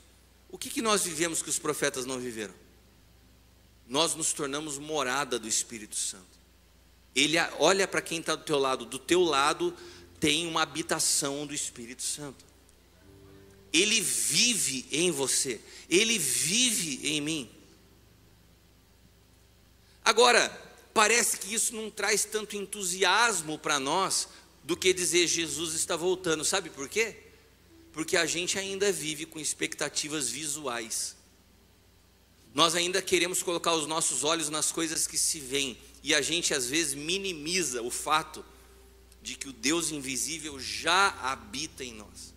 O 0.48 0.58
que, 0.58 0.68
que 0.68 0.82
nós 0.82 1.04
vivemos 1.04 1.42
que 1.42 1.48
os 1.48 1.58
profetas 1.58 2.04
não 2.04 2.18
viveram? 2.18 2.54
Nós 3.86 4.14
nos 4.14 4.32
tornamos 4.32 4.78
morada 4.78 5.38
do 5.38 5.48
Espírito 5.48 5.96
Santo. 5.96 6.39
Ele 7.14 7.36
olha 7.58 7.88
para 7.88 8.00
quem 8.00 8.20
está 8.20 8.34
do 8.34 8.44
teu 8.44 8.58
lado, 8.58 8.84
do 8.84 8.98
teu 8.98 9.22
lado 9.22 9.74
tem 10.20 10.46
uma 10.46 10.62
habitação 10.62 11.46
do 11.46 11.54
Espírito 11.54 12.02
Santo. 12.02 12.44
Ele 13.72 14.00
vive 14.00 14.86
em 14.92 15.10
você, 15.10 15.60
ele 15.88 16.18
vive 16.18 17.08
em 17.08 17.20
mim. 17.20 17.50
Agora, 20.04 20.48
parece 20.92 21.38
que 21.38 21.54
isso 21.54 21.74
não 21.74 21.90
traz 21.90 22.24
tanto 22.24 22.56
entusiasmo 22.56 23.58
para 23.58 23.78
nós 23.78 24.28
do 24.64 24.76
que 24.76 24.92
dizer 24.92 25.26
Jesus 25.26 25.74
está 25.74 25.96
voltando. 25.96 26.44
Sabe 26.44 26.68
por 26.68 26.88
quê? 26.88 27.16
Porque 27.92 28.16
a 28.16 28.26
gente 28.26 28.58
ainda 28.58 28.92
vive 28.92 29.24
com 29.24 29.38
expectativas 29.38 30.28
visuais. 30.28 31.16
Nós 32.52 32.74
ainda 32.74 33.00
queremos 33.00 33.42
colocar 33.42 33.72
os 33.74 33.86
nossos 33.86 34.24
olhos 34.24 34.48
nas 34.48 34.72
coisas 34.72 35.06
que 35.06 35.16
se 35.16 35.38
veem 35.38 35.78
e 36.02 36.14
a 36.14 36.20
gente 36.20 36.54
às 36.54 36.66
vezes 36.66 36.94
minimiza 36.94 37.82
o 37.82 37.90
fato 37.90 38.44
de 39.22 39.36
que 39.36 39.48
o 39.48 39.52
Deus 39.52 39.90
invisível 39.90 40.58
já 40.58 41.08
habita 41.22 41.84
em 41.84 41.94
nós. 41.94 42.34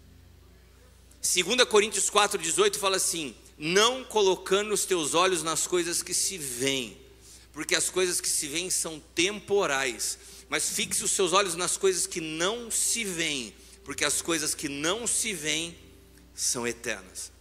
2 1.21 1.63
Coríntios 1.69 2.09
4,18 2.09 2.77
fala 2.77 2.97
assim: 2.97 3.33
Não 3.57 4.03
colocando 4.03 4.73
os 4.73 4.85
teus 4.85 5.13
olhos 5.13 5.41
nas 5.41 5.65
coisas 5.65 6.03
que 6.03 6.13
se 6.13 6.37
veem, 6.37 6.97
porque 7.53 7.75
as 7.75 7.89
coisas 7.89 8.19
que 8.19 8.27
se 8.27 8.47
veem 8.47 8.69
são 8.69 9.01
temporais, 9.15 10.17
mas 10.49 10.69
fixe 10.69 11.03
os 11.03 11.11
seus 11.11 11.31
olhos 11.31 11.55
nas 11.55 11.77
coisas 11.77 12.05
que 12.05 12.19
não 12.19 12.69
se 12.69 13.05
veem, 13.05 13.55
porque 13.85 14.03
as 14.03 14.21
coisas 14.21 14.53
que 14.53 14.67
não 14.67 15.07
se 15.07 15.33
veem 15.33 15.77
são 16.35 16.67
eternas. 16.67 17.32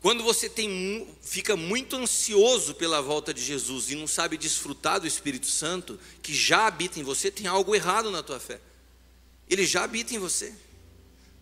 Quando 0.00 0.22
você 0.22 0.48
tem, 0.48 1.08
fica 1.20 1.56
muito 1.56 1.96
ansioso 1.96 2.74
pela 2.74 3.00
volta 3.00 3.32
de 3.32 3.42
Jesus 3.42 3.90
e 3.90 3.96
não 3.96 4.06
sabe 4.06 4.36
desfrutar 4.36 5.00
do 5.00 5.06
Espírito 5.06 5.46
Santo, 5.46 5.98
que 6.22 6.34
já 6.34 6.66
habita 6.66 7.00
em 7.00 7.02
você, 7.02 7.30
tem 7.30 7.46
algo 7.46 7.74
errado 7.74 8.10
na 8.10 8.22
tua 8.22 8.38
fé. 8.38 8.60
Ele 9.48 9.66
já 9.66 9.84
habita 9.84 10.14
em 10.14 10.18
você. 10.18 10.54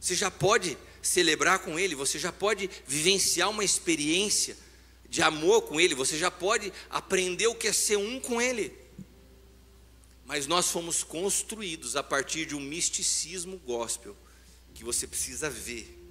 Você 0.00 0.14
já 0.14 0.30
pode 0.30 0.78
celebrar 1.02 1.58
com 1.58 1.78
Ele, 1.78 1.94
você 1.94 2.18
já 2.18 2.32
pode 2.32 2.70
vivenciar 2.86 3.50
uma 3.50 3.64
experiência 3.64 4.56
de 5.08 5.20
amor 5.22 5.62
com 5.62 5.80
Ele, 5.80 5.94
você 5.94 6.16
já 6.16 6.30
pode 6.30 6.72
aprender 6.88 7.46
o 7.46 7.54
que 7.54 7.68
é 7.68 7.72
ser 7.72 7.96
um 7.96 8.20
com 8.20 8.40
Ele. 8.40 8.72
Mas 10.24 10.46
nós 10.46 10.70
fomos 10.70 11.02
construídos 11.02 11.96
a 11.96 12.02
partir 12.02 12.46
de 12.46 12.54
um 12.54 12.60
misticismo 12.60 13.58
gospel 13.58 14.16
que 14.72 14.82
você 14.82 15.06
precisa 15.06 15.50
ver 15.50 16.03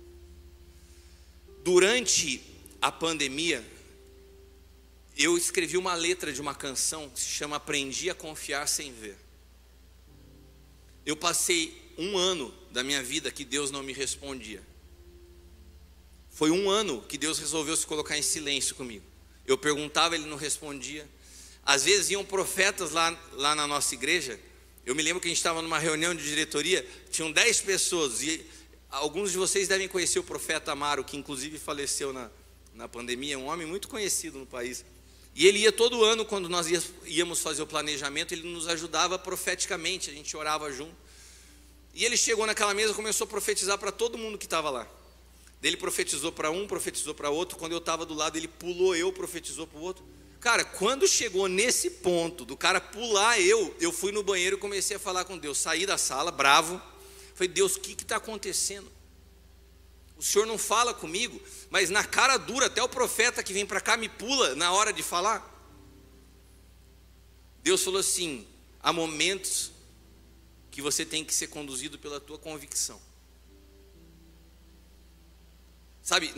Durante 1.64 2.44
a 2.82 2.92
pandemia, 2.92 3.64
eu 5.18 5.38
escrevi 5.38 5.78
uma 5.78 5.94
letra 5.94 6.34
de 6.34 6.42
uma 6.42 6.54
canção 6.54 7.10
que 7.10 7.20
se 7.20 7.30
chama 7.30 7.56
Aprendi 7.56 8.10
a 8.10 8.16
Confiar 8.16 8.68
Sem 8.68 8.92
Ver. 8.92 9.16
Eu 11.06 11.16
passei 11.16 11.94
um 11.98 12.18
ano 12.18 12.54
da 12.72 12.84
minha 12.84 13.02
vida 13.02 13.32
que 13.32 13.46
Deus 13.46 13.72
não 13.72 13.82
me 13.82 13.94
respondia. 13.94 14.62
Foi 16.30 16.52
um 16.52 16.70
ano 16.70 17.02
que 17.04 17.18
Deus 17.18 17.40
resolveu 17.40 17.78
se 17.78 17.86
colocar 17.86 18.18
em 18.18 18.22
silêncio 18.22 18.76
comigo. 18.76 19.06
Eu 19.46 19.58
perguntava, 19.58 20.16
ele 20.16 20.26
não 20.26 20.36
respondia. 20.36 21.08
Às 21.64 21.86
vezes 21.86 22.10
iam 22.10 22.26
profetas 22.26 22.92
lá, 22.92 23.18
lá 23.34 23.56
na 23.56 23.66
nossa 23.66 23.94
igreja 23.94 24.38
Eu 24.86 24.94
me 24.94 25.02
lembro 25.02 25.22
que 25.22 25.28
a 25.28 25.30
gente 25.30 25.38
estava 25.38 25.62
numa 25.62 25.80
reunião 25.80 26.14
de 26.14 26.24
diretoria, 26.26 26.86
tinham 27.10 27.32
10 27.32 27.62
pessoas, 27.62 28.22
e 28.22 28.46
alguns 28.94 29.32
de 29.32 29.38
vocês 29.38 29.68
devem 29.68 29.88
conhecer 29.88 30.20
o 30.20 30.24
profeta 30.24 30.72
Amaro, 30.72 31.04
que 31.04 31.18
inclusive 31.18 31.58
faleceu 31.58 32.14
na, 32.14 32.30
na 32.76 32.88
pandemia, 32.88 33.38
um 33.38 33.48
homem 33.48 33.66
muito 33.66 33.88
conhecido 33.88 34.38
no 34.38 34.46
país. 34.46 34.86
E 35.36 35.48
ele 35.48 35.60
ia 35.60 35.72
todo 35.72 36.04
ano, 36.04 36.24
quando 36.24 36.48
nós 36.48 36.68
íamos 37.06 37.40
fazer 37.40 37.64
o 37.64 37.68
planejamento, 37.68 38.34
ele 38.34 38.48
nos 38.48 38.68
ajudava 38.68 39.18
profeticamente, 39.18 40.12
a 40.12 40.14
gente 40.14 40.38
orava 40.38 40.72
junto. 40.72 40.96
E 41.94 42.06
ele 42.06 42.16
chegou 42.16 42.46
naquela 42.46 42.74
mesa 42.74 42.92
e 42.92 42.96
começou 42.96 43.26
a 43.26 43.28
profetizar 43.28 43.78
para 43.78 43.92
todo 43.92 44.18
mundo 44.18 44.38
que 44.38 44.46
estava 44.46 44.70
lá. 44.70 44.88
Ele 45.62 45.78
profetizou 45.78 46.32
para 46.32 46.52
um, 46.52 46.68
profetizou 46.68 47.16
para 47.16 47.30
outro. 47.30 47.58
Quando 47.58 47.72
eu 47.72 47.78
estava 47.78 48.06
do 48.06 48.14
lado, 48.14 48.38
ele 48.38 48.48
pulou 48.48 48.96
eu, 48.96 49.12
profetizou 49.12 49.66
para 49.66 49.80
o 49.80 49.82
outro. 49.82 50.04
Cara, 50.40 50.66
quando 50.66 51.08
chegou 51.08 51.48
nesse 51.48 51.90
ponto 51.90 52.44
do 52.44 52.58
cara 52.58 52.82
pular 52.82 53.40
eu, 53.40 53.74
eu 53.80 53.92
fui 53.92 54.12
no 54.12 54.22
banheiro 54.22 54.58
e 54.58 54.60
comecei 54.60 54.98
a 54.98 55.00
falar 55.00 55.24
com 55.24 55.38
Deus. 55.38 55.58
Saí 55.58 55.86
da 55.86 55.98
sala, 55.98 56.32
bravo. 56.32 56.82
Falei, 57.34 57.48
Deus, 57.48 57.76
o 57.76 57.80
que 57.80 57.94
está 57.94 58.18
acontecendo? 58.18 58.92
O 60.18 60.24
Senhor 60.24 60.46
não 60.46 60.58
fala 60.58 60.94
comigo, 60.94 61.42
mas 61.70 61.90
na 61.90 62.04
cara 62.04 62.38
dura, 62.38 62.68
até 62.68 62.82
o 62.82 62.88
profeta 62.88 63.44
que 63.44 63.52
vem 63.52 63.66
para 63.66 63.82
cá 63.82 63.98
me 63.98 64.08
pula 64.08 64.56
na 64.56 64.72
hora 64.72 64.94
de 64.94 65.04
falar. 65.04 65.50
Deus 67.62 67.84
falou 67.84 68.00
assim: 68.00 68.48
há 68.80 68.94
momentos 68.94 69.72
que 70.70 70.82
você 70.82 71.06
tem 71.06 71.24
que 71.24 71.34
ser 71.34 71.48
conduzido 71.48 71.98
pela 72.00 72.20
tua 72.20 72.38
convicção. 72.38 73.02
Sabe, 76.02 76.34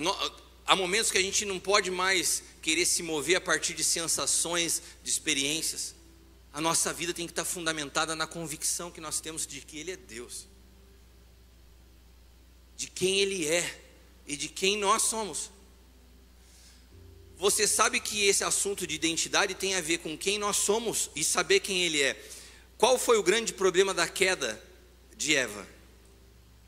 há 0.66 0.76
momentos 0.76 1.10
que 1.12 1.18
a 1.18 1.22
gente 1.22 1.46
não 1.46 1.60
pode 1.60 1.90
mais 1.90 2.44
querer 2.62 2.86
se 2.86 3.02
mover 3.02 3.36
a 3.36 3.42
partir 3.42 3.74
de 3.74 3.84
sensações, 3.84 4.82
de 5.04 5.10
experiências. 5.10 5.96
A 6.54 6.62
nossa 6.62 6.94
vida 6.94 7.14
tem 7.14 7.26
que 7.26 7.32
estar 7.32 7.46
fundamentada 7.46 8.16
na 8.16 8.28
convicção 8.28 8.92
que 8.92 9.02
nós 9.02 9.20
temos 9.20 9.46
de 9.48 9.62
que 9.62 9.80
Ele 9.80 9.92
é 9.92 9.98
Deus, 9.98 10.48
de 12.76 12.88
quem 12.88 13.20
Ele 13.20 13.48
é 13.48 13.82
e 14.28 14.36
de 14.36 14.48
quem 14.48 14.78
nós 14.78 15.04
somos. 15.04 15.52
Você 17.38 17.68
sabe 17.68 18.00
que 18.00 18.26
esse 18.26 18.44
assunto 18.44 18.88
de 18.88 18.96
identidade 18.96 19.54
tem 19.54 19.76
a 19.76 19.82
ver 19.82 20.00
com 20.00 20.18
quem 20.18 20.38
nós 20.38 20.58
somos 20.58 21.10
e 21.16 21.24
saber 21.24 21.60
quem 21.60 21.84
Ele 21.84 22.02
é. 22.02 22.16
Qual 22.78 22.98
foi 22.98 23.18
o 23.18 23.24
grande 23.24 23.54
problema 23.54 23.94
da 23.94 24.08
queda 24.08 24.62
de 25.16 25.36
Eva? 25.36 25.68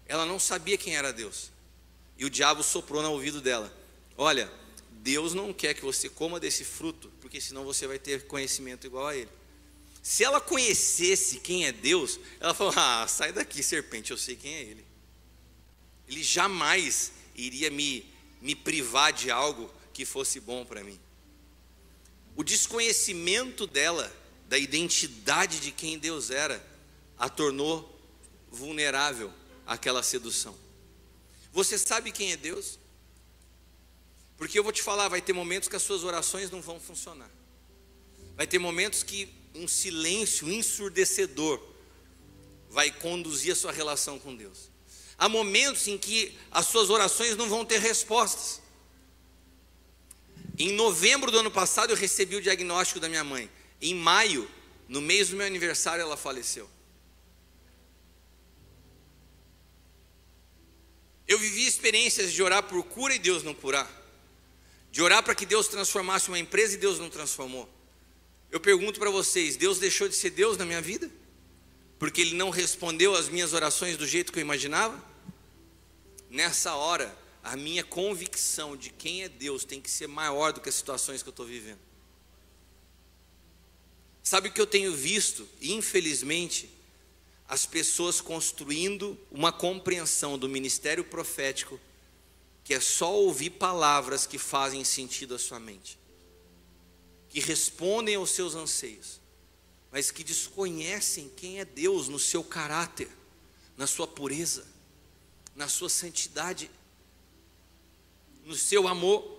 Ela 0.06 0.26
não 0.26 0.40
sabia 0.40 0.78
quem 0.78 0.96
era 0.96 1.12
Deus. 1.12 1.52
E 2.18 2.26
o 2.26 2.30
diabo 2.30 2.64
soprou 2.64 3.02
no 3.02 3.12
ouvido 3.12 3.42
dela: 3.42 3.74
Olha, 4.18 4.52
Deus 4.92 5.34
não 5.34 5.54
quer 5.54 5.74
que 5.74 5.82
você 5.82 6.10
coma 6.10 6.40
desse 6.40 6.64
fruto, 6.64 7.12
porque 7.22 7.40
senão 7.40 7.64
você 7.64 7.88
vai 7.88 8.00
ter 8.00 8.26
conhecimento 8.26 8.88
igual 8.88 9.08
a 9.08 9.16
ele. 9.16 9.30
Se 10.02 10.24
ela 10.24 10.40
conhecesse 10.40 11.40
quem 11.40 11.66
é 11.66 11.72
Deus, 11.72 12.20
ela 12.40 12.54
falou: 12.54 12.74
Ah, 12.76 13.06
sai 13.08 13.32
daqui, 13.32 13.62
serpente, 13.62 14.12
eu 14.12 14.18
sei 14.18 14.36
quem 14.36 14.54
é 14.54 14.62
ele. 14.62 14.87
Ele 16.08 16.24
jamais 16.24 17.12
iria 17.36 17.70
me, 17.70 18.06
me 18.42 18.56
privar 18.56 19.12
de 19.12 19.30
algo 19.30 19.72
que 19.94 20.06
fosse 20.06 20.40
bom 20.40 20.66
para 20.66 20.84
mim. 20.84 21.00
O 22.36 22.44
desconhecimento 22.44 23.66
dela, 23.66 24.12
da 24.48 24.58
identidade 24.58 25.60
de 25.60 25.72
quem 25.72 25.98
Deus 25.98 26.30
era, 26.30 26.66
a 27.18 27.28
tornou 27.28 28.00
vulnerável 28.52 29.34
àquela 29.66 30.04
sedução. 30.04 30.56
Você 31.52 31.78
sabe 31.78 32.12
quem 32.12 32.32
é 32.32 32.38
Deus? 32.38 32.78
Porque 34.38 34.58
eu 34.58 34.64
vou 34.64 34.72
te 34.72 34.84
falar, 34.84 35.08
vai 35.08 35.22
ter 35.22 35.34
momentos 35.34 35.68
que 35.68 35.76
as 35.76 35.82
suas 35.82 36.04
orações 36.04 36.52
não 36.52 36.62
vão 36.62 36.80
funcionar. 36.80 37.30
Vai 38.36 38.46
ter 38.46 38.60
momentos 38.60 39.02
que 39.02 39.28
um 39.56 39.68
silêncio 39.68 40.48
ensurdecedor 40.48 41.60
vai 42.70 42.92
conduzir 42.92 43.54
a 43.54 43.56
sua 43.56 43.72
relação 43.72 44.20
com 44.20 44.36
Deus. 44.36 44.70
Há 45.18 45.28
momentos 45.28 45.88
em 45.88 45.98
que 45.98 46.38
as 46.52 46.68
suas 46.68 46.90
orações 46.90 47.36
não 47.36 47.50
vão 47.50 47.66
ter 47.66 47.80
respostas. 47.80 48.62
Em 50.58 50.72
novembro 50.74 51.32
do 51.32 51.40
ano 51.40 51.52
passado 51.52 51.92
eu 51.92 51.96
recebi 51.96 52.36
o 52.36 52.42
diagnóstico 52.42 53.00
da 53.00 53.10
minha 53.10 53.24
mãe. 53.24 53.50
Em 53.82 53.96
maio, 53.96 54.50
no 54.88 55.02
mês 55.02 55.30
do 55.30 55.36
meu 55.36 55.46
aniversário, 55.46 56.02
ela 56.02 56.18
faleceu. 56.18 56.70
Eu 61.28 61.38
vivi 61.38 61.68
experiências 61.68 62.32
de 62.32 62.42
orar 62.42 62.64
por 62.64 62.82
cura 62.84 63.14
e 63.14 63.20
Deus 63.20 63.44
não 63.44 63.54
curar. 63.54 63.92
De 64.92 65.02
orar 65.02 65.22
para 65.22 65.36
que 65.36 65.46
Deus 65.46 65.68
transformasse 65.68 66.30
uma 66.30 66.40
empresa 66.40 66.76
e 66.76 66.78
Deus 66.78 67.00
não 67.00 67.10
transformou. 67.10 67.70
Eu 68.50 68.60
pergunto 68.60 69.00
para 69.00 69.12
vocês: 69.12 69.58
Deus 69.58 69.78
deixou 69.78 70.08
de 70.08 70.16
ser 70.16 70.30
Deus 70.30 70.58
na 70.58 70.66
minha 70.66 70.82
vida? 70.82 71.12
Porque 71.98 72.22
Ele 72.22 72.36
não 72.36 72.50
respondeu 72.50 73.16
às 73.16 73.30
minhas 73.30 73.54
orações 73.54 73.98
do 73.98 74.06
jeito 74.06 74.32
que 74.32 74.40
eu 74.40 74.42
imaginava? 74.42 75.04
Nessa 76.30 76.76
hora, 76.76 77.18
a 77.44 77.56
minha 77.56 77.84
convicção 77.84 78.76
de 78.76 78.90
quem 78.90 79.24
é 79.24 79.30
Deus 79.30 79.64
tem 79.64 79.82
que 79.82 79.90
ser 79.90 80.08
maior 80.08 80.52
do 80.52 80.60
que 80.60 80.70
as 80.70 80.76
situações 80.76 81.24
que 81.24 81.30
eu 81.30 81.32
estou 81.32 81.46
vivendo. 81.46 81.80
Sabe 84.22 84.50
o 84.50 84.52
que 84.52 84.60
eu 84.60 84.68
tenho 84.68 84.94
visto, 84.94 85.48
infelizmente, 85.62 86.70
as 87.48 87.66
pessoas 87.66 88.20
construindo 88.20 89.18
uma 89.32 89.54
compreensão 89.54 90.38
do 90.38 90.50
ministério 90.50 91.06
profético 91.06 91.80
que 92.62 92.74
é 92.74 92.82
só 92.82 93.16
ouvir 93.16 93.52
palavras 93.52 94.26
que 94.28 94.38
fazem 94.38 94.84
sentido 94.84 95.34
à 95.34 95.40
sua 95.40 95.58
mente, 95.58 95.98
que 97.30 97.40
respondem 97.40 98.16
aos 98.16 98.32
seus 98.32 98.56
anseios, 98.56 99.22
mas 99.92 100.12
que 100.12 100.24
desconhecem 100.24 101.30
quem 101.36 101.60
é 101.60 101.66
Deus 101.66 102.08
no 102.08 102.20
seu 102.20 102.44
caráter, 102.44 103.10
na 103.76 103.88
sua 103.88 104.08
pureza, 104.08 104.66
na 105.56 105.68
sua 105.68 105.90
santidade, 105.90 106.70
no 108.46 108.56
seu 108.56 108.88
amor. 108.88 109.38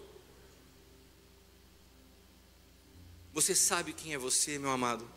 Você 3.33 3.55
sabe 3.55 3.93
quem 3.93 4.15
é 4.15 4.19
você, 4.19 4.59
meu 4.59 4.71
amado? 4.71 5.09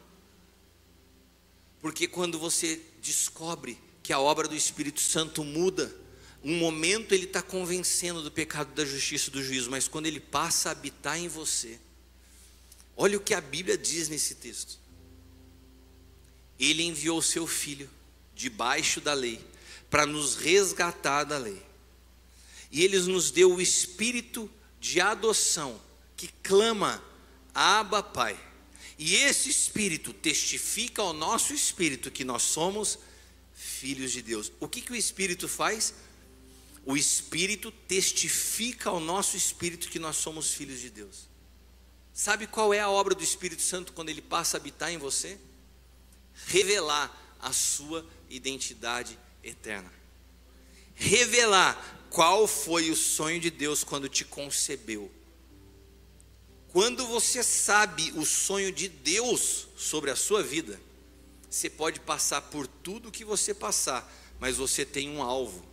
Porque 1.80 2.08
quando 2.08 2.38
você 2.38 2.82
descobre 3.02 3.78
que 4.04 4.14
a 4.14 4.20
obra 4.20 4.48
do 4.48 4.56
Espírito 4.56 5.00
Santo 5.00 5.44
muda, 5.44 5.94
um 6.44 6.58
momento 6.58 7.14
ele 7.14 7.26
está 7.26 7.42
convencendo 7.42 8.22
do 8.22 8.32
pecado, 8.32 8.74
da 8.74 8.86
justiça 8.86 9.30
e 9.30 9.32
do 9.32 9.44
juízo, 9.44 9.70
mas 9.70 9.88
quando 9.88 10.06
ele 10.06 10.20
passa 10.20 10.70
a 10.70 10.72
habitar 10.72 11.18
em 11.20 11.28
você, 11.28 11.80
olha 12.96 13.18
o 13.18 13.22
que 13.22 13.34
a 13.34 13.42
Bíblia 13.42 13.78
diz 13.78 14.10
nesse 14.10 14.36
texto. 14.36 14.80
Ele 16.62 16.84
enviou 16.84 17.18
o 17.18 17.24
seu 17.24 17.48
filho 17.48 17.90
debaixo 18.36 19.02
da 19.02 19.14
lei 19.14 19.44
para 19.90 20.06
nos 20.06 20.36
resgatar 20.36 21.24
da 21.24 21.38
lei. 21.38 21.62
E 22.72 22.84
ele 22.84 22.98
nos 23.00 23.32
deu 23.32 23.56
o 23.56 23.62
espírito 23.62 24.50
de 24.80 25.02
adoção 25.02 25.82
que 26.16 26.30
clama: 26.44 27.04
Abba, 27.54 28.02
Pai. 28.04 28.40
E 28.98 29.16
esse 29.16 29.50
Espírito 29.50 30.14
testifica 30.14 31.02
ao 31.02 31.12
nosso 31.12 31.56
espírito 31.56 32.12
que 32.12 32.24
nós 32.24 32.44
somos 32.44 33.00
filhos 33.56 34.12
de 34.12 34.22
Deus. 34.22 34.52
O 34.60 34.68
que, 34.68 34.80
que 34.80 34.92
o 34.92 34.96
Espírito 34.96 35.48
faz? 35.48 35.96
O 36.86 36.96
Espírito 36.96 37.72
testifica 37.72 38.92
ao 38.92 39.00
nosso 39.00 39.36
espírito 39.36 39.90
que 39.90 39.98
nós 39.98 40.18
somos 40.18 40.54
filhos 40.54 40.80
de 40.80 40.92
Deus. 40.92 41.28
Sabe 42.14 42.46
qual 42.46 42.74
é 42.74 42.80
a 42.80 42.90
obra 42.90 43.16
do 43.16 43.24
Espírito 43.24 43.64
Santo 43.64 43.94
quando 43.94 44.10
ele 44.10 44.22
passa 44.22 44.58
a 44.58 44.60
habitar 44.60 44.92
em 44.92 45.00
você? 45.00 45.40
Revelar 46.48 47.38
a 47.40 47.52
sua 47.54 48.06
identidade 48.30 49.18
eterna. 49.44 49.92
Revelar 50.94 52.08
qual 52.10 52.48
foi 52.48 52.92
o 52.92 52.96
sonho 52.96 53.40
de 53.40 53.50
Deus 53.50 53.84
quando 53.84 54.10
te 54.10 54.26
concebeu 54.26 55.12
quando 56.72 57.06
você 57.06 57.44
sabe 57.44 58.14
o 58.16 58.26
sonho 58.26 58.72
de 58.72 58.88
Deus 58.88 59.68
sobre 59.76 60.10
a 60.10 60.16
sua 60.16 60.42
vida, 60.42 60.80
você 61.50 61.70
pode 61.70 62.00
passar 62.00 62.42
por 62.44 62.66
tudo 62.66 63.12
que 63.12 63.26
você 63.26 63.54
passar, 63.54 64.10
mas 64.40 64.56
você 64.56 64.86
tem 64.86 65.10
um 65.10 65.22
alvo. 65.22 65.66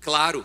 Claro. 0.00 0.44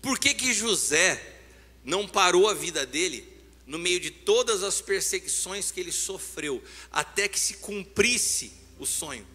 Por 0.00 0.18
que 0.18 0.32
que 0.32 0.54
José 0.54 1.40
não 1.84 2.06
parou 2.06 2.48
a 2.48 2.54
vida 2.54 2.86
dele 2.86 3.35
no 3.66 3.78
meio 3.78 3.98
de 3.98 4.10
todas 4.10 4.62
as 4.62 4.80
perseguições 4.80 5.70
que 5.70 5.80
ele 5.80 5.92
sofreu, 5.92 6.62
até 6.90 7.28
que 7.28 7.38
se 7.38 7.54
cumprisse 7.54 8.52
o 8.78 8.86
sonho? 8.86 9.26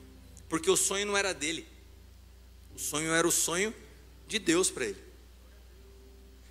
Porque 0.47 0.69
o 0.69 0.77
sonho 0.77 1.05
não 1.05 1.17
era 1.17 1.33
dele. 1.33 1.67
O 2.73 2.79
sonho 2.79 3.13
era 3.13 3.27
o 3.27 3.31
sonho 3.31 3.73
de 4.27 4.39
Deus 4.39 4.71
para 4.71 4.85
ele. 4.85 5.01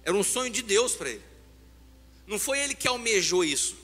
Era 0.04 0.16
um 0.16 0.22
sonho 0.22 0.50
de 0.50 0.62
Deus 0.62 0.94
para 0.94 1.10
ele. 1.10 1.22
Não 2.26 2.38
foi 2.38 2.58
ele 2.60 2.74
que 2.74 2.86
almejou 2.86 3.44
isso. 3.44 3.76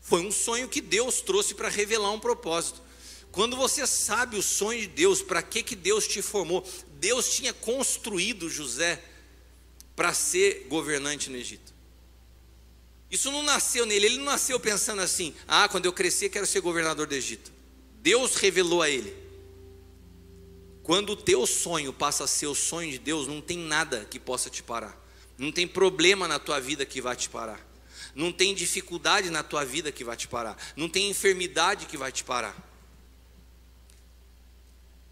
Foi 0.00 0.22
um 0.22 0.32
sonho 0.32 0.68
que 0.68 0.80
Deus 0.80 1.20
trouxe 1.20 1.54
para 1.54 1.68
revelar 1.68 2.10
um 2.12 2.20
propósito. 2.20 2.80
Quando 3.30 3.56
você 3.56 3.86
sabe 3.86 4.36
o 4.36 4.42
sonho 4.42 4.80
de 4.80 4.86
Deus, 4.86 5.20
para 5.20 5.42
que, 5.42 5.62
que 5.62 5.76
Deus 5.76 6.08
te 6.08 6.22
formou? 6.22 6.66
Deus 6.94 7.34
tinha 7.34 7.52
construído 7.52 8.48
José 8.48 9.02
para 9.94 10.14
ser 10.14 10.66
governante 10.68 11.28
no 11.28 11.36
Egito. 11.36 11.74
Isso 13.10 13.32
não 13.32 13.42
nasceu 13.42 13.86
nele, 13.86 14.06
ele 14.06 14.18
não 14.18 14.26
nasceu 14.26 14.60
pensando 14.60 15.00
assim: 15.00 15.34
ah, 15.46 15.68
quando 15.68 15.86
eu 15.86 15.92
crescer 15.92 16.28
quero 16.28 16.46
ser 16.46 16.60
governador 16.60 17.06
do 17.06 17.14
Egito. 17.14 17.50
Deus 18.00 18.36
revelou 18.36 18.82
a 18.82 18.90
ele. 18.90 19.14
Quando 20.82 21.10
o 21.10 21.16
teu 21.16 21.46
sonho 21.46 21.92
passa 21.92 22.24
a 22.24 22.26
ser 22.26 22.46
o 22.46 22.54
sonho 22.54 22.90
de 22.90 22.98
Deus, 22.98 23.26
não 23.26 23.40
tem 23.40 23.58
nada 23.58 24.06
que 24.06 24.18
possa 24.18 24.48
te 24.48 24.62
parar. 24.62 24.98
Não 25.36 25.52
tem 25.52 25.68
problema 25.68 26.26
na 26.26 26.38
tua 26.38 26.60
vida 26.60 26.86
que 26.86 27.00
vai 27.00 27.14
te 27.14 27.28
parar. 27.28 27.60
Não 28.14 28.32
tem 28.32 28.54
dificuldade 28.54 29.30
na 29.30 29.42
tua 29.42 29.64
vida 29.64 29.92
que 29.92 30.02
vai 30.02 30.16
te 30.16 30.26
parar. 30.26 30.56
Não 30.74 30.88
tem 30.88 31.10
enfermidade 31.10 31.86
que 31.86 31.96
vai 31.96 32.10
te 32.10 32.24
parar. 32.24 32.56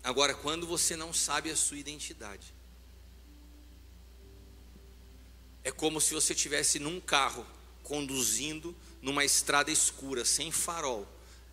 Agora, 0.03 0.34
quando 0.34 0.66
você 0.66 0.97
não 0.97 1.12
sabe 1.12 1.51
a 1.51 1.57
sua 1.57 1.76
identidade, 1.76 2.55
é 5.62 5.70
como 5.70 6.01
se 6.01 6.14
você 6.14 6.32
estivesse 6.32 6.78
num 6.78 7.01
carro 7.01 7.47
conduzindo 7.87 8.74
numa 9.01 9.24
estrada 9.24 9.70
escura, 9.70 10.24
sem 10.24 10.51
farol, 10.51 11.07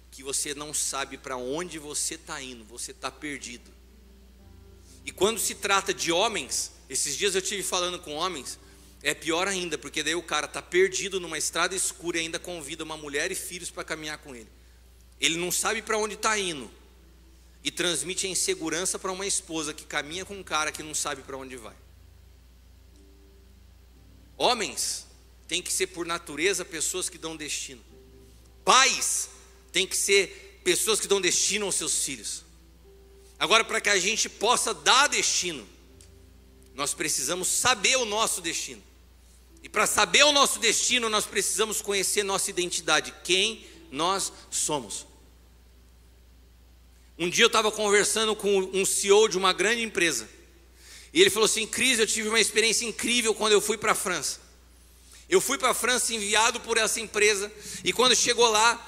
que 0.10 0.24
você 0.24 0.56
não 0.56 0.74
sabe 0.74 1.16
para 1.16 1.38
onde 1.38 1.78
você 1.78 2.16
está 2.16 2.42
indo, 2.42 2.66
você 2.66 2.90
está 2.90 3.12
perdido. 3.12 3.72
E 5.06 5.12
quando 5.12 5.40
se 5.40 5.54
trata 5.54 5.94
de 5.94 6.12
homens, 6.12 6.72
esses 6.90 7.16
dias 7.16 7.36
eu 7.36 7.42
tive 7.42 7.62
falando 7.62 8.00
com 8.00 8.16
homens, 8.16 8.58
é 9.04 9.14
pior 9.14 9.48
ainda, 9.48 9.78
porque 9.78 10.02
daí 10.02 10.16
o 10.16 10.24
cara 10.24 10.48
está 10.48 10.62
perdido 10.62 11.20
numa 11.20 11.38
estrada 11.38 11.76
escura 11.76 12.18
e 12.18 12.22
ainda 12.22 12.40
convida 12.40 12.84
uma 12.84 12.98
mulher 12.98 13.32
e 13.32 13.36
filhos 13.36 13.70
para 13.70 13.84
caminhar 13.84 14.18
com 14.18 14.36
ele. 14.36 14.50
Ele 15.20 15.38
não 15.38 15.52
sabe 15.52 15.84
para 15.84 15.98
onde 16.00 16.16
está 16.16 16.38
indo 16.40 16.70
e 17.64 17.70
transmite 17.70 18.26
a 18.26 18.30
insegurança 18.30 18.98
para 18.98 19.12
uma 19.12 19.28
esposa 19.28 19.74
que 19.74 19.86
caminha 19.86 20.26
com 20.26 20.34
um 20.34 20.44
cara 20.44 20.72
que 20.72 20.82
não 20.82 20.96
sabe 20.96 21.22
para 21.22 21.38
onde 21.38 21.58
vai. 21.58 21.76
Homens 24.36 25.06
têm 25.48 25.62
que 25.62 25.72
ser 25.72 25.88
por 25.88 26.06
natureza 26.06 26.64
pessoas 26.64 27.10
que 27.10 27.18
dão 27.18 27.36
destino. 27.36 27.84
Pais 28.64 29.30
têm 29.72 29.86
que 29.86 29.98
ser 29.98 30.62
pessoas 30.64 31.00
que 31.00 31.08
dão 31.08 31.20
destino 31.20 31.66
aos 31.66 31.76
seus 31.76 32.04
filhos. 32.04 32.44
Agora, 33.38 33.64
para 33.64 33.82
que 33.82 33.90
a 33.90 34.00
gente 34.00 34.30
possa 34.30 34.74
dar 34.74 35.08
destino, 35.08 35.68
nós 36.74 36.94
precisamos 36.94 37.48
saber 37.48 37.98
o 37.98 38.06
nosso 38.06 38.42
destino. 38.42 38.82
E 39.62 39.70
para 39.70 39.88
saber 39.88 40.24
o 40.24 40.32
nosso 40.32 40.60
destino, 40.60 41.10
nós 41.10 41.26
precisamos 41.26 41.82
conhecer 41.82 42.24
nossa 42.24 42.50
identidade, 42.50 43.14
quem 43.24 43.66
nós 43.92 44.32
somos. 44.50 45.06
Um 47.18 47.30
dia 47.30 47.46
eu 47.46 47.48
estava 47.48 47.72
conversando 47.72 48.36
com 48.36 48.60
um 48.74 48.86
CEO 48.86 49.30
de 49.30 49.38
uma 49.38 49.54
grande 49.54 49.84
empresa. 49.84 50.28
E 51.14 51.22
ele 51.22 51.30
falou 51.30 51.46
assim: 51.46 51.68
Cris, 51.68 52.00
eu 52.00 52.08
tive 52.08 52.28
uma 52.28 52.40
experiência 52.40 52.86
incrível 52.86 53.36
quando 53.36 53.54
eu 53.54 53.62
fui 53.62 53.78
para 53.78 53.92
a 53.92 53.96
França. 53.96 54.42
Eu 55.30 55.42
fui 55.42 55.58
para 55.58 55.70
a 55.72 55.74
França 55.74 56.14
enviado 56.14 56.60
por 56.60 56.78
essa 56.78 57.00
empresa. 57.00 57.52
E 57.84 57.92
quando 57.92 58.16
chegou 58.16 58.50
lá, 58.50 58.80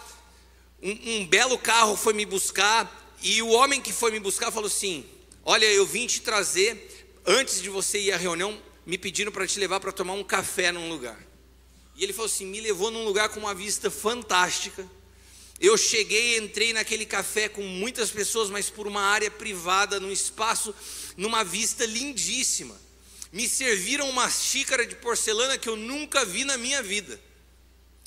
um, 0.81 1.17
um 1.17 1.27
belo 1.27 1.57
carro 1.57 1.95
foi 1.95 2.13
me 2.13 2.25
buscar. 2.25 3.15
E 3.21 3.41
o 3.41 3.49
homem 3.49 3.81
que 3.81 3.93
foi 3.93 4.11
me 4.11 4.19
buscar 4.19 4.51
falou 4.51 4.67
assim: 4.67 5.05
Olha, 5.43 5.65
eu 5.65 5.85
vim 5.85 6.07
te 6.07 6.21
trazer. 6.21 6.91
Antes 7.25 7.61
de 7.61 7.69
você 7.69 7.99
ir 7.99 8.11
à 8.11 8.17
reunião, 8.17 8.61
me 8.85 8.97
pediram 8.97 9.31
para 9.31 9.47
te 9.47 9.59
levar 9.59 9.79
para 9.79 9.91
tomar 9.91 10.13
um 10.13 10.23
café 10.23 10.71
num 10.71 10.89
lugar. 10.89 11.19
E 11.95 12.03
ele 12.03 12.13
falou 12.13 12.27
assim: 12.27 12.45
me 12.45 12.59
levou 12.61 12.91
num 12.91 13.05
lugar 13.05 13.29
com 13.29 13.39
uma 13.39 13.53
vista 13.53 13.89
fantástica. 13.89 14.87
Eu 15.59 15.77
cheguei, 15.77 16.37
entrei 16.37 16.73
naquele 16.73 17.05
café 17.05 17.47
com 17.47 17.61
muitas 17.61 18.11
pessoas, 18.11 18.49
mas 18.49 18.69
por 18.69 18.87
uma 18.87 19.01
área 19.01 19.31
privada, 19.31 19.99
num 19.99 20.11
espaço, 20.11 20.75
numa 21.15 21.43
vista 21.43 21.85
lindíssima. 21.85 22.79
Me 23.31 23.49
serviram 23.49 24.09
uma 24.09 24.29
xícara 24.29 24.85
de 24.85 24.95
porcelana 24.95 25.57
que 25.57 25.67
eu 25.67 25.75
nunca 25.75 26.23
vi 26.25 26.43
na 26.43 26.57
minha 26.57 26.81
vida. 26.81 27.19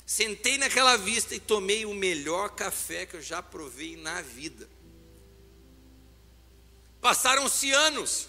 Sentei 0.05 0.57
naquela 0.57 0.97
vista 0.97 1.35
e 1.35 1.39
tomei 1.39 1.85
o 1.85 1.93
melhor 1.93 2.49
café 2.49 3.05
que 3.05 3.15
eu 3.15 3.21
já 3.21 3.43
provei 3.43 3.95
na 3.95 4.21
vida. 4.21 4.67
Passaram-se 6.99 7.71
anos, 7.71 8.27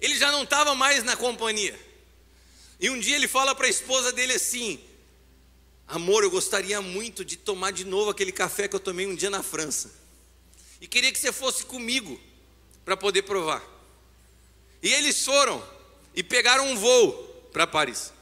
ele 0.00 0.16
já 0.16 0.30
não 0.30 0.44
estava 0.44 0.74
mais 0.74 1.02
na 1.02 1.16
companhia. 1.16 1.78
E 2.78 2.88
um 2.90 2.98
dia 2.98 3.16
ele 3.16 3.26
fala 3.26 3.54
para 3.54 3.66
a 3.66 3.70
esposa 3.70 4.12
dele 4.12 4.34
assim: 4.34 4.78
Amor, 5.86 6.22
eu 6.22 6.30
gostaria 6.30 6.80
muito 6.80 7.24
de 7.24 7.36
tomar 7.36 7.72
de 7.72 7.84
novo 7.84 8.10
aquele 8.10 8.32
café 8.32 8.68
que 8.68 8.76
eu 8.76 8.80
tomei 8.80 9.06
um 9.06 9.14
dia 9.14 9.30
na 9.30 9.42
França. 9.42 9.92
E 10.80 10.86
queria 10.86 11.12
que 11.12 11.18
você 11.18 11.32
fosse 11.32 11.64
comigo 11.64 12.20
para 12.84 12.96
poder 12.96 13.22
provar. 13.22 13.62
E 14.82 14.92
eles 14.92 15.24
foram 15.24 15.66
e 16.14 16.22
pegaram 16.22 16.68
um 16.68 16.76
voo 16.76 17.12
para 17.52 17.66
Paris. 17.66 18.12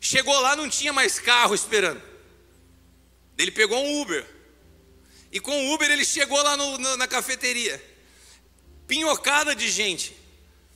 Chegou 0.00 0.38
lá, 0.40 0.56
não 0.56 0.68
tinha 0.68 0.92
mais 0.92 1.18
carro 1.18 1.54
esperando. 1.54 2.02
Ele 3.38 3.50
pegou 3.50 3.78
um 3.78 4.00
Uber. 4.02 4.26
E 5.30 5.40
com 5.40 5.50
o 5.50 5.74
Uber 5.74 5.90
ele 5.90 6.04
chegou 6.04 6.40
lá 6.42 6.56
no, 6.56 6.78
na, 6.78 6.96
na 6.98 7.08
cafeteria. 7.08 7.82
Pinhocada 8.86 9.54
de 9.54 9.70
gente. 9.70 10.14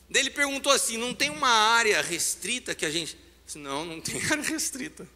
Daí 0.09 0.23
ele 0.23 0.31
perguntou 0.31 0.73
assim: 0.73 0.97
não 0.97 1.13
tem 1.13 1.29
uma 1.29 1.49
área 1.49 2.01
restrita 2.01 2.75
que 2.75 2.87
a 2.87 2.91
gente. 2.91 3.19
Não, 3.57 3.85
não 3.85 4.01
tem 4.01 4.23
área 4.25 4.43
restrita. 4.45 5.07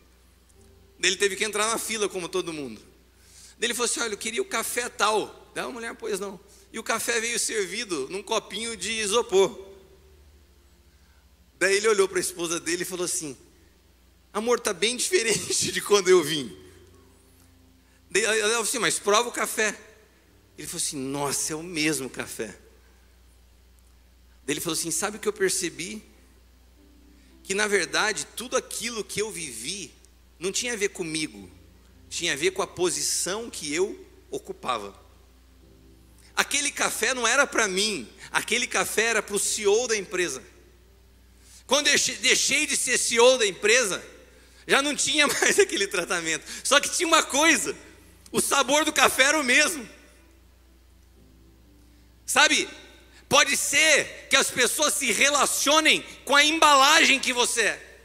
Ele 1.03 1.16
teve 1.16 1.36
que 1.36 1.45
entrar 1.45 1.66
na 1.68 1.78
fila 1.78 2.09
como 2.09 2.28
todo 2.28 2.53
mundo. 2.53 2.82
Ele 3.61 3.72
falou 3.72 3.86
assim: 3.86 4.01
olha, 4.01 4.12
eu 4.12 4.18
queria 4.18 4.43
o 4.43 4.47
café 4.47 4.88
tal. 4.88 5.51
Da 5.55 5.68
mulher, 5.68 5.95
pois 5.95 6.20
não. 6.20 6.38
E 6.72 6.78
o 6.78 6.82
café 6.82 7.20
veio 7.20 7.38
servido 7.38 8.09
num 8.11 8.22
copinho 8.22 8.76
de 8.76 8.93
isopor. 8.93 9.70
Daí 11.61 11.76
ele 11.76 11.88
olhou 11.88 12.08
para 12.08 12.16
a 12.16 12.22
esposa 12.22 12.58
dele 12.58 12.84
e 12.84 12.86
falou 12.86 13.04
assim: 13.04 13.36
Amor, 14.32 14.56
está 14.56 14.72
bem 14.72 14.96
diferente 14.96 15.70
de 15.70 15.82
quando 15.82 16.08
eu 16.08 16.24
vim. 16.24 16.56
Daí 18.11 18.24
ela 18.24 18.48
falou 18.48 18.62
assim: 18.62 18.78
Mas 18.78 18.98
prova 18.98 19.28
o 19.28 19.32
café. 19.32 19.78
Ele 20.56 20.66
falou 20.66 20.82
assim: 20.82 20.96
Nossa, 20.96 21.52
é 21.52 21.56
o 21.56 21.62
mesmo 21.62 22.08
café. 22.08 22.58
Daí 24.46 24.54
ele 24.54 24.61
falou 24.62 24.72
assim: 24.72 24.90
Sabe 24.90 25.18
o 25.18 25.20
que 25.20 25.28
eu 25.28 25.34
percebi? 25.34 26.02
Que 27.42 27.52
na 27.52 27.66
verdade 27.66 28.26
tudo 28.34 28.56
aquilo 28.56 29.04
que 29.04 29.20
eu 29.20 29.30
vivi 29.30 29.92
não 30.38 30.50
tinha 30.50 30.72
a 30.72 30.76
ver 30.76 30.88
comigo, 30.88 31.50
tinha 32.08 32.32
a 32.32 32.36
ver 32.36 32.52
com 32.52 32.62
a 32.62 32.66
posição 32.66 33.50
que 33.50 33.70
eu 33.74 34.02
ocupava. 34.30 34.98
Aquele 36.34 36.72
café 36.72 37.12
não 37.12 37.28
era 37.28 37.46
para 37.46 37.68
mim, 37.68 38.08
aquele 38.30 38.66
café 38.66 39.02
era 39.02 39.22
para 39.22 39.36
o 39.36 39.38
CEO 39.38 39.86
da 39.86 39.94
empresa. 39.94 40.42
Quando 41.71 41.87
eu 41.87 41.97
deixei 42.21 42.66
de 42.66 42.77
ser 42.77 42.99
CEO 42.99 43.39
da 43.39 43.47
empresa, 43.47 44.05
já 44.66 44.83
não 44.83 44.93
tinha 44.93 45.29
mais 45.31 45.57
aquele 45.57 45.87
tratamento. 45.87 46.45
Só 46.64 46.81
que 46.81 46.89
tinha 46.89 47.07
uma 47.07 47.23
coisa: 47.23 47.77
o 48.33 48.41
sabor 48.41 48.85
do 48.85 48.93
café 48.93 49.23
era 49.23 49.39
o 49.39 49.45
mesmo. 49.45 49.89
Sabe, 52.27 52.68
pode 53.29 53.57
ser 53.57 54.27
que 54.29 54.35
as 54.35 54.51
pessoas 54.51 54.95
se 54.95 55.12
relacionem 55.12 56.05
com 56.25 56.35
a 56.35 56.45
embalagem 56.45 57.21
que 57.21 57.33
você 57.33 57.61
é. 57.61 58.01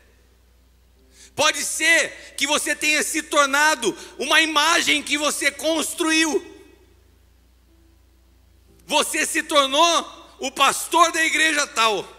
Pode 1.35 1.63
ser 1.63 2.35
que 2.37 2.45
você 2.45 2.75
tenha 2.75 3.01
se 3.01 3.23
tornado 3.23 3.97
uma 4.19 4.41
imagem 4.41 5.01
que 5.01 5.17
você 5.17 5.49
construiu. 5.49 6.53
Você 8.85 9.25
se 9.25 9.41
tornou 9.41 10.35
o 10.37 10.51
pastor 10.51 11.11
da 11.11 11.25
igreja 11.25 11.65
tal. 11.65 12.14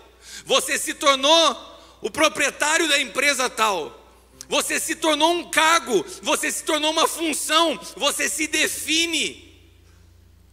Você 0.46 0.78
se 0.78 0.94
tornou 0.94 1.76
o 2.00 2.08
proprietário 2.08 2.88
da 2.88 3.00
empresa 3.00 3.50
tal. 3.50 4.04
Você 4.48 4.78
se 4.78 4.94
tornou 4.94 5.32
um 5.32 5.50
cargo, 5.50 6.06
você 6.22 6.52
se 6.52 6.62
tornou 6.62 6.92
uma 6.92 7.08
função, 7.08 7.76
você 7.96 8.28
se 8.28 8.46
define 8.46 9.42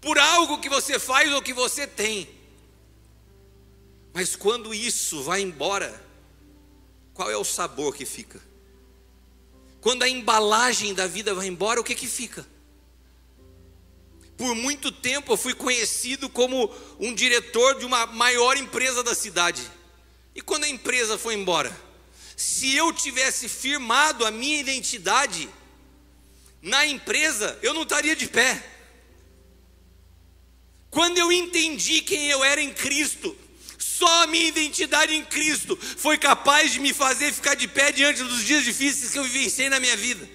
por 0.02 0.18
algo 0.18 0.58
que 0.58 0.68
você 0.68 0.98
faz 0.98 1.32
ou 1.32 1.44
que 1.44 1.54
você 1.54 1.86
tem. 1.86 2.28
Mas 4.12 4.36
quando 4.36 4.74
isso 4.74 5.22
vai 5.22 5.42
embora, 5.42 6.04
qual 7.14 7.30
é 7.30 7.38
o 7.38 7.44
sabor 7.44 7.96
que 7.96 8.04
fica? 8.04 8.42
Quando 9.80 10.02
a 10.02 10.10
embalagem 10.10 10.96
da 10.96 11.06
vida 11.06 11.36
vai 11.36 11.46
embora, 11.46 11.80
o 11.80 11.84
que 11.84 11.94
que 11.94 12.08
fica? 12.08 12.44
Por 14.36 14.56
muito 14.56 14.92
tempo 14.92 15.34
eu 15.34 15.38
fui 15.38 15.54
conhecido 15.54 16.28
como 16.28 16.74
um 17.00 17.14
diretor 17.14 17.78
de 17.78 17.86
uma 17.86 18.08
maior 18.08 18.58
empresa 18.58 19.04
da 19.04 19.14
cidade. 19.14 19.62
E 20.36 20.42
quando 20.42 20.64
a 20.64 20.70
empresa 20.70 21.18
foi 21.18 21.36
embora? 21.36 21.76
Se 22.36 22.76
eu 22.76 22.92
tivesse 22.92 23.48
firmado 23.48 24.26
a 24.26 24.32
minha 24.32 24.60
identidade 24.60 25.50
na 26.62 26.86
empresa, 26.86 27.58
eu 27.62 27.74
não 27.74 27.84
estaria 27.84 28.16
de 28.16 28.28
pé. 28.28 28.72
Quando 30.90 31.18
eu 31.18 31.32
entendi 31.32 32.02
quem 32.02 32.30
eu 32.30 32.44
era 32.44 32.62
em 32.62 32.74
Cristo, 32.74 33.36
só 33.78 34.24
a 34.24 34.28
minha 34.28 34.48
identidade 34.48 35.14
em 35.14 35.24
Cristo 35.26 35.78
foi 35.78 36.18
capaz 36.18 36.72
de 36.72 36.80
me 36.80 36.94
fazer 36.94 37.32
ficar 37.32 37.56
de 37.56 37.68
pé 37.68 37.92
diante 37.92 38.24
dos 38.24 38.44
dias 38.44 38.64
difíceis 38.64 39.12
que 39.12 39.20
eu 39.20 39.24
vivenciei 39.24 39.70
na 39.70 39.80
minha 39.80 39.96
vida. 39.96 40.28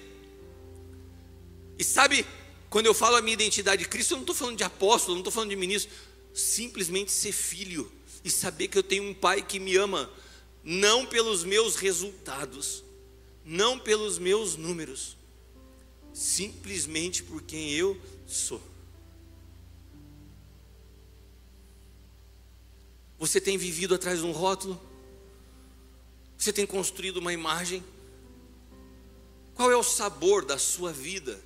E 1.77 1.83
sabe, 1.83 2.25
quando 2.69 2.85
eu 2.85 2.93
falo 2.93 3.15
a 3.15 3.21
minha 3.21 3.33
identidade 3.33 3.83
em 3.83 3.87
Cristo, 3.87 4.11
eu 4.11 4.17
não 4.17 4.23
estou 4.23 4.35
falando 4.35 4.57
de 4.57 4.63
apóstolo, 4.63 5.15
não 5.15 5.21
estou 5.21 5.31
falando 5.31 5.49
de 5.49 5.55
ministro, 5.55 5.91
simplesmente 6.33 7.11
ser 7.11 7.31
filho 7.31 7.91
e 8.23 8.29
saber 8.29 8.67
que 8.67 8.77
eu 8.77 8.83
tenho 8.83 9.03
um 9.03 9.13
pai 9.13 9.41
que 9.41 9.59
me 9.59 9.75
ama, 9.75 10.09
não 10.63 11.05
pelos 11.05 11.43
meus 11.43 11.75
resultados, 11.75 12.83
não 13.45 13.79
pelos 13.79 14.17
meus 14.17 14.55
números, 14.55 15.17
simplesmente 16.13 17.23
por 17.23 17.41
quem 17.41 17.71
eu 17.71 17.99
sou. 18.27 18.61
Você 23.17 23.41
tem 23.41 23.57
vivido 23.57 23.95
atrás 23.95 24.19
de 24.19 24.25
um 24.25 24.31
rótulo? 24.31 24.79
Você 26.37 26.53
tem 26.53 26.65
construído 26.65 27.17
uma 27.17 27.33
imagem? 27.33 27.83
Qual 29.53 29.69
é 29.69 29.75
o 29.75 29.83
sabor 29.83 30.45
da 30.45 30.57
sua 30.57 30.93
vida 30.93 31.39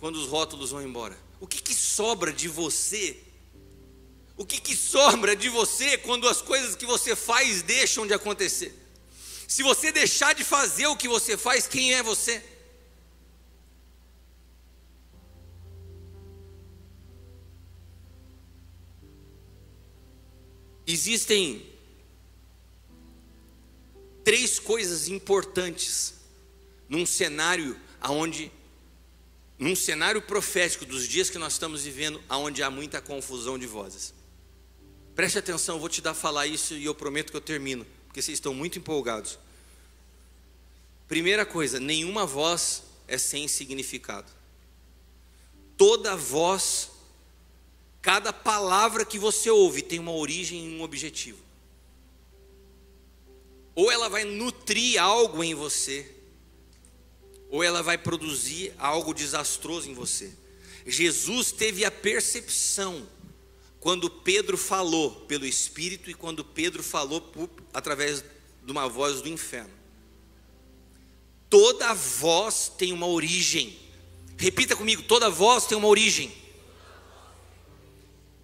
quando 0.00 0.16
os 0.16 0.26
rótulos 0.26 0.72
vão 0.72 0.82
embora? 0.82 1.16
O 1.40 1.46
que, 1.46 1.62
que 1.62 1.72
sobra 1.72 2.32
de 2.32 2.48
você 2.48 3.22
o 4.36 4.44
que, 4.44 4.60
que 4.60 4.74
sobra 4.74 5.36
de 5.36 5.48
você 5.48 5.96
quando 5.98 6.28
as 6.28 6.42
coisas 6.42 6.74
que 6.74 6.84
você 6.84 7.14
faz 7.14 7.62
deixam 7.62 8.06
de 8.06 8.12
acontecer? 8.12 8.74
Se 9.46 9.62
você 9.62 9.92
deixar 9.92 10.34
de 10.34 10.42
fazer 10.42 10.86
o 10.86 10.96
que 10.96 11.06
você 11.06 11.36
faz, 11.36 11.66
quem 11.66 11.94
é 11.94 12.02
você? 12.02 12.42
Existem 20.86 21.64
três 24.24 24.58
coisas 24.58 25.08
importantes 25.08 26.14
num 26.88 27.06
cenário 27.06 27.78
aonde 28.00 28.50
num 29.58 29.76
cenário 29.76 30.20
profético 30.20 30.84
dos 30.84 31.06
dias 31.06 31.30
que 31.30 31.38
nós 31.38 31.52
estamos 31.54 31.84
vivendo, 31.84 32.20
aonde 32.28 32.62
há 32.62 32.68
muita 32.68 33.00
confusão 33.00 33.56
de 33.56 33.66
vozes. 33.66 34.12
Preste 35.14 35.38
atenção, 35.38 35.76
eu 35.76 35.80
vou 35.80 35.88
te 35.88 36.00
dar 36.00 36.12
falar 36.12 36.46
isso 36.46 36.74
e 36.74 36.84
eu 36.84 36.94
prometo 36.94 37.30
que 37.30 37.36
eu 37.36 37.40
termino, 37.40 37.86
porque 38.06 38.20
vocês 38.20 38.36
estão 38.36 38.52
muito 38.52 38.78
empolgados. 38.78 39.38
Primeira 41.06 41.46
coisa, 41.46 41.78
nenhuma 41.78 42.26
voz 42.26 42.82
é 43.06 43.16
sem 43.16 43.46
significado. 43.46 44.30
Toda 45.76 46.16
voz, 46.16 46.90
cada 48.02 48.32
palavra 48.32 49.04
que 49.04 49.18
você 49.18 49.50
ouve 49.50 49.82
tem 49.82 50.00
uma 50.00 50.12
origem 50.12 50.66
e 50.66 50.76
um 50.76 50.82
objetivo. 50.82 51.38
Ou 53.74 53.90
ela 53.90 54.08
vai 54.08 54.24
nutrir 54.24 55.00
algo 55.00 55.44
em 55.44 55.54
você, 55.54 56.10
ou 57.50 57.62
ela 57.62 57.82
vai 57.82 57.98
produzir 57.98 58.72
algo 58.78 59.14
desastroso 59.14 59.88
em 59.88 59.94
você. 59.94 60.32
Jesus 60.86 61.52
teve 61.52 61.84
a 61.84 61.90
percepção 61.90 63.06
quando 63.84 64.08
Pedro 64.08 64.56
falou 64.56 65.10
pelo 65.28 65.44
Espírito 65.44 66.10
e 66.10 66.14
quando 66.14 66.42
Pedro 66.42 66.82
falou 66.82 67.20
por, 67.20 67.50
através 67.70 68.24
de 68.62 68.72
uma 68.72 68.88
voz 68.88 69.20
do 69.20 69.28
inferno. 69.28 69.74
Toda 71.50 71.92
voz 71.92 72.72
tem 72.78 72.94
uma 72.94 73.06
origem. 73.06 73.78
Repita 74.38 74.74
comigo: 74.74 75.02
toda 75.02 75.28
voz 75.28 75.66
tem 75.66 75.76
uma 75.76 75.86
origem. 75.86 76.34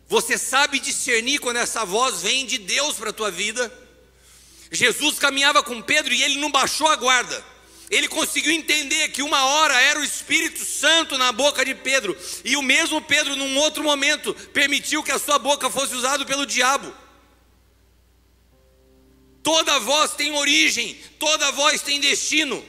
Você 0.06 0.36
sabe 0.36 0.78
discernir 0.78 1.38
quando 1.38 1.56
essa 1.56 1.86
voz 1.86 2.20
vem 2.20 2.44
de 2.44 2.58
Deus 2.58 2.96
para 2.96 3.08
a 3.08 3.14
tua 3.14 3.30
vida? 3.30 3.72
Jesus 4.70 5.18
caminhava 5.18 5.62
com 5.62 5.80
Pedro 5.80 6.12
e 6.12 6.22
ele 6.22 6.38
não 6.38 6.52
baixou 6.52 6.86
a 6.86 6.96
guarda. 6.96 7.42
Ele 7.90 8.06
conseguiu 8.06 8.52
entender 8.52 9.08
que 9.08 9.20
uma 9.20 9.44
hora 9.44 9.78
era 9.80 9.98
o 9.98 10.04
Espírito 10.04 10.64
Santo 10.64 11.18
na 11.18 11.32
boca 11.32 11.64
de 11.64 11.74
Pedro, 11.74 12.16
e 12.44 12.56
o 12.56 12.62
mesmo 12.62 13.02
Pedro, 13.02 13.34
num 13.34 13.58
outro 13.58 13.82
momento, 13.82 14.32
permitiu 14.52 15.02
que 15.02 15.10
a 15.10 15.18
sua 15.18 15.40
boca 15.40 15.68
fosse 15.68 15.94
usada 15.96 16.24
pelo 16.24 16.46
diabo. 16.46 16.94
Toda 19.42 19.80
voz 19.80 20.12
tem 20.12 20.30
origem, 20.32 20.96
toda 21.18 21.50
voz 21.50 21.82
tem 21.82 21.98
destino. 21.98 22.64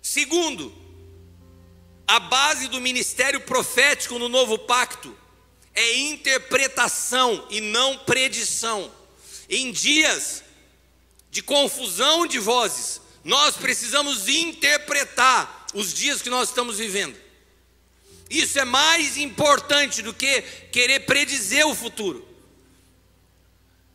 Segundo, 0.00 0.72
a 2.06 2.20
base 2.20 2.68
do 2.68 2.80
ministério 2.80 3.40
profético 3.40 4.16
no 4.16 4.28
novo 4.28 4.56
pacto 4.56 5.16
é 5.74 5.98
interpretação 5.98 7.48
e 7.50 7.60
não 7.60 7.98
predição. 7.98 8.95
Em 9.48 9.70
dias 9.70 10.42
de 11.30 11.42
confusão 11.42 12.26
de 12.26 12.38
vozes, 12.38 13.00
nós 13.22 13.56
precisamos 13.56 14.28
interpretar 14.28 15.66
os 15.74 15.92
dias 15.92 16.22
que 16.22 16.30
nós 16.30 16.48
estamos 16.48 16.78
vivendo. 16.78 17.16
Isso 18.28 18.58
é 18.58 18.64
mais 18.64 19.16
importante 19.16 20.02
do 20.02 20.12
que 20.12 20.42
querer 20.72 21.00
predizer 21.00 21.66
o 21.66 21.74
futuro. 21.74 22.26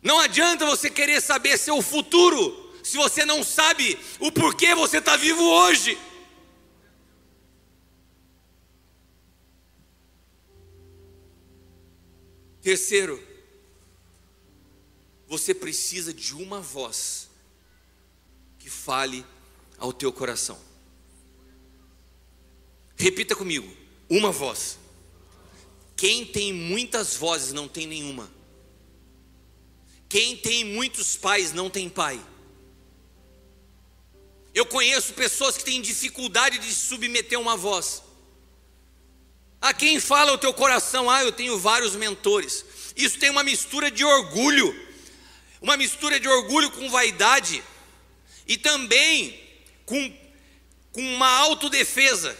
Não 0.02 0.20
adianta 0.20 0.66
você 0.66 0.90
querer 0.90 1.22
saber 1.22 1.58
seu 1.58 1.82
futuro 1.82 2.74
se 2.84 2.98
você 2.98 3.26
não 3.26 3.44
sabe 3.44 3.98
o 4.20 4.32
porquê 4.32 4.74
você 4.74 4.98
está 4.98 5.16
vivo 5.16 5.44
hoje. 5.44 5.98
Terceiro, 12.62 13.31
você 15.32 15.54
precisa 15.54 16.14
de 16.14 16.36
uma 16.36 16.60
voz 16.60 17.30
que 18.60 18.70
fale 18.70 19.26
ao 19.78 19.94
teu 19.94 20.12
coração. 20.12 20.60
Repita 22.98 23.34
comigo: 23.34 23.74
uma 24.10 24.30
voz. 24.30 24.78
Quem 25.96 26.26
tem 26.26 26.52
muitas 26.52 27.16
vozes 27.16 27.54
não 27.54 27.66
tem 27.66 27.88
nenhuma. 27.88 28.30
Quem 30.10 30.36
tem 30.36 30.66
muitos 30.66 31.16
pais 31.16 31.54
não 31.54 31.70
tem 31.70 31.88
pai. 31.88 32.22
Eu 34.54 34.66
conheço 34.66 35.14
pessoas 35.14 35.56
que 35.56 35.64
têm 35.64 35.82
dificuldade 35.82 36.60
de 36.60 36.76
submeter 36.76 37.40
uma 37.40 37.56
voz. 37.56 38.04
A 39.62 39.74
quem 39.74 39.98
fala 39.98 40.34
o 40.34 40.38
teu 40.38 40.54
coração? 40.54 41.10
Ah, 41.10 41.24
eu 41.24 41.32
tenho 41.32 41.58
vários 41.58 41.96
mentores. 41.96 42.66
Isso 42.98 43.18
tem 43.18 43.30
uma 43.30 43.44
mistura 43.44 43.90
de 43.90 44.04
orgulho, 44.04 44.91
uma 45.62 45.78
mistura 45.78 46.20
de 46.20 46.28
orgulho 46.28 46.72
com 46.72 46.90
vaidade 46.90 47.64
e 48.48 48.58
também 48.58 49.40
com, 49.86 50.14
com 50.92 51.02
uma 51.02 51.30
autodefesa. 51.30 52.36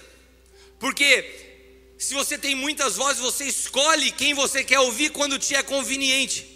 Porque 0.80 1.96
se 2.00 2.16
você 2.16 2.36
tem 2.36 2.56
muitas 2.56 2.96
vozes, 2.96 3.22
você 3.22 3.46
escolhe 3.46 4.12
quem 4.12 4.34
você 4.34 4.64
quer 4.64 4.80
ouvir 4.80 5.12
quando 5.12 5.38
te 5.38 5.54
é 5.54 5.62
conveniente. 5.62 6.48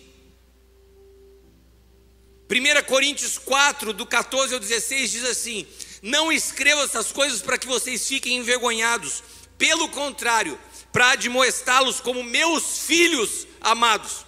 1 2.49 2.83
Coríntios 2.85 3.37
4, 3.37 3.93
do 3.93 4.05
14 4.05 4.55
ao 4.55 4.59
16, 4.59 5.11
diz 5.11 5.25
assim: 5.25 5.67
Não 6.01 6.31
escreva 6.31 6.81
essas 6.81 7.11
coisas 7.11 7.41
para 7.41 7.57
que 7.57 7.67
vocês 7.67 8.07
fiquem 8.07 8.37
envergonhados 8.37 9.23
pelo 9.57 9.87
contrário, 9.89 10.59
para 10.91 11.11
admoestá-los 11.11 11.99
como 11.99 12.23
meus 12.23 12.79
filhos 12.79 13.47
amados. 13.61 14.24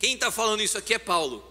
Quem 0.00 0.14
está 0.14 0.32
falando 0.32 0.62
isso 0.62 0.76
aqui 0.76 0.94
é 0.94 0.98
Paulo. 0.98 1.48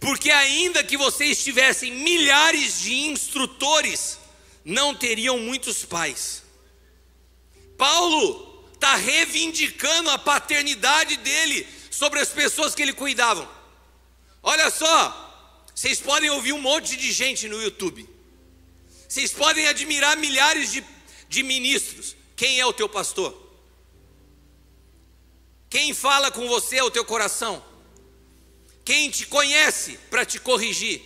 Porque 0.00 0.30
ainda 0.30 0.82
que 0.82 0.96
vocês 0.96 1.44
tivessem 1.44 1.92
milhares 1.92 2.80
de 2.80 2.94
instrutores, 2.94 4.18
não 4.64 4.94
teriam 4.94 5.38
muitos 5.38 5.84
pais. 5.84 6.42
Paulo 7.76 8.64
está 8.72 8.96
reivindicando 8.96 10.08
a 10.08 10.18
paternidade 10.18 11.18
dele 11.18 11.66
sobre 11.90 12.20
as 12.20 12.30
pessoas 12.30 12.74
que 12.74 12.80
ele 12.80 12.94
cuidava. 12.94 13.46
Olha 14.42 14.70
só, 14.70 15.64
vocês 15.74 16.00
podem 16.00 16.30
ouvir 16.30 16.54
um 16.54 16.60
monte 16.60 16.96
de 16.96 17.12
gente 17.12 17.48
no 17.48 17.60
YouTube. 17.60 18.08
Vocês 19.06 19.30
podem 19.32 19.66
admirar 19.66 20.16
milhares 20.16 20.72
de 20.72 20.82
de 21.28 21.42
ministros, 21.42 22.16
quem 22.34 22.60
é 22.60 22.66
o 22.66 22.72
teu 22.72 22.88
pastor? 22.88 23.45
Quem 25.68 25.92
fala 25.92 26.30
com 26.30 26.46
você 26.48 26.76
é 26.76 26.84
o 26.84 26.90
teu 26.90 27.04
coração? 27.04 27.64
Quem 28.84 29.10
te 29.10 29.26
conhece 29.26 29.98
para 30.10 30.24
te 30.24 30.38
corrigir? 30.38 31.02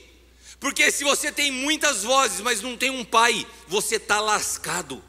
Porque 0.58 0.90
se 0.90 1.02
você 1.04 1.32
tem 1.32 1.50
muitas 1.50 2.02
vozes, 2.02 2.40
mas 2.40 2.60
não 2.60 2.76
tem 2.76 2.90
um 2.90 3.04
pai, 3.04 3.46
você 3.66 3.96
está 3.96 4.20
lascado, 4.20 5.02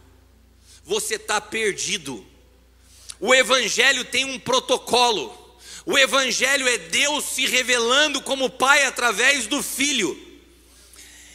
você 0.83 1.15
está 1.15 1.41
perdido. 1.41 2.25
O 3.19 3.35
Evangelho 3.35 4.05
tem 4.05 4.23
um 4.23 4.39
protocolo. 4.39 5.37
O 5.85 5.97
Evangelho 5.97 6.67
é 6.67 6.77
Deus 6.77 7.25
se 7.25 7.45
revelando 7.45 8.21
como 8.21 8.49
Pai 8.49 8.85
através 8.85 9.47
do 9.47 9.61
Filho. 9.61 10.31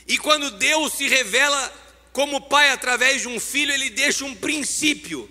E 0.06 0.16
quando 0.16 0.52
Deus 0.52 0.92
se 0.94 1.08
revela 1.08 1.72
como 2.12 2.40
pai, 2.40 2.70
através 2.70 3.22
de 3.22 3.28
um 3.28 3.40
filho, 3.40 3.72
ele 3.72 3.90
deixa 3.90 4.24
um 4.24 4.34
princípio: 4.34 5.28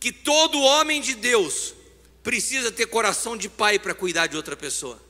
que 0.00 0.10
todo 0.10 0.60
homem 0.60 1.00
de 1.00 1.14
Deus 1.14 1.73
precisa 2.24 2.72
ter 2.72 2.86
coração 2.86 3.36
de 3.36 3.50
pai 3.50 3.78
para 3.78 3.94
cuidar 3.94 4.26
de 4.26 4.36
outra 4.36 4.56
pessoa. 4.56 5.00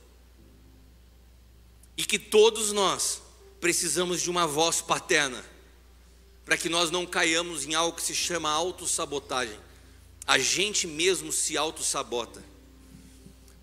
E 1.97 2.03
que 2.03 2.19
todos 2.19 2.73
nós 2.73 3.21
precisamos 3.61 4.21
de 4.21 4.29
uma 4.29 4.45
voz 4.45 4.81
paterna, 4.81 5.43
para 6.43 6.57
que 6.57 6.67
nós 6.67 6.91
não 6.91 7.05
caiamos 7.05 7.65
em 7.65 7.73
algo 7.73 7.95
que 7.95 8.03
se 8.03 8.13
chama 8.13 8.51
autossabotagem. 8.51 9.57
A 10.27 10.37
gente 10.37 10.85
mesmo 10.85 11.31
se 11.31 11.57
autossabota. 11.57 12.43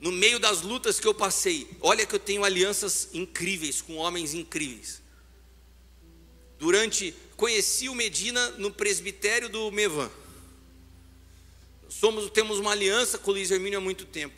No 0.01 0.11
meio 0.11 0.41
das 0.41 0.63
lutas 0.63 0.99
que 0.99 1.07
eu 1.07 1.15
passei, 1.15 1.69
olha 1.81 2.07
que 2.07 2.15
eu 2.15 2.19
tenho 2.19 2.45
alianças 2.45 3.11
incríveis 3.13 3.83
com 3.83 3.97
homens 3.97 4.33
incríveis. 4.33 5.03
Durante 6.59 7.15
conheci 7.37 7.89
o 7.89 7.95
Medina 7.95 8.51
no 8.53 8.71
presbitério 8.71 9.49
do 9.49 9.71
Mevan. 9.71 10.11
Somos, 12.01 12.31
temos 12.31 12.59
uma 12.59 12.73
aliança 12.73 13.19
com 13.19 13.31
o 13.31 13.35
Luiz 13.35 13.51
Hermínio 13.51 13.79
há 13.79 13.83
muito 13.83 14.05
tempo. 14.05 14.35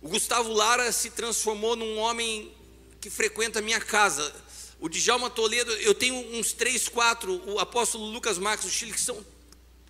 O 0.00 0.08
Gustavo 0.08 0.52
Lara 0.52 0.90
se 0.92 1.10
transformou 1.10 1.74
num 1.74 1.98
homem 1.98 2.52
que 3.00 3.10
frequenta 3.10 3.58
a 3.58 3.62
minha 3.62 3.80
casa. 3.80 4.32
O 4.80 4.88
Djalma 4.88 5.28
Toledo, 5.28 5.72
eu 5.72 5.94
tenho 5.94 6.14
uns 6.38 6.52
três, 6.52 6.88
quatro, 6.88 7.42
o 7.50 7.58
apóstolo 7.58 8.06
Lucas 8.06 8.38
Marcos 8.38 8.66
do 8.66 8.72
Chile, 8.72 8.92
que 8.92 9.00
são, 9.00 9.24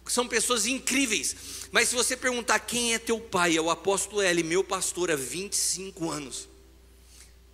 são 0.07 0.26
pessoas 0.26 0.66
incríveis. 0.66 1.36
Mas 1.70 1.91
se 1.91 1.95
você 1.95 2.16
perguntar 2.16 2.59
quem 2.61 2.95
é 2.95 2.99
teu 2.99 3.20
pai, 3.20 3.57
é 3.57 3.61
o 3.61 3.70
apóstolo 3.70 4.22
L, 4.22 4.43
meu 4.43 4.64
pastor 4.64 5.11
há 5.11 5.16
25 5.16 6.11
anos. 6.11 6.49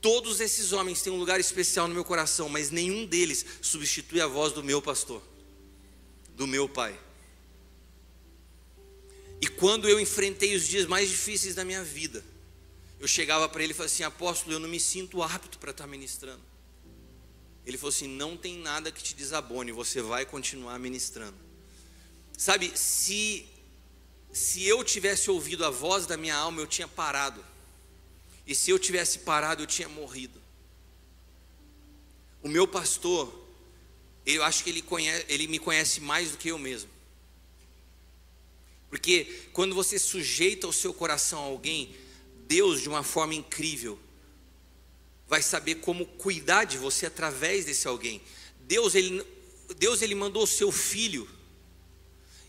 Todos 0.00 0.40
esses 0.40 0.72
homens 0.72 1.02
têm 1.02 1.12
um 1.12 1.18
lugar 1.18 1.40
especial 1.40 1.88
no 1.88 1.94
meu 1.94 2.04
coração, 2.04 2.48
mas 2.48 2.70
nenhum 2.70 3.04
deles 3.04 3.44
substitui 3.60 4.20
a 4.20 4.26
voz 4.26 4.52
do 4.52 4.62
meu 4.62 4.80
pastor, 4.80 5.20
do 6.36 6.46
meu 6.46 6.68
pai. 6.68 6.96
E 9.44 9.46
quando 9.46 9.86
eu 9.86 10.00
enfrentei 10.00 10.56
os 10.56 10.66
dias 10.66 10.86
mais 10.86 11.10
difíceis 11.10 11.54
da 11.54 11.66
minha 11.66 11.84
vida, 11.84 12.24
eu 12.98 13.06
chegava 13.06 13.46
para 13.46 13.62
ele 13.62 13.72
e 13.72 13.76
falava 13.76 13.92
assim: 13.92 14.02
Apóstolo, 14.02 14.54
eu 14.54 14.58
não 14.58 14.66
me 14.66 14.80
sinto 14.80 15.22
apto 15.22 15.58
para 15.58 15.70
estar 15.70 15.86
ministrando. 15.86 16.40
Ele 17.66 17.76
falou 17.76 17.90
assim: 17.90 18.08
Não 18.08 18.38
tem 18.38 18.56
nada 18.56 18.90
que 18.90 19.02
te 19.02 19.14
desabone, 19.14 19.70
você 19.70 20.00
vai 20.00 20.24
continuar 20.24 20.78
ministrando. 20.78 21.36
Sabe, 22.38 22.72
se, 22.74 23.46
se 24.32 24.64
eu 24.64 24.82
tivesse 24.82 25.30
ouvido 25.30 25.62
a 25.66 25.68
voz 25.68 26.06
da 26.06 26.16
minha 26.16 26.34
alma, 26.34 26.62
eu 26.62 26.66
tinha 26.66 26.88
parado. 26.88 27.44
E 28.46 28.54
se 28.54 28.70
eu 28.70 28.78
tivesse 28.78 29.18
parado, 29.18 29.62
eu 29.62 29.66
tinha 29.66 29.90
morrido. 29.90 30.40
O 32.42 32.48
meu 32.48 32.66
pastor, 32.66 33.30
eu 34.24 34.42
acho 34.42 34.64
que 34.64 34.70
ele, 34.70 34.80
conhece, 34.80 35.26
ele 35.28 35.46
me 35.46 35.58
conhece 35.58 36.00
mais 36.00 36.30
do 36.30 36.38
que 36.38 36.48
eu 36.48 36.58
mesmo. 36.58 36.93
Porque 38.94 39.48
quando 39.52 39.74
você 39.74 39.98
sujeita 39.98 40.68
o 40.68 40.72
seu 40.72 40.94
coração 40.94 41.40
a 41.40 41.46
alguém, 41.46 41.96
Deus, 42.46 42.80
de 42.80 42.88
uma 42.88 43.02
forma 43.02 43.34
incrível, 43.34 43.98
vai 45.26 45.42
saber 45.42 45.74
como 45.80 46.06
cuidar 46.06 46.62
de 46.62 46.78
você 46.78 47.06
através 47.06 47.64
desse 47.64 47.88
alguém. 47.88 48.22
Deus, 48.60 48.94
ele, 48.94 49.26
Deus, 49.78 50.00
ele 50.00 50.14
mandou 50.14 50.44
o 50.44 50.46
seu 50.46 50.70
filho, 50.70 51.28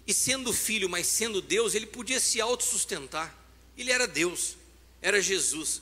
e 0.06 0.14
sendo 0.14 0.54
filho, 0.54 0.88
mas 0.88 1.08
sendo 1.08 1.42
Deus, 1.42 1.74
ele 1.74 1.88
podia 1.88 2.20
se 2.20 2.40
autossustentar. 2.40 3.36
Ele 3.76 3.92
era 3.92 4.08
Deus, 4.08 4.56
era 5.02 5.20
Jesus. 5.20 5.82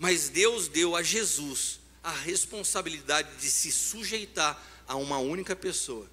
Mas 0.00 0.28
Deus 0.28 0.66
deu 0.66 0.96
a 0.96 1.02
Jesus 1.04 1.78
a 2.02 2.10
responsabilidade 2.10 3.36
de 3.36 3.48
se 3.48 3.70
sujeitar 3.70 4.60
a 4.88 4.96
uma 4.96 5.18
única 5.18 5.54
pessoa, 5.54 6.10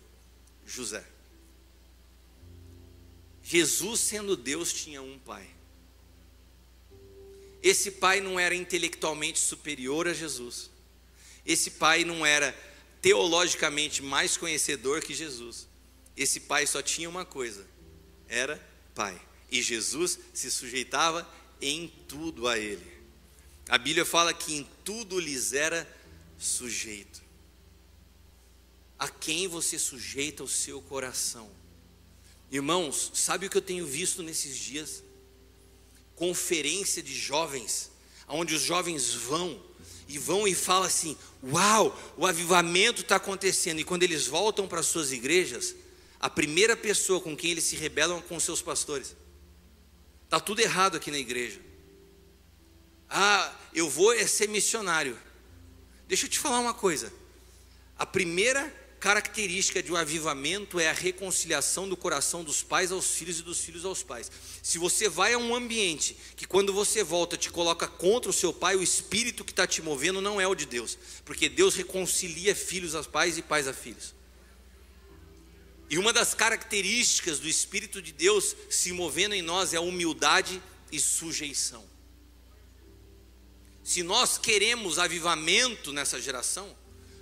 José. 0.64 1.04
Jesus, 3.44 4.00
sendo 4.00 4.38
Deus, 4.38 4.72
tinha 4.72 5.02
um 5.02 5.20
pai. 5.20 5.46
Esse 7.62 7.92
pai 7.92 8.22
não 8.22 8.40
era 8.40 8.56
intelectualmente 8.56 9.40
superior 9.40 10.08
a 10.08 10.14
Jesus. 10.14 10.70
Esse 11.46 11.72
pai 11.72 12.06
não 12.06 12.26
era 12.26 12.58
teologicamente 13.02 14.02
mais 14.02 14.38
conhecedor 14.38 15.02
que 15.02 15.14
Jesus. 15.14 15.68
Esse 16.16 16.40
pai 16.40 16.66
só 16.66 16.82
tinha 16.82 17.10
uma 17.10 17.26
coisa: 17.26 17.68
era 18.28 18.58
pai. 18.96 19.20
E 19.52 19.62
Jesus 19.62 20.18
se 20.34 20.50
sujeitava 20.50 21.30
em 21.62 21.88
tudo 22.08 22.48
a 22.48 22.58
ele. 22.58 22.92
A 23.70 23.78
Bíblia 23.78 24.06
fala 24.06 24.34
que 24.34 24.56
em 24.56 24.68
tudo 24.84 25.20
lhes 25.20 25.54
era 25.54 25.88
sujeito. 26.38 27.22
A 28.98 29.08
quem 29.08 29.48
você 29.48 29.78
sujeita 29.78 30.44
o 30.44 30.48
seu 30.48 30.82
coração? 30.82 31.50
Irmãos, 32.54 33.10
sabe 33.16 33.48
o 33.48 33.50
que 33.50 33.58
eu 33.58 33.64
tenho 33.64 33.84
visto 33.84 34.22
nesses 34.22 34.56
dias? 34.56 35.04
Conferência 36.16 37.02
de 37.02 37.12
jovens, 37.12 37.90
onde 38.28 38.54
os 38.54 38.62
jovens 38.62 39.12
vão 39.12 39.60
e 40.08 40.20
vão 40.20 40.48
e 40.48 40.54
falam 40.54 40.84
assim: 40.84 41.18
Uau, 41.44 42.00
o 42.16 42.28
avivamento 42.28 43.02
está 43.02 43.16
acontecendo. 43.16 43.80
E 43.80 43.84
quando 43.84 44.04
eles 44.04 44.28
voltam 44.28 44.68
para 44.68 44.84
suas 44.84 45.12
igrejas, 45.12 45.74
a 46.20 46.30
primeira 46.30 46.78
pessoa 46.78 47.20
com 47.20 47.36
quem 47.36 47.50
eles 47.50 47.64
se 47.64 47.76
rebelam 47.76 48.20
é 48.20 48.22
com 48.22 48.40
seus 48.40 48.62
pastores. 48.62 49.16
Está 50.26 50.40
tudo 50.40 50.60
errado 50.62 50.98
aqui 50.98 51.10
na 51.10 51.18
igreja. 51.18 51.60
Ah, 53.10 53.52
eu 53.74 53.90
vou 53.90 54.14
é 54.14 54.28
ser 54.28 54.48
missionário. 54.48 55.18
Deixa 56.08 56.28
eu 56.28 56.30
te 56.30 56.38
falar 56.38 56.60
uma 56.60 56.76
coisa. 56.76 57.12
A 57.98 58.06
primeira 58.06 58.72
característica 59.04 59.84
de 59.84 59.92
um 59.92 59.98
avivamento 59.98 60.80
é 60.80 60.90
a 60.90 60.94
reconciliação 60.94 61.90
do 61.90 61.98
coração 61.98 62.42
dos 62.42 62.64
pais 62.64 62.90
aos 62.90 63.16
filhos 63.16 63.40
e 63.40 63.42
dos 63.42 63.60
filhos 63.60 63.84
aos 63.84 64.02
pais. 64.02 64.32
Se 64.62 64.78
você 64.78 65.10
vai 65.10 65.34
a 65.34 65.38
um 65.38 65.54
ambiente 65.54 66.16
que 66.38 66.48
quando 66.48 66.72
você 66.72 67.04
volta 67.04 67.36
te 67.36 67.50
coloca 67.50 67.86
contra 67.86 68.30
o 68.30 68.34
seu 68.34 68.54
pai, 68.54 68.78
o 68.78 68.82
espírito 68.82 69.44
que 69.44 69.52
está 69.52 69.68
te 69.68 69.82
movendo 69.82 70.22
não 70.22 70.40
é 70.40 70.48
o 70.48 70.56
de 70.56 70.66
Deus, 70.66 70.98
porque 71.26 71.50
Deus 71.50 71.76
reconcilia 71.76 72.56
filhos 72.56 72.96
aos 72.96 73.06
pais 73.06 73.38
e 73.38 73.42
pais 73.42 73.68
a 73.68 73.74
filhos. 73.74 74.16
E 75.90 75.98
uma 75.98 76.14
das 76.14 76.34
características 76.34 77.40
do 77.40 77.50
Espírito 77.50 78.02
de 78.02 78.14
Deus 78.14 78.56
se 78.70 78.94
movendo 78.94 79.36
em 79.36 79.42
nós 79.42 79.74
é 79.74 79.78
a 79.78 79.82
humildade 79.82 80.64
e 80.94 80.98
sujeição. 80.98 81.84
Se 83.84 84.02
nós 84.02 84.38
queremos 84.38 84.98
avivamento 84.98 85.92
nessa 85.92 86.22
geração, 86.22 86.74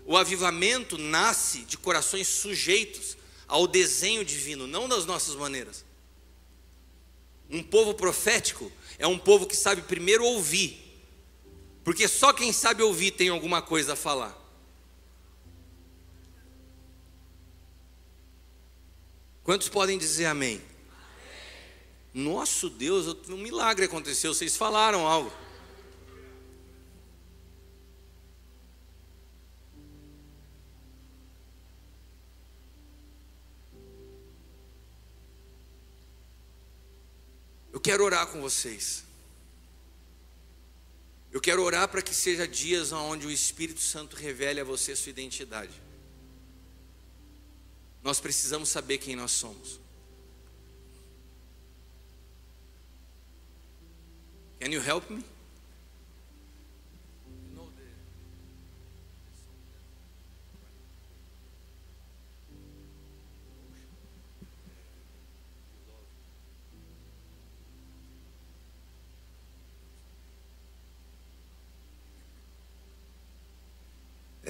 o 0.05 0.17
avivamento 0.17 0.97
nasce 0.97 1.59
de 1.59 1.77
corações 1.77 2.27
sujeitos 2.27 3.17
ao 3.47 3.67
desenho 3.67 4.23
divino, 4.23 4.67
não 4.67 4.87
das 4.87 5.05
nossas 5.05 5.35
maneiras. 5.35 5.83
Um 7.49 7.61
povo 7.61 7.93
profético 7.93 8.71
é 8.97 9.05
um 9.05 9.17
povo 9.17 9.45
que 9.45 9.55
sabe 9.55 9.81
primeiro 9.81 10.23
ouvir, 10.23 10.81
porque 11.83 12.07
só 12.07 12.31
quem 12.31 12.53
sabe 12.53 12.81
ouvir 12.81 13.11
tem 13.11 13.29
alguma 13.29 13.61
coisa 13.61 13.93
a 13.93 13.95
falar. 13.95 14.37
Quantos 19.43 19.67
podem 19.67 19.97
dizer 19.97 20.25
amém? 20.25 20.55
amém. 20.55 20.65
Nosso 22.13 22.69
Deus, 22.69 23.07
um 23.27 23.37
milagre 23.37 23.85
aconteceu, 23.85 24.33
vocês 24.33 24.55
falaram 24.55 25.05
algo. 25.07 25.31
Eu 37.82 37.84
quero 37.84 38.03
orar 38.03 38.27
com 38.27 38.39
vocês. 38.39 39.03
Eu 41.32 41.41
quero 41.41 41.63
orar 41.63 41.88
para 41.88 42.03
que 42.03 42.13
seja 42.13 42.47
dias 42.47 42.91
onde 42.91 43.25
o 43.25 43.32
Espírito 43.32 43.79
Santo 43.79 44.15
revele 44.15 44.59
a 44.59 44.63
você 44.63 44.91
a 44.91 44.95
sua 44.95 45.09
identidade. 45.09 45.73
Nós 48.03 48.19
precisamos 48.19 48.69
saber 48.69 48.99
quem 48.99 49.15
nós 49.15 49.32
somos. 49.32 49.79
Can 54.59 54.69
you 54.69 54.84
help 54.84 55.09
me? 55.09 55.25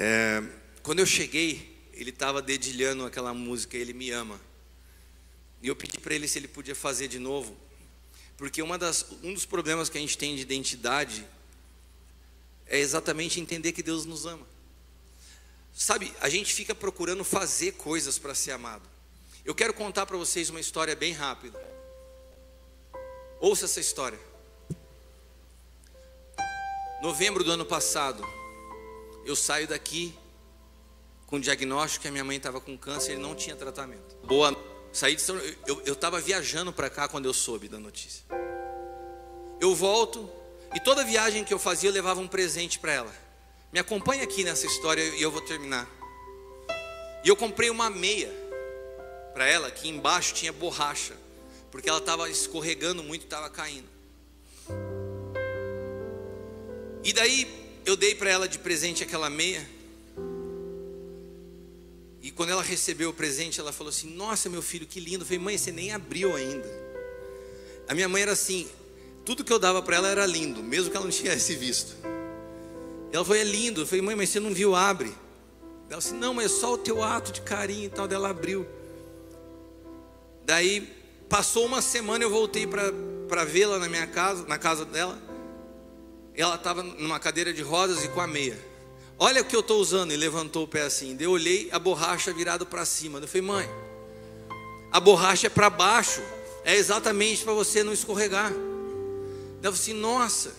É, 0.03 0.41
quando 0.81 0.97
eu 0.97 1.05
cheguei, 1.05 1.79
ele 1.93 2.09
estava 2.09 2.41
dedilhando 2.41 3.05
aquela 3.05 3.35
música, 3.35 3.77
Ele 3.77 3.93
Me 3.93 4.09
Ama. 4.09 4.41
E 5.61 5.67
eu 5.67 5.75
pedi 5.75 5.99
para 5.99 6.15
ele 6.15 6.27
se 6.27 6.39
ele 6.39 6.47
podia 6.47 6.73
fazer 6.73 7.07
de 7.07 7.19
novo, 7.19 7.55
porque 8.35 8.63
uma 8.63 8.79
das, 8.79 9.05
um 9.21 9.31
dos 9.31 9.45
problemas 9.45 9.89
que 9.89 9.99
a 9.99 10.01
gente 10.01 10.17
tem 10.17 10.35
de 10.35 10.41
identidade 10.41 11.23
é 12.65 12.79
exatamente 12.79 13.39
entender 13.39 13.73
que 13.73 13.83
Deus 13.83 14.03
nos 14.03 14.25
ama. 14.25 14.47
Sabe, 15.71 16.11
a 16.19 16.29
gente 16.29 16.51
fica 16.51 16.73
procurando 16.73 17.23
fazer 17.23 17.73
coisas 17.73 18.17
para 18.17 18.33
ser 18.33 18.53
amado. 18.53 18.89
Eu 19.45 19.53
quero 19.53 19.71
contar 19.71 20.07
para 20.07 20.17
vocês 20.17 20.49
uma 20.49 20.59
história 20.59 20.95
bem 20.95 21.13
rápida. 21.13 21.63
Ouça 23.39 23.65
essa 23.65 23.79
história. 23.79 24.19
Novembro 27.03 27.43
do 27.43 27.51
ano 27.51 27.65
passado, 27.67 28.25
eu 29.25 29.35
saio 29.35 29.67
daqui 29.67 30.17
com 31.27 31.37
o 31.37 31.39
diagnóstico 31.39 32.01
que 32.01 32.07
a 32.07 32.11
minha 32.11 32.23
mãe 32.23 32.37
estava 32.37 32.59
com 32.59 32.77
câncer 32.77 33.13
e 33.13 33.17
não 33.17 33.33
tinha 33.33 33.55
tratamento. 33.55 34.17
Boa, 34.25 34.55
saí 34.91 35.15
de 35.15 35.21
São, 35.21 35.37
eu 35.65 35.93
estava 35.93 36.19
viajando 36.19 36.73
para 36.73 36.89
cá 36.89 37.07
quando 37.07 37.25
eu 37.25 37.33
soube 37.33 37.67
da 37.67 37.79
notícia. 37.79 38.25
Eu 39.59 39.73
volto 39.73 40.29
e 40.73 40.79
toda 40.79 41.03
viagem 41.03 41.43
que 41.43 41.53
eu 41.53 41.59
fazia 41.59 41.89
eu 41.89 41.93
levava 41.93 42.19
um 42.19 42.27
presente 42.27 42.79
para 42.79 42.91
ela. 42.91 43.13
Me 43.71 43.79
acompanha 43.79 44.23
aqui 44.23 44.43
nessa 44.43 44.65
história 44.65 45.01
e 45.01 45.21
eu 45.21 45.31
vou 45.31 45.41
terminar. 45.41 45.87
E 47.23 47.29
eu 47.29 47.35
comprei 47.35 47.69
uma 47.69 47.89
meia 47.89 48.29
para 49.33 49.47
ela 49.47 49.71
que 49.71 49.87
embaixo 49.87 50.33
tinha 50.33 50.51
borracha, 50.51 51.15
porque 51.69 51.87
ela 51.87 51.99
estava 51.99 52.29
escorregando 52.29 53.01
muito, 53.03 53.23
estava 53.23 53.49
caindo. 53.49 53.87
E 57.03 57.13
daí 57.13 57.60
eu 57.85 57.95
dei 57.95 58.15
para 58.15 58.29
ela 58.29 58.47
de 58.47 58.59
presente 58.59 59.03
aquela 59.03 59.29
meia. 59.29 59.67
E 62.21 62.29
quando 62.29 62.51
ela 62.51 62.61
recebeu 62.61 63.09
o 63.09 63.13
presente, 63.13 63.59
ela 63.59 63.73
falou 63.73 63.89
assim: 63.89 64.13
Nossa, 64.13 64.49
meu 64.49 64.61
filho, 64.61 64.85
que 64.85 64.99
lindo. 64.99 65.23
Eu 65.23 65.25
falei, 65.25 65.39
mãe, 65.39 65.57
você 65.57 65.71
nem 65.71 65.91
abriu 65.91 66.35
ainda. 66.35 66.69
A 67.87 67.95
minha 67.95 68.07
mãe 68.07 68.21
era 68.21 68.33
assim: 68.33 68.69
tudo 69.25 69.43
que 69.43 69.51
eu 69.51 69.59
dava 69.59 69.81
para 69.81 69.95
ela 69.95 70.07
era 70.07 70.25
lindo, 70.25 70.63
mesmo 70.63 70.89
que 70.89 70.97
ela 70.97 71.05
não 71.05 71.11
tivesse 71.11 71.55
visto. 71.55 71.95
Ela 73.11 73.25
falou: 73.25 73.39
É 73.39 73.43
lindo. 73.43 73.81
Eu 73.81 73.87
falei, 73.87 74.01
mãe, 74.01 74.15
mas 74.15 74.29
você 74.29 74.39
não 74.39 74.53
viu, 74.53 74.75
abre. 74.75 75.13
Ela 75.89 75.99
disse: 75.99 76.13
Não, 76.13 76.33
mas 76.33 76.45
é 76.45 76.55
só 76.55 76.73
o 76.73 76.77
teu 76.77 77.03
ato 77.03 77.31
de 77.31 77.41
carinho 77.41 77.85
e 77.85 77.89
tal. 77.89 78.07
Daí 78.07 78.15
ela 78.15 78.29
abriu. 78.29 78.67
Daí 80.45 80.87
passou 81.27 81.65
uma 81.65 81.81
semana, 81.81 82.23
eu 82.23 82.29
voltei 82.29 82.67
para 82.67 83.45
vê-la 83.45 83.79
na 83.79 83.89
minha 83.89 84.05
casa, 84.05 84.45
na 84.45 84.57
casa 84.57 84.85
dela. 84.85 85.30
Ela 86.35 86.55
estava 86.55 86.81
numa 86.81 87.19
cadeira 87.19 87.53
de 87.53 87.61
rodas 87.61 88.03
e 88.03 88.07
com 88.07 88.21
a 88.21 88.27
meia. 88.27 88.57
Olha 89.19 89.41
o 89.41 89.45
que 89.45 89.55
eu 89.55 89.59
estou 89.59 89.79
usando. 89.79 90.11
E 90.11 90.17
levantou 90.17 90.63
o 90.63 90.67
pé 90.67 90.83
assim. 90.83 91.15
Eu 91.19 91.31
olhei 91.31 91.69
a 91.71 91.79
borracha 91.79 92.33
virada 92.33 92.65
para 92.65 92.85
cima. 92.85 93.19
Eu 93.19 93.27
falei, 93.27 93.41
mãe, 93.41 93.69
a 94.91 94.99
borracha 94.99 95.47
é 95.47 95.49
para 95.49 95.69
baixo. 95.69 96.21
É 96.63 96.75
exatamente 96.75 97.43
para 97.43 97.53
você 97.53 97.83
não 97.83 97.93
escorregar. 97.93 98.51
Eu 98.51 99.71
falei 99.71 99.79
assim, 99.79 99.93
nossa. 99.93 100.53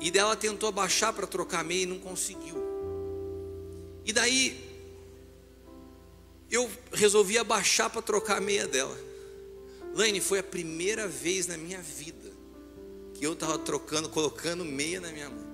E 0.00 0.10
dela 0.10 0.36
tentou 0.36 0.68
abaixar 0.68 1.12
para 1.12 1.26
trocar 1.26 1.60
a 1.60 1.64
meia 1.64 1.82
e 1.82 1.86
não 1.86 1.98
conseguiu. 1.98 2.56
E 4.04 4.12
daí 4.12 4.68
eu 6.50 6.68
resolvi 6.92 7.38
abaixar 7.38 7.90
para 7.90 8.02
trocar 8.02 8.38
a 8.38 8.40
meia 8.40 8.66
dela. 8.66 8.96
Laine, 9.94 10.20
foi 10.20 10.38
a 10.38 10.42
primeira 10.42 11.06
vez 11.06 11.46
na 11.46 11.56
minha 11.56 11.80
vida 11.80 12.19
que 13.20 13.26
eu 13.26 13.34
estava 13.34 13.58
trocando, 13.58 14.08
colocando 14.08 14.64
meia 14.64 14.98
na 14.98 15.12
minha 15.12 15.28
mão. 15.28 15.44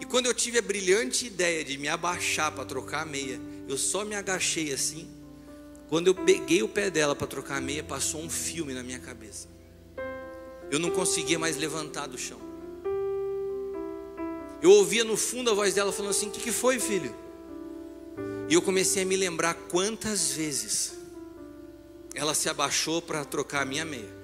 E 0.00 0.04
quando 0.04 0.26
eu 0.26 0.34
tive 0.34 0.58
a 0.58 0.62
brilhante 0.62 1.28
ideia 1.28 1.64
de 1.64 1.78
me 1.78 1.86
abaixar 1.86 2.50
para 2.50 2.64
trocar 2.64 3.02
a 3.02 3.06
meia, 3.06 3.40
eu 3.68 3.78
só 3.78 4.04
me 4.04 4.16
agachei 4.16 4.72
assim. 4.72 5.08
Quando 5.88 6.08
eu 6.08 6.14
peguei 6.16 6.60
o 6.60 6.68
pé 6.68 6.90
dela 6.90 7.14
para 7.14 7.28
trocar 7.28 7.58
a 7.58 7.60
meia, 7.60 7.84
passou 7.84 8.20
um 8.20 8.28
filme 8.28 8.74
na 8.74 8.82
minha 8.82 8.98
cabeça. 8.98 9.46
Eu 10.72 10.80
não 10.80 10.90
conseguia 10.90 11.38
mais 11.38 11.56
levantar 11.56 12.08
do 12.08 12.18
chão. 12.18 12.40
Eu 14.60 14.72
ouvia 14.72 15.04
no 15.04 15.16
fundo 15.16 15.52
a 15.52 15.54
voz 15.54 15.72
dela 15.72 15.92
falando 15.92 16.10
assim: 16.10 16.26
O 16.26 16.30
que, 16.32 16.40
que 16.40 16.52
foi, 16.52 16.80
filho? 16.80 17.14
E 18.48 18.54
eu 18.54 18.60
comecei 18.60 19.04
a 19.04 19.06
me 19.06 19.16
lembrar 19.16 19.54
quantas 19.54 20.32
vezes 20.32 20.94
ela 22.12 22.34
se 22.34 22.48
abaixou 22.48 23.00
para 23.00 23.24
trocar 23.24 23.62
a 23.62 23.64
minha 23.64 23.84
meia. 23.84 24.17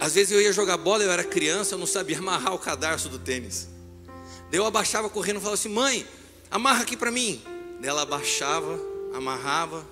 Às 0.00 0.14
vezes 0.14 0.32
eu 0.32 0.40
ia 0.40 0.52
jogar 0.52 0.78
bola, 0.78 1.04
eu 1.04 1.12
era 1.12 1.22
criança, 1.22 1.74
eu 1.74 1.78
não 1.78 1.86
sabia 1.86 2.18
amarrar 2.18 2.54
o 2.54 2.58
cadarço 2.58 3.10
do 3.10 3.18
tênis. 3.18 3.68
Daí 4.50 4.58
eu 4.58 4.64
abaixava 4.64 5.10
correndo 5.10 5.36
e 5.36 5.40
falava 5.40 5.54
assim: 5.54 5.68
mãe, 5.68 6.06
amarra 6.50 6.82
aqui 6.82 6.96
para 6.96 7.10
mim. 7.10 7.42
Daí 7.78 7.90
ela 7.90 8.02
abaixava, 8.02 8.80
amarrava, 9.14 9.86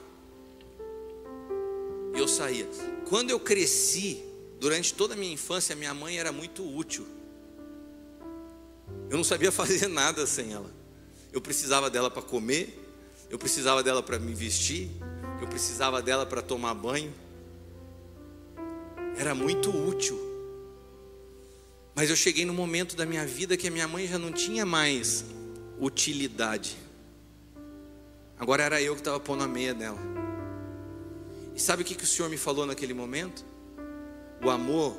e 2.15 2.19
eu 2.19 2.27
saía. 2.27 2.69
Quando 3.09 3.31
eu 3.31 3.39
cresci, 3.39 4.23
durante 4.59 4.93
toda 4.93 5.15
a 5.15 5.17
minha 5.17 5.33
infância, 5.33 5.77
minha 5.77 5.95
mãe 5.95 6.19
era 6.19 6.33
muito 6.33 6.67
útil. 6.67 7.07
Eu 9.11 9.17
não 9.17 9.25
sabia 9.25 9.53
fazer 9.53 9.89
nada 9.89 10.27
sem 10.27 10.53
ela. 10.53 10.71
Eu 11.33 11.41
precisava 11.41 11.91
dela 11.91 12.11
para 12.11 12.23
comer, 12.23 12.77
eu 13.31 13.39
precisava 13.39 13.83
dela 13.83 14.03
para 14.03 14.19
me 14.19 14.35
vestir, 14.35 14.91
eu 15.41 15.47
precisava 15.47 16.01
dela 16.03 16.27
para 16.27 16.43
tomar 16.43 16.75
banho. 16.75 17.13
Era 19.19 19.35
muito 19.35 19.71
útil. 19.71 20.17
Mas 21.95 22.09
eu 22.09 22.17
cheguei 22.17 22.45
no 22.45 22.55
momento 22.55 22.95
da 22.95 23.05
minha 23.05 23.27
vida 23.27 23.57
que 23.57 23.67
a 23.67 23.71
minha 23.71 23.89
mãe 23.89 24.07
já 24.07 24.17
não 24.17 24.31
tinha 24.31 24.65
mais 24.65 25.25
utilidade. 25.81 26.77
Agora 28.39 28.63
era 28.63 28.81
eu 28.81 28.95
que 28.95 29.01
estava 29.01 29.19
pondo 29.19 29.43
a 29.43 29.49
meia 29.49 29.75
dela. 29.75 29.99
E 31.57 31.61
sabe 31.61 31.83
o 31.83 31.85
que, 31.85 31.97
que 31.97 32.05
o 32.05 32.07
Senhor 32.07 32.29
me 32.29 32.37
falou 32.37 32.65
naquele 32.65 32.95
momento? 32.95 33.45
O 34.45 34.49
amor 34.49 34.97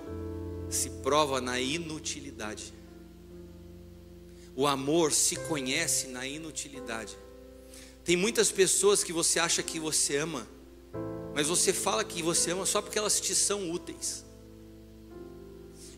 se 0.70 0.90
prova 1.02 1.40
na 1.40 1.58
inutilidade. 1.58 2.74
O 4.54 4.68
amor 4.68 5.14
se 5.14 5.38
conhece 5.48 6.08
na 6.08 6.28
inutilidade. 6.28 7.18
Tem 8.04 8.18
muitas 8.18 8.52
pessoas 8.52 9.02
que 9.06 9.14
você 9.14 9.40
acha 9.40 9.64
que 9.64 9.80
você 9.80 10.18
ama, 10.18 10.46
mas 11.40 11.48
você 11.48 11.72
fala 11.72 12.04
que 12.04 12.22
você 12.22 12.52
ama 12.52 12.66
só 12.66 12.82
porque 12.82 13.00
elas 13.00 13.22
te 13.22 13.34
são 13.34 13.72
úteis. 13.72 14.26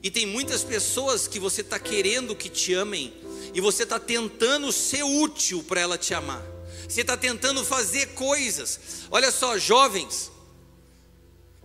E 0.04 0.12
tem 0.12 0.26
muitas 0.26 0.64
pessoas 0.64 1.28
que 1.28 1.40
você 1.40 1.62
está 1.62 1.80
querendo 1.80 2.36
que 2.36 2.50
te 2.50 2.74
amem, 2.74 3.14
e 3.54 3.60
você 3.60 3.84
está 3.84 4.00
tentando 4.00 4.72
ser 4.72 5.04
útil 5.04 5.64
para 5.64 5.82
ela 5.82 5.98
te 5.98 6.14
amar. 6.14 6.44
Você 6.88 7.02
está 7.02 7.18
tentando 7.18 7.66
fazer 7.66 8.08
coisas. 8.10 8.80
Olha 9.10 9.32
só, 9.32 9.58
jovens, 9.58 10.32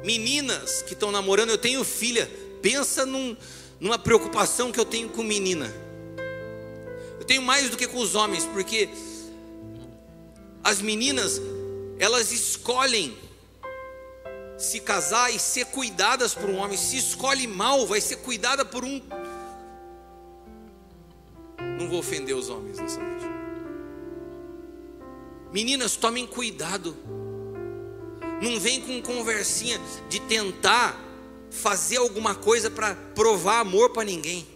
meninas 0.03 0.83
que 0.83 0.95
estão 0.95 1.11
namorando, 1.11 1.51
eu 1.51 1.59
tenho 1.59 1.85
filha. 1.85 2.31
Pensa 2.63 3.05
num, 3.05 3.37
numa 3.79 3.99
preocupação 3.99 4.73
que 4.73 4.81
eu 4.81 4.85
tenho 4.85 5.09
com 5.11 5.23
menina 5.23 5.87
tenho 7.27 7.43
mais 7.43 7.69
do 7.69 7.77
que 7.77 7.89
com 7.89 7.99
os 7.99 8.15
homens, 8.15 8.47
porque 8.47 8.89
as 10.63 10.81
meninas, 10.81 11.41
elas 11.99 12.31
escolhem 12.33 13.17
se 14.59 14.81
casar 14.81 15.35
e 15.35 15.39
ser 15.39 15.67
cuidadas 15.67 16.35
por 16.35 16.49
um 16.49 16.57
homem. 16.57 16.77
Se 16.77 16.97
escolhe 16.97 17.47
mal, 17.47 17.87
vai 17.87 18.01
ser 18.01 18.17
cuidada 18.17 18.65
por 18.65 18.85
um. 18.85 19.01
Não 21.79 21.89
vou 21.89 21.99
ofender 21.99 22.35
os 22.35 22.49
homens 22.49 22.79
nessa 22.79 23.01
noite. 23.01 23.27
Meninas, 25.53 25.97
tomem 25.97 26.27
cuidado. 26.27 26.97
Não 28.43 28.61
vem 28.61 28.81
com 28.81 29.01
conversinha 29.03 29.81
de 30.09 30.21
tentar 30.21 30.99
fazer 31.51 31.97
alguma 31.97 32.35
coisa 32.35 32.71
para 32.71 32.95
provar 33.15 33.61
amor 33.61 33.91
para 33.91 34.05
ninguém. 34.05 34.56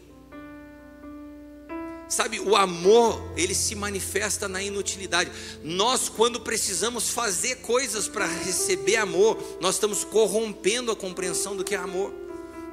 Sabe, 2.11 2.41
o 2.41 2.57
amor, 2.57 3.23
ele 3.37 3.55
se 3.55 3.77
manifesta 3.77 4.49
na 4.49 4.61
inutilidade. 4.61 5.31
Nós, 5.63 6.09
quando 6.09 6.41
precisamos 6.41 7.11
fazer 7.11 7.59
coisas 7.59 8.09
para 8.09 8.27
receber 8.27 8.97
amor, 8.97 9.39
nós 9.61 9.77
estamos 9.77 10.03
corrompendo 10.03 10.91
a 10.91 10.97
compreensão 10.97 11.57
do 11.57 11.63
que 11.63 11.73
é 11.73 11.79
amor. 11.79 12.13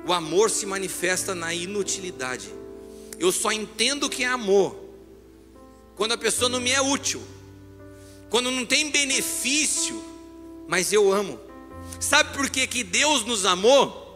O 0.08 0.12
amor 0.12 0.50
se 0.50 0.66
manifesta 0.66 1.36
na 1.36 1.54
inutilidade. 1.54 2.52
Eu 3.20 3.32
só 3.32 3.52
entendo 3.52 4.08
o 4.08 4.10
que 4.10 4.24
é 4.24 4.28
amor 4.28 4.76
quando 5.96 6.14
a 6.14 6.18
pessoa 6.18 6.50
não 6.50 6.60
me 6.60 6.72
é 6.72 6.82
útil, 6.82 7.22
quando 8.32 8.50
não 8.50 8.66
tem 8.66 8.90
benefício, 8.90 10.04
mas 10.68 10.92
eu 10.92 11.14
amo. 11.14 11.40
Sabe 12.00 12.36
por 12.36 12.50
que, 12.50 12.66
que 12.66 12.84
Deus 12.84 13.24
nos 13.24 13.46
amou? 13.46 14.07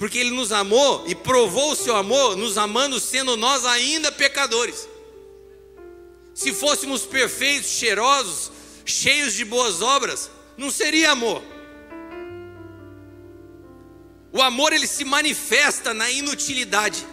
Porque 0.00 0.18
Ele 0.18 0.30
nos 0.30 0.50
amou 0.50 1.04
e 1.06 1.14
provou 1.14 1.72
o 1.72 1.76
seu 1.76 1.94
amor, 1.94 2.34
nos 2.34 2.56
amando, 2.56 2.98
sendo 2.98 3.36
nós 3.36 3.66
ainda 3.66 4.10
pecadores. 4.10 4.88
Se 6.34 6.54
fôssemos 6.54 7.02
perfeitos, 7.02 7.68
cheirosos, 7.68 8.50
cheios 8.82 9.34
de 9.34 9.44
boas 9.44 9.82
obras, 9.82 10.30
não 10.56 10.70
seria 10.70 11.10
amor. 11.10 11.42
O 14.32 14.40
amor 14.40 14.72
ele 14.72 14.86
se 14.86 15.04
manifesta 15.04 15.92
na 15.92 16.10
inutilidade. 16.10 17.06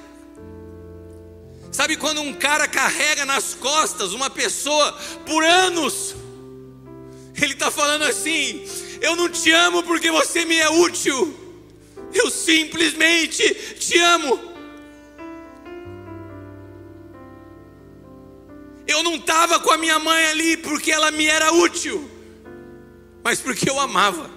Sabe 1.73 1.97
quando 1.97 2.21
um 2.21 2.33
cara 2.33 2.69
carrega 2.69 3.25
nas 3.25 3.53
costas 3.53 4.13
uma 4.13 4.29
pessoa 4.29 4.93
por 5.25 5.43
anos? 5.43 6.15
Ele 7.35 7.51
está 7.51 7.69
falando 7.69 8.03
assim: 8.03 8.65
Eu 9.01 9.17
não 9.17 9.27
te 9.27 9.51
amo 9.51 9.83
porque 9.83 10.09
você 10.09 10.45
me 10.45 10.57
é 10.57 10.69
útil. 10.69 11.46
Eu 12.13 12.29
simplesmente 12.29 13.53
te 13.75 13.97
amo. 13.99 14.39
Eu 18.87 19.03
não 19.03 19.15
estava 19.15 19.59
com 19.59 19.71
a 19.71 19.77
minha 19.77 19.99
mãe 19.99 20.25
ali 20.27 20.57
porque 20.57 20.91
ela 20.91 21.11
me 21.11 21.25
era 21.25 21.51
útil, 21.51 22.09
mas 23.23 23.39
porque 23.39 23.69
eu 23.69 23.79
amava. 23.79 24.29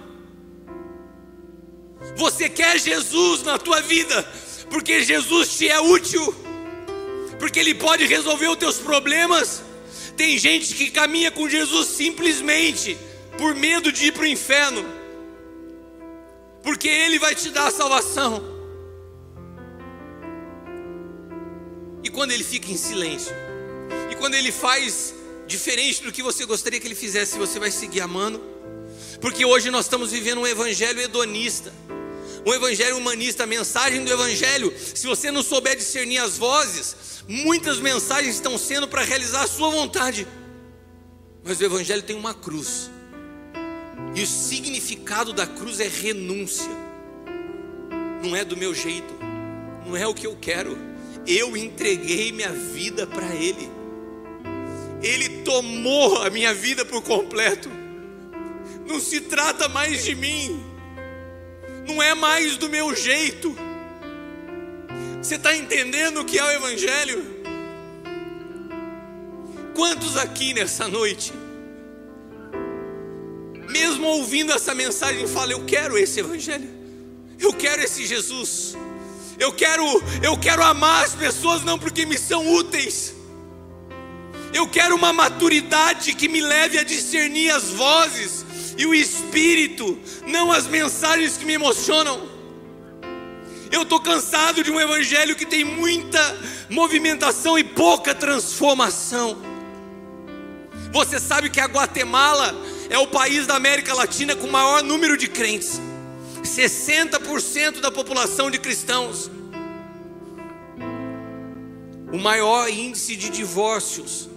Você 2.17 2.49
quer 2.49 2.77
Jesus 2.77 3.43
na 3.43 3.57
tua 3.57 3.81
vida, 3.81 4.23
porque 4.69 5.01
Jesus 5.03 5.57
te 5.57 5.69
é 5.69 5.79
útil, 5.79 6.35
porque 7.39 7.59
Ele 7.59 7.73
pode 7.73 8.05
resolver 8.05 8.47
os 8.47 8.57
teus 8.57 8.77
problemas. 8.77 9.63
Tem 10.17 10.37
gente 10.37 10.73
que 10.73 10.91
caminha 10.91 11.31
com 11.31 11.47
Jesus 11.47 11.87
simplesmente 11.87 12.97
por 13.37 13.55
medo 13.55 13.91
de 13.91 14.07
ir 14.07 14.11
para 14.11 14.23
o 14.23 14.27
inferno 14.27 15.00
porque 16.63 16.87
Ele 16.87 17.19
vai 17.19 17.35
te 17.35 17.49
dar 17.49 17.67
a 17.67 17.71
salvação. 17.71 18.43
E 22.03 22.09
quando 22.09 22.31
Ele 22.31 22.43
fica 22.43 22.71
em 22.71 22.77
silêncio, 22.77 23.33
e 24.11 24.15
quando 24.15 24.35
Ele 24.35 24.51
faz 24.51 25.13
diferente 25.47 26.03
do 26.03 26.11
que 26.11 26.23
você 26.23 26.45
gostaria 26.45 26.79
que 26.79 26.87
Ele 26.87 26.95
fizesse, 26.95 27.37
você 27.37 27.59
vai 27.59 27.71
seguir 27.71 28.01
amando, 28.01 28.41
Porque 29.19 29.45
hoje 29.45 29.69
nós 29.69 29.85
estamos 29.85 30.11
vivendo 30.11 30.41
um 30.41 30.47
evangelho 30.47 30.99
hedonista, 30.99 31.71
um 32.45 32.53
evangelho 32.53 32.97
humanista, 32.97 33.43
a 33.43 33.47
mensagem 33.47 34.03
do 34.03 34.11
evangelho, 34.11 34.73
se 34.77 35.05
você 35.05 35.29
não 35.29 35.43
souber 35.43 35.75
discernir 35.75 36.17
as 36.17 36.37
vozes, 36.37 36.95
muitas 37.27 37.79
mensagens 37.79 38.35
estão 38.35 38.57
sendo 38.57 38.87
para 38.87 39.03
realizar 39.03 39.43
a 39.43 39.47
sua 39.47 39.69
vontade. 39.69 40.27
Mas 41.43 41.59
o 41.59 41.63
evangelho 41.63 42.01
tem 42.01 42.15
uma 42.15 42.33
cruz. 42.33 42.89
E 44.13 44.21
o 44.21 44.27
significado 44.27 45.33
da 45.33 45.47
cruz 45.47 45.79
é 45.79 45.87
renúncia. 45.87 46.69
Não 48.23 48.35
é 48.35 48.45
do 48.45 48.55
meu 48.55 48.73
jeito, 48.73 49.13
não 49.85 49.97
é 49.97 50.05
o 50.05 50.13
que 50.13 50.27
eu 50.27 50.37
quero. 50.39 50.77
Eu 51.25 51.55
entreguei 51.55 52.31
minha 52.31 52.51
vida 52.51 53.07
para 53.07 53.33
Ele. 53.35 53.69
Ele 55.01 55.41
tomou 55.43 56.21
a 56.21 56.29
minha 56.29 56.53
vida 56.53 56.85
por 56.85 57.01
completo. 57.01 57.69
Não 58.85 58.99
se 58.99 59.21
trata 59.21 59.69
mais 59.69 60.03
de 60.03 60.13
mim, 60.13 60.63
não 61.87 62.01
é 62.01 62.13
mais 62.13 62.57
do 62.57 62.69
meu 62.69 62.95
jeito. 62.95 63.55
Você 65.21 65.35
está 65.35 65.55
entendendo 65.55 66.21
o 66.21 66.25
que 66.25 66.37
é 66.37 66.43
o 66.43 66.51
Evangelho? 66.51 67.41
Quantos 69.75 70.17
aqui 70.17 70.53
nessa 70.53 70.87
noite, 70.87 71.31
mesmo 73.71 74.05
ouvindo 74.07 74.51
essa 74.51 74.75
mensagem, 74.75 75.27
falam: 75.27 75.51
Eu 75.51 75.65
quero 75.65 75.97
esse 75.97 76.19
Evangelho, 76.19 76.69
eu 77.39 77.53
quero 77.53 77.81
esse 77.81 78.05
Jesus, 78.05 78.77
eu 79.39 79.51
quero, 79.51 79.83
eu 80.21 80.37
quero 80.37 80.63
amar 80.63 81.05
as 81.05 81.15
pessoas 81.15 81.63
não 81.63 81.79
porque 81.79 82.05
me 82.05 82.17
são 82.17 82.53
úteis, 82.53 83.13
eu 84.53 84.67
quero 84.67 84.95
uma 84.95 85.13
maturidade 85.13 86.13
que 86.13 86.27
me 86.27 86.41
leve 86.41 86.77
a 86.77 86.83
discernir 86.83 87.51
as 87.51 87.69
vozes 87.69 88.45
e 88.77 88.85
o 88.85 88.93
Espírito, 88.93 89.97
não 90.27 90.51
as 90.51 90.67
mensagens 90.67 91.37
que 91.37 91.45
me 91.45 91.53
emocionam. 91.53 92.29
Eu 93.71 93.83
estou 93.83 94.01
cansado 94.01 94.63
de 94.63 94.69
um 94.69 94.81
evangelho 94.81 95.33
que 95.33 95.45
tem 95.45 95.63
muita 95.63 96.19
movimentação 96.69 97.57
e 97.57 97.63
pouca 97.63 98.13
transformação. 98.13 99.37
Você 100.91 101.21
sabe 101.21 101.49
que 101.49 101.59
a 101.61 101.67
Guatemala 101.67 102.53
é 102.91 102.99
o 102.99 103.07
país 103.07 103.47
da 103.47 103.55
América 103.55 103.93
Latina 103.95 104.35
com 104.35 104.47
maior 104.47 104.83
número 104.83 105.17
de 105.17 105.27
crentes 105.27 105.79
60% 106.43 107.79
da 107.79 107.89
população 107.89 108.51
de 108.51 108.59
cristãos. 108.59 109.31
O 112.11 112.17
maior 112.17 112.69
índice 112.69 113.15
de 113.15 113.29
divórcios 113.29 114.29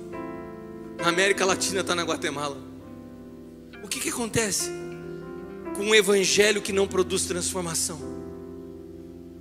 na 0.99 1.09
América 1.09 1.45
Latina 1.45 1.81
está 1.81 1.95
na 1.95 2.05
Guatemala. 2.05 2.57
O 3.83 3.89
que, 3.89 3.99
que 3.99 4.11
acontece 4.11 4.71
com 5.75 5.87
um 5.87 5.95
evangelho 5.95 6.63
que 6.63 6.73
não 6.73 6.87
produz 6.87 7.25
transformação? 7.25 8.01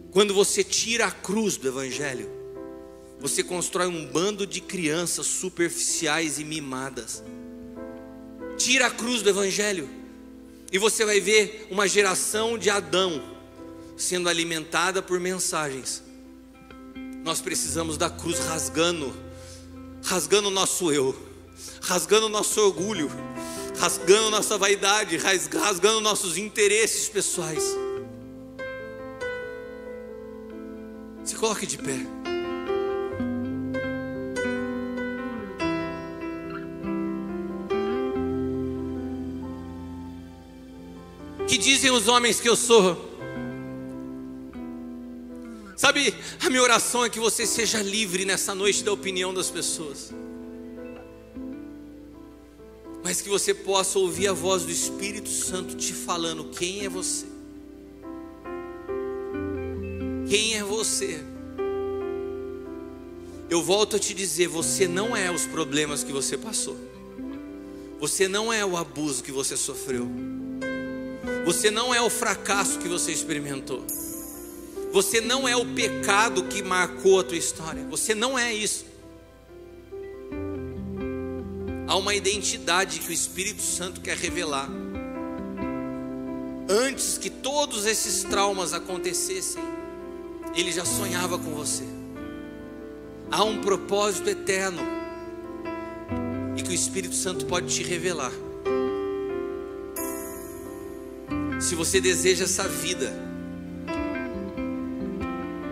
Quando 0.10 0.34
você 0.34 0.64
tira 0.64 1.06
a 1.06 1.11
cruz 1.11 1.57
do 1.57 1.68
evangelho, 1.68 2.30
você 3.19 3.44
constrói 3.44 3.88
um 3.88 4.07
bando 4.07 4.48
de 4.48 4.61
crianças 4.61 5.27
superficiais 5.27 6.40
e 6.40 6.44
mimadas. 6.44 7.23
Tira 8.57 8.88
a 8.88 8.91
cruz 8.91 9.21
do 9.21 9.30
evangelho 9.30 9.89
e 10.71 10.77
você 10.77 11.05
vai 11.05 11.19
ver 11.19 11.67
uma 11.69 11.88
geração 11.88 12.57
de 12.57 12.69
Adão 12.69 13.21
sendo 13.97 14.27
alimentada 14.27 15.01
por 15.01 15.19
mensagens. 15.19 16.03
Nós 17.23 17.41
precisamos 17.41 17.97
da 17.97 18.09
cruz 18.09 18.39
rasgando, 18.39 19.15
rasgando 20.03 20.47
o 20.47 20.51
nosso 20.51 20.91
eu, 20.91 21.15
rasgando 21.81 22.25
o 22.25 22.30
nosso 22.30 22.59
orgulho, 22.59 23.09
rasgando 23.77 24.30
nossa 24.30 24.57
vaidade, 24.57 25.17
rasgando 25.17 26.01
nossos 26.01 26.38
interesses 26.38 27.07
pessoais. 27.07 27.63
Se 31.23 31.35
coloque 31.35 31.65
de 31.65 31.77
pé. 31.77 32.32
Que 41.53 41.57
dizem 41.59 41.91
os 41.91 42.07
homens 42.07 42.39
que 42.39 42.49
eu 42.49 42.55
sou? 42.55 42.97
Sabe, 45.77 46.11
a 46.43 46.49
minha 46.49 46.63
oração 46.63 47.05
é 47.05 47.11
que 47.11 47.19
você 47.19 47.45
seja 47.45 47.80
livre 47.80 48.25
nessa 48.25 48.55
noite 48.55 48.84
da 48.84 48.91
opinião 48.91 49.31
das 49.31 49.51
pessoas 49.51 50.11
mas 53.03 53.21
que 53.21 53.30
você 53.30 53.53
possa 53.53 53.99
ouvir 53.99 54.30
a 54.30 54.34
voz 54.34 54.63
do 54.63 54.71
Espírito 54.71 55.30
Santo 55.30 55.75
te 55.75 55.93
falando: 55.93 56.45
quem 56.45 56.85
é 56.85 56.89
você? 56.89 57.27
Quem 60.27 60.55
é 60.55 60.63
você? 60.63 61.23
Eu 63.47 63.61
volto 63.61 63.97
a 63.97 63.99
te 63.99 64.15
dizer: 64.15 64.47
você 64.47 64.88
não 64.88 65.15
é 65.15 65.30
os 65.30 65.45
problemas 65.45 66.03
que 66.03 66.11
você 66.11 66.35
passou, 66.35 66.77
você 67.99 68.27
não 68.27 68.51
é 68.51 68.65
o 68.65 68.75
abuso 68.75 69.21
que 69.21 69.31
você 69.31 69.55
sofreu, 69.55 70.09
você 71.45 71.70
não 71.70 71.94
é 71.94 72.02
o 72.02 72.10
fracasso 72.10 72.80
que 72.80 72.88
você 72.88 73.11
experimentou, 73.11 73.86
você 74.91 75.20
não 75.20 75.48
é 75.48 75.56
o 75.56 75.65
pecado 75.74 76.44
que 76.44 76.61
marcou 76.61 77.20
a 77.20 77.24
tua 77.24 77.38
história, 77.38 77.84
você 77.90 78.14
não 78.14 78.38
é 78.38 78.53
isso. 78.53 78.86
Há 81.88 81.95
uma 81.95 82.15
identidade 82.15 82.99
que 82.99 83.10
o 83.10 83.14
Espírito 83.14 83.61
Santo 83.61 84.02
quer 84.02 84.18
revelar. 84.18 84.70
Antes 86.70 87.18
que 87.18 87.30
todos 87.30 87.86
esses 87.86 88.24
traumas 88.24 88.74
acontecessem, 88.74 89.61
ele 90.56 90.72
já 90.72 90.86
sonhava 90.86 91.38
com 91.38 91.53
você. 91.53 91.84
Há 93.30 93.44
um 93.44 93.61
propósito 93.61 94.30
eterno 94.30 94.82
e 96.56 96.61
que 96.61 96.70
o 96.70 96.74
Espírito 96.74 97.15
Santo 97.15 97.45
pode 97.45 97.74
te 97.74 97.84
revelar. 97.84 98.32
Se 101.64 101.76
você 101.76 102.02
deseja 102.02 102.44
essa 102.44 102.68
vida, 102.68 103.10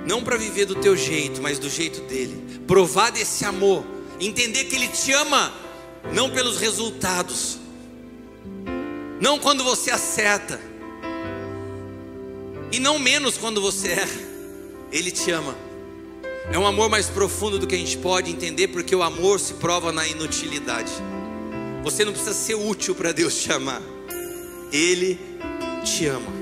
não 0.07 0.23
para 0.23 0.37
viver 0.37 0.63
do 0.65 0.75
teu 0.75 0.95
jeito, 0.95 1.41
mas 1.41 1.59
do 1.59 1.69
jeito 1.69 1.99
dele, 2.03 2.61
provar 2.65 3.09
desse 3.09 3.43
amor, 3.43 3.85
entender 4.17 4.63
que 4.63 4.75
ele 4.77 4.87
te 4.87 5.11
ama 5.11 5.53
não 6.13 6.29
pelos 6.29 6.59
resultados, 6.59 7.59
não 9.19 9.37
quando 9.37 9.65
você 9.65 9.91
acerta, 9.91 10.61
e 12.71 12.79
não 12.79 12.97
menos 12.97 13.37
quando 13.37 13.61
você 13.61 13.89
erra. 13.89 14.31
Ele 14.93 15.11
te 15.11 15.29
ama. 15.29 15.57
É 16.53 16.57
um 16.57 16.65
amor 16.65 16.89
mais 16.89 17.07
profundo 17.07 17.59
do 17.59 17.67
que 17.67 17.75
a 17.75 17.77
gente 17.77 17.97
pode 17.97 18.31
entender, 18.31 18.69
porque 18.69 18.95
o 18.95 19.03
amor 19.03 19.41
se 19.41 19.55
prova 19.55 19.91
na 19.91 20.07
inutilidade. 20.07 20.93
Você 21.83 22.05
não 22.05 22.13
precisa 22.13 22.33
ser 22.33 22.55
útil 22.55 22.95
para 22.95 23.11
Deus 23.11 23.35
te 23.35 23.51
amar, 23.51 23.81
Ele 24.71 25.30
te 25.83 26.09
ama. 26.11 26.40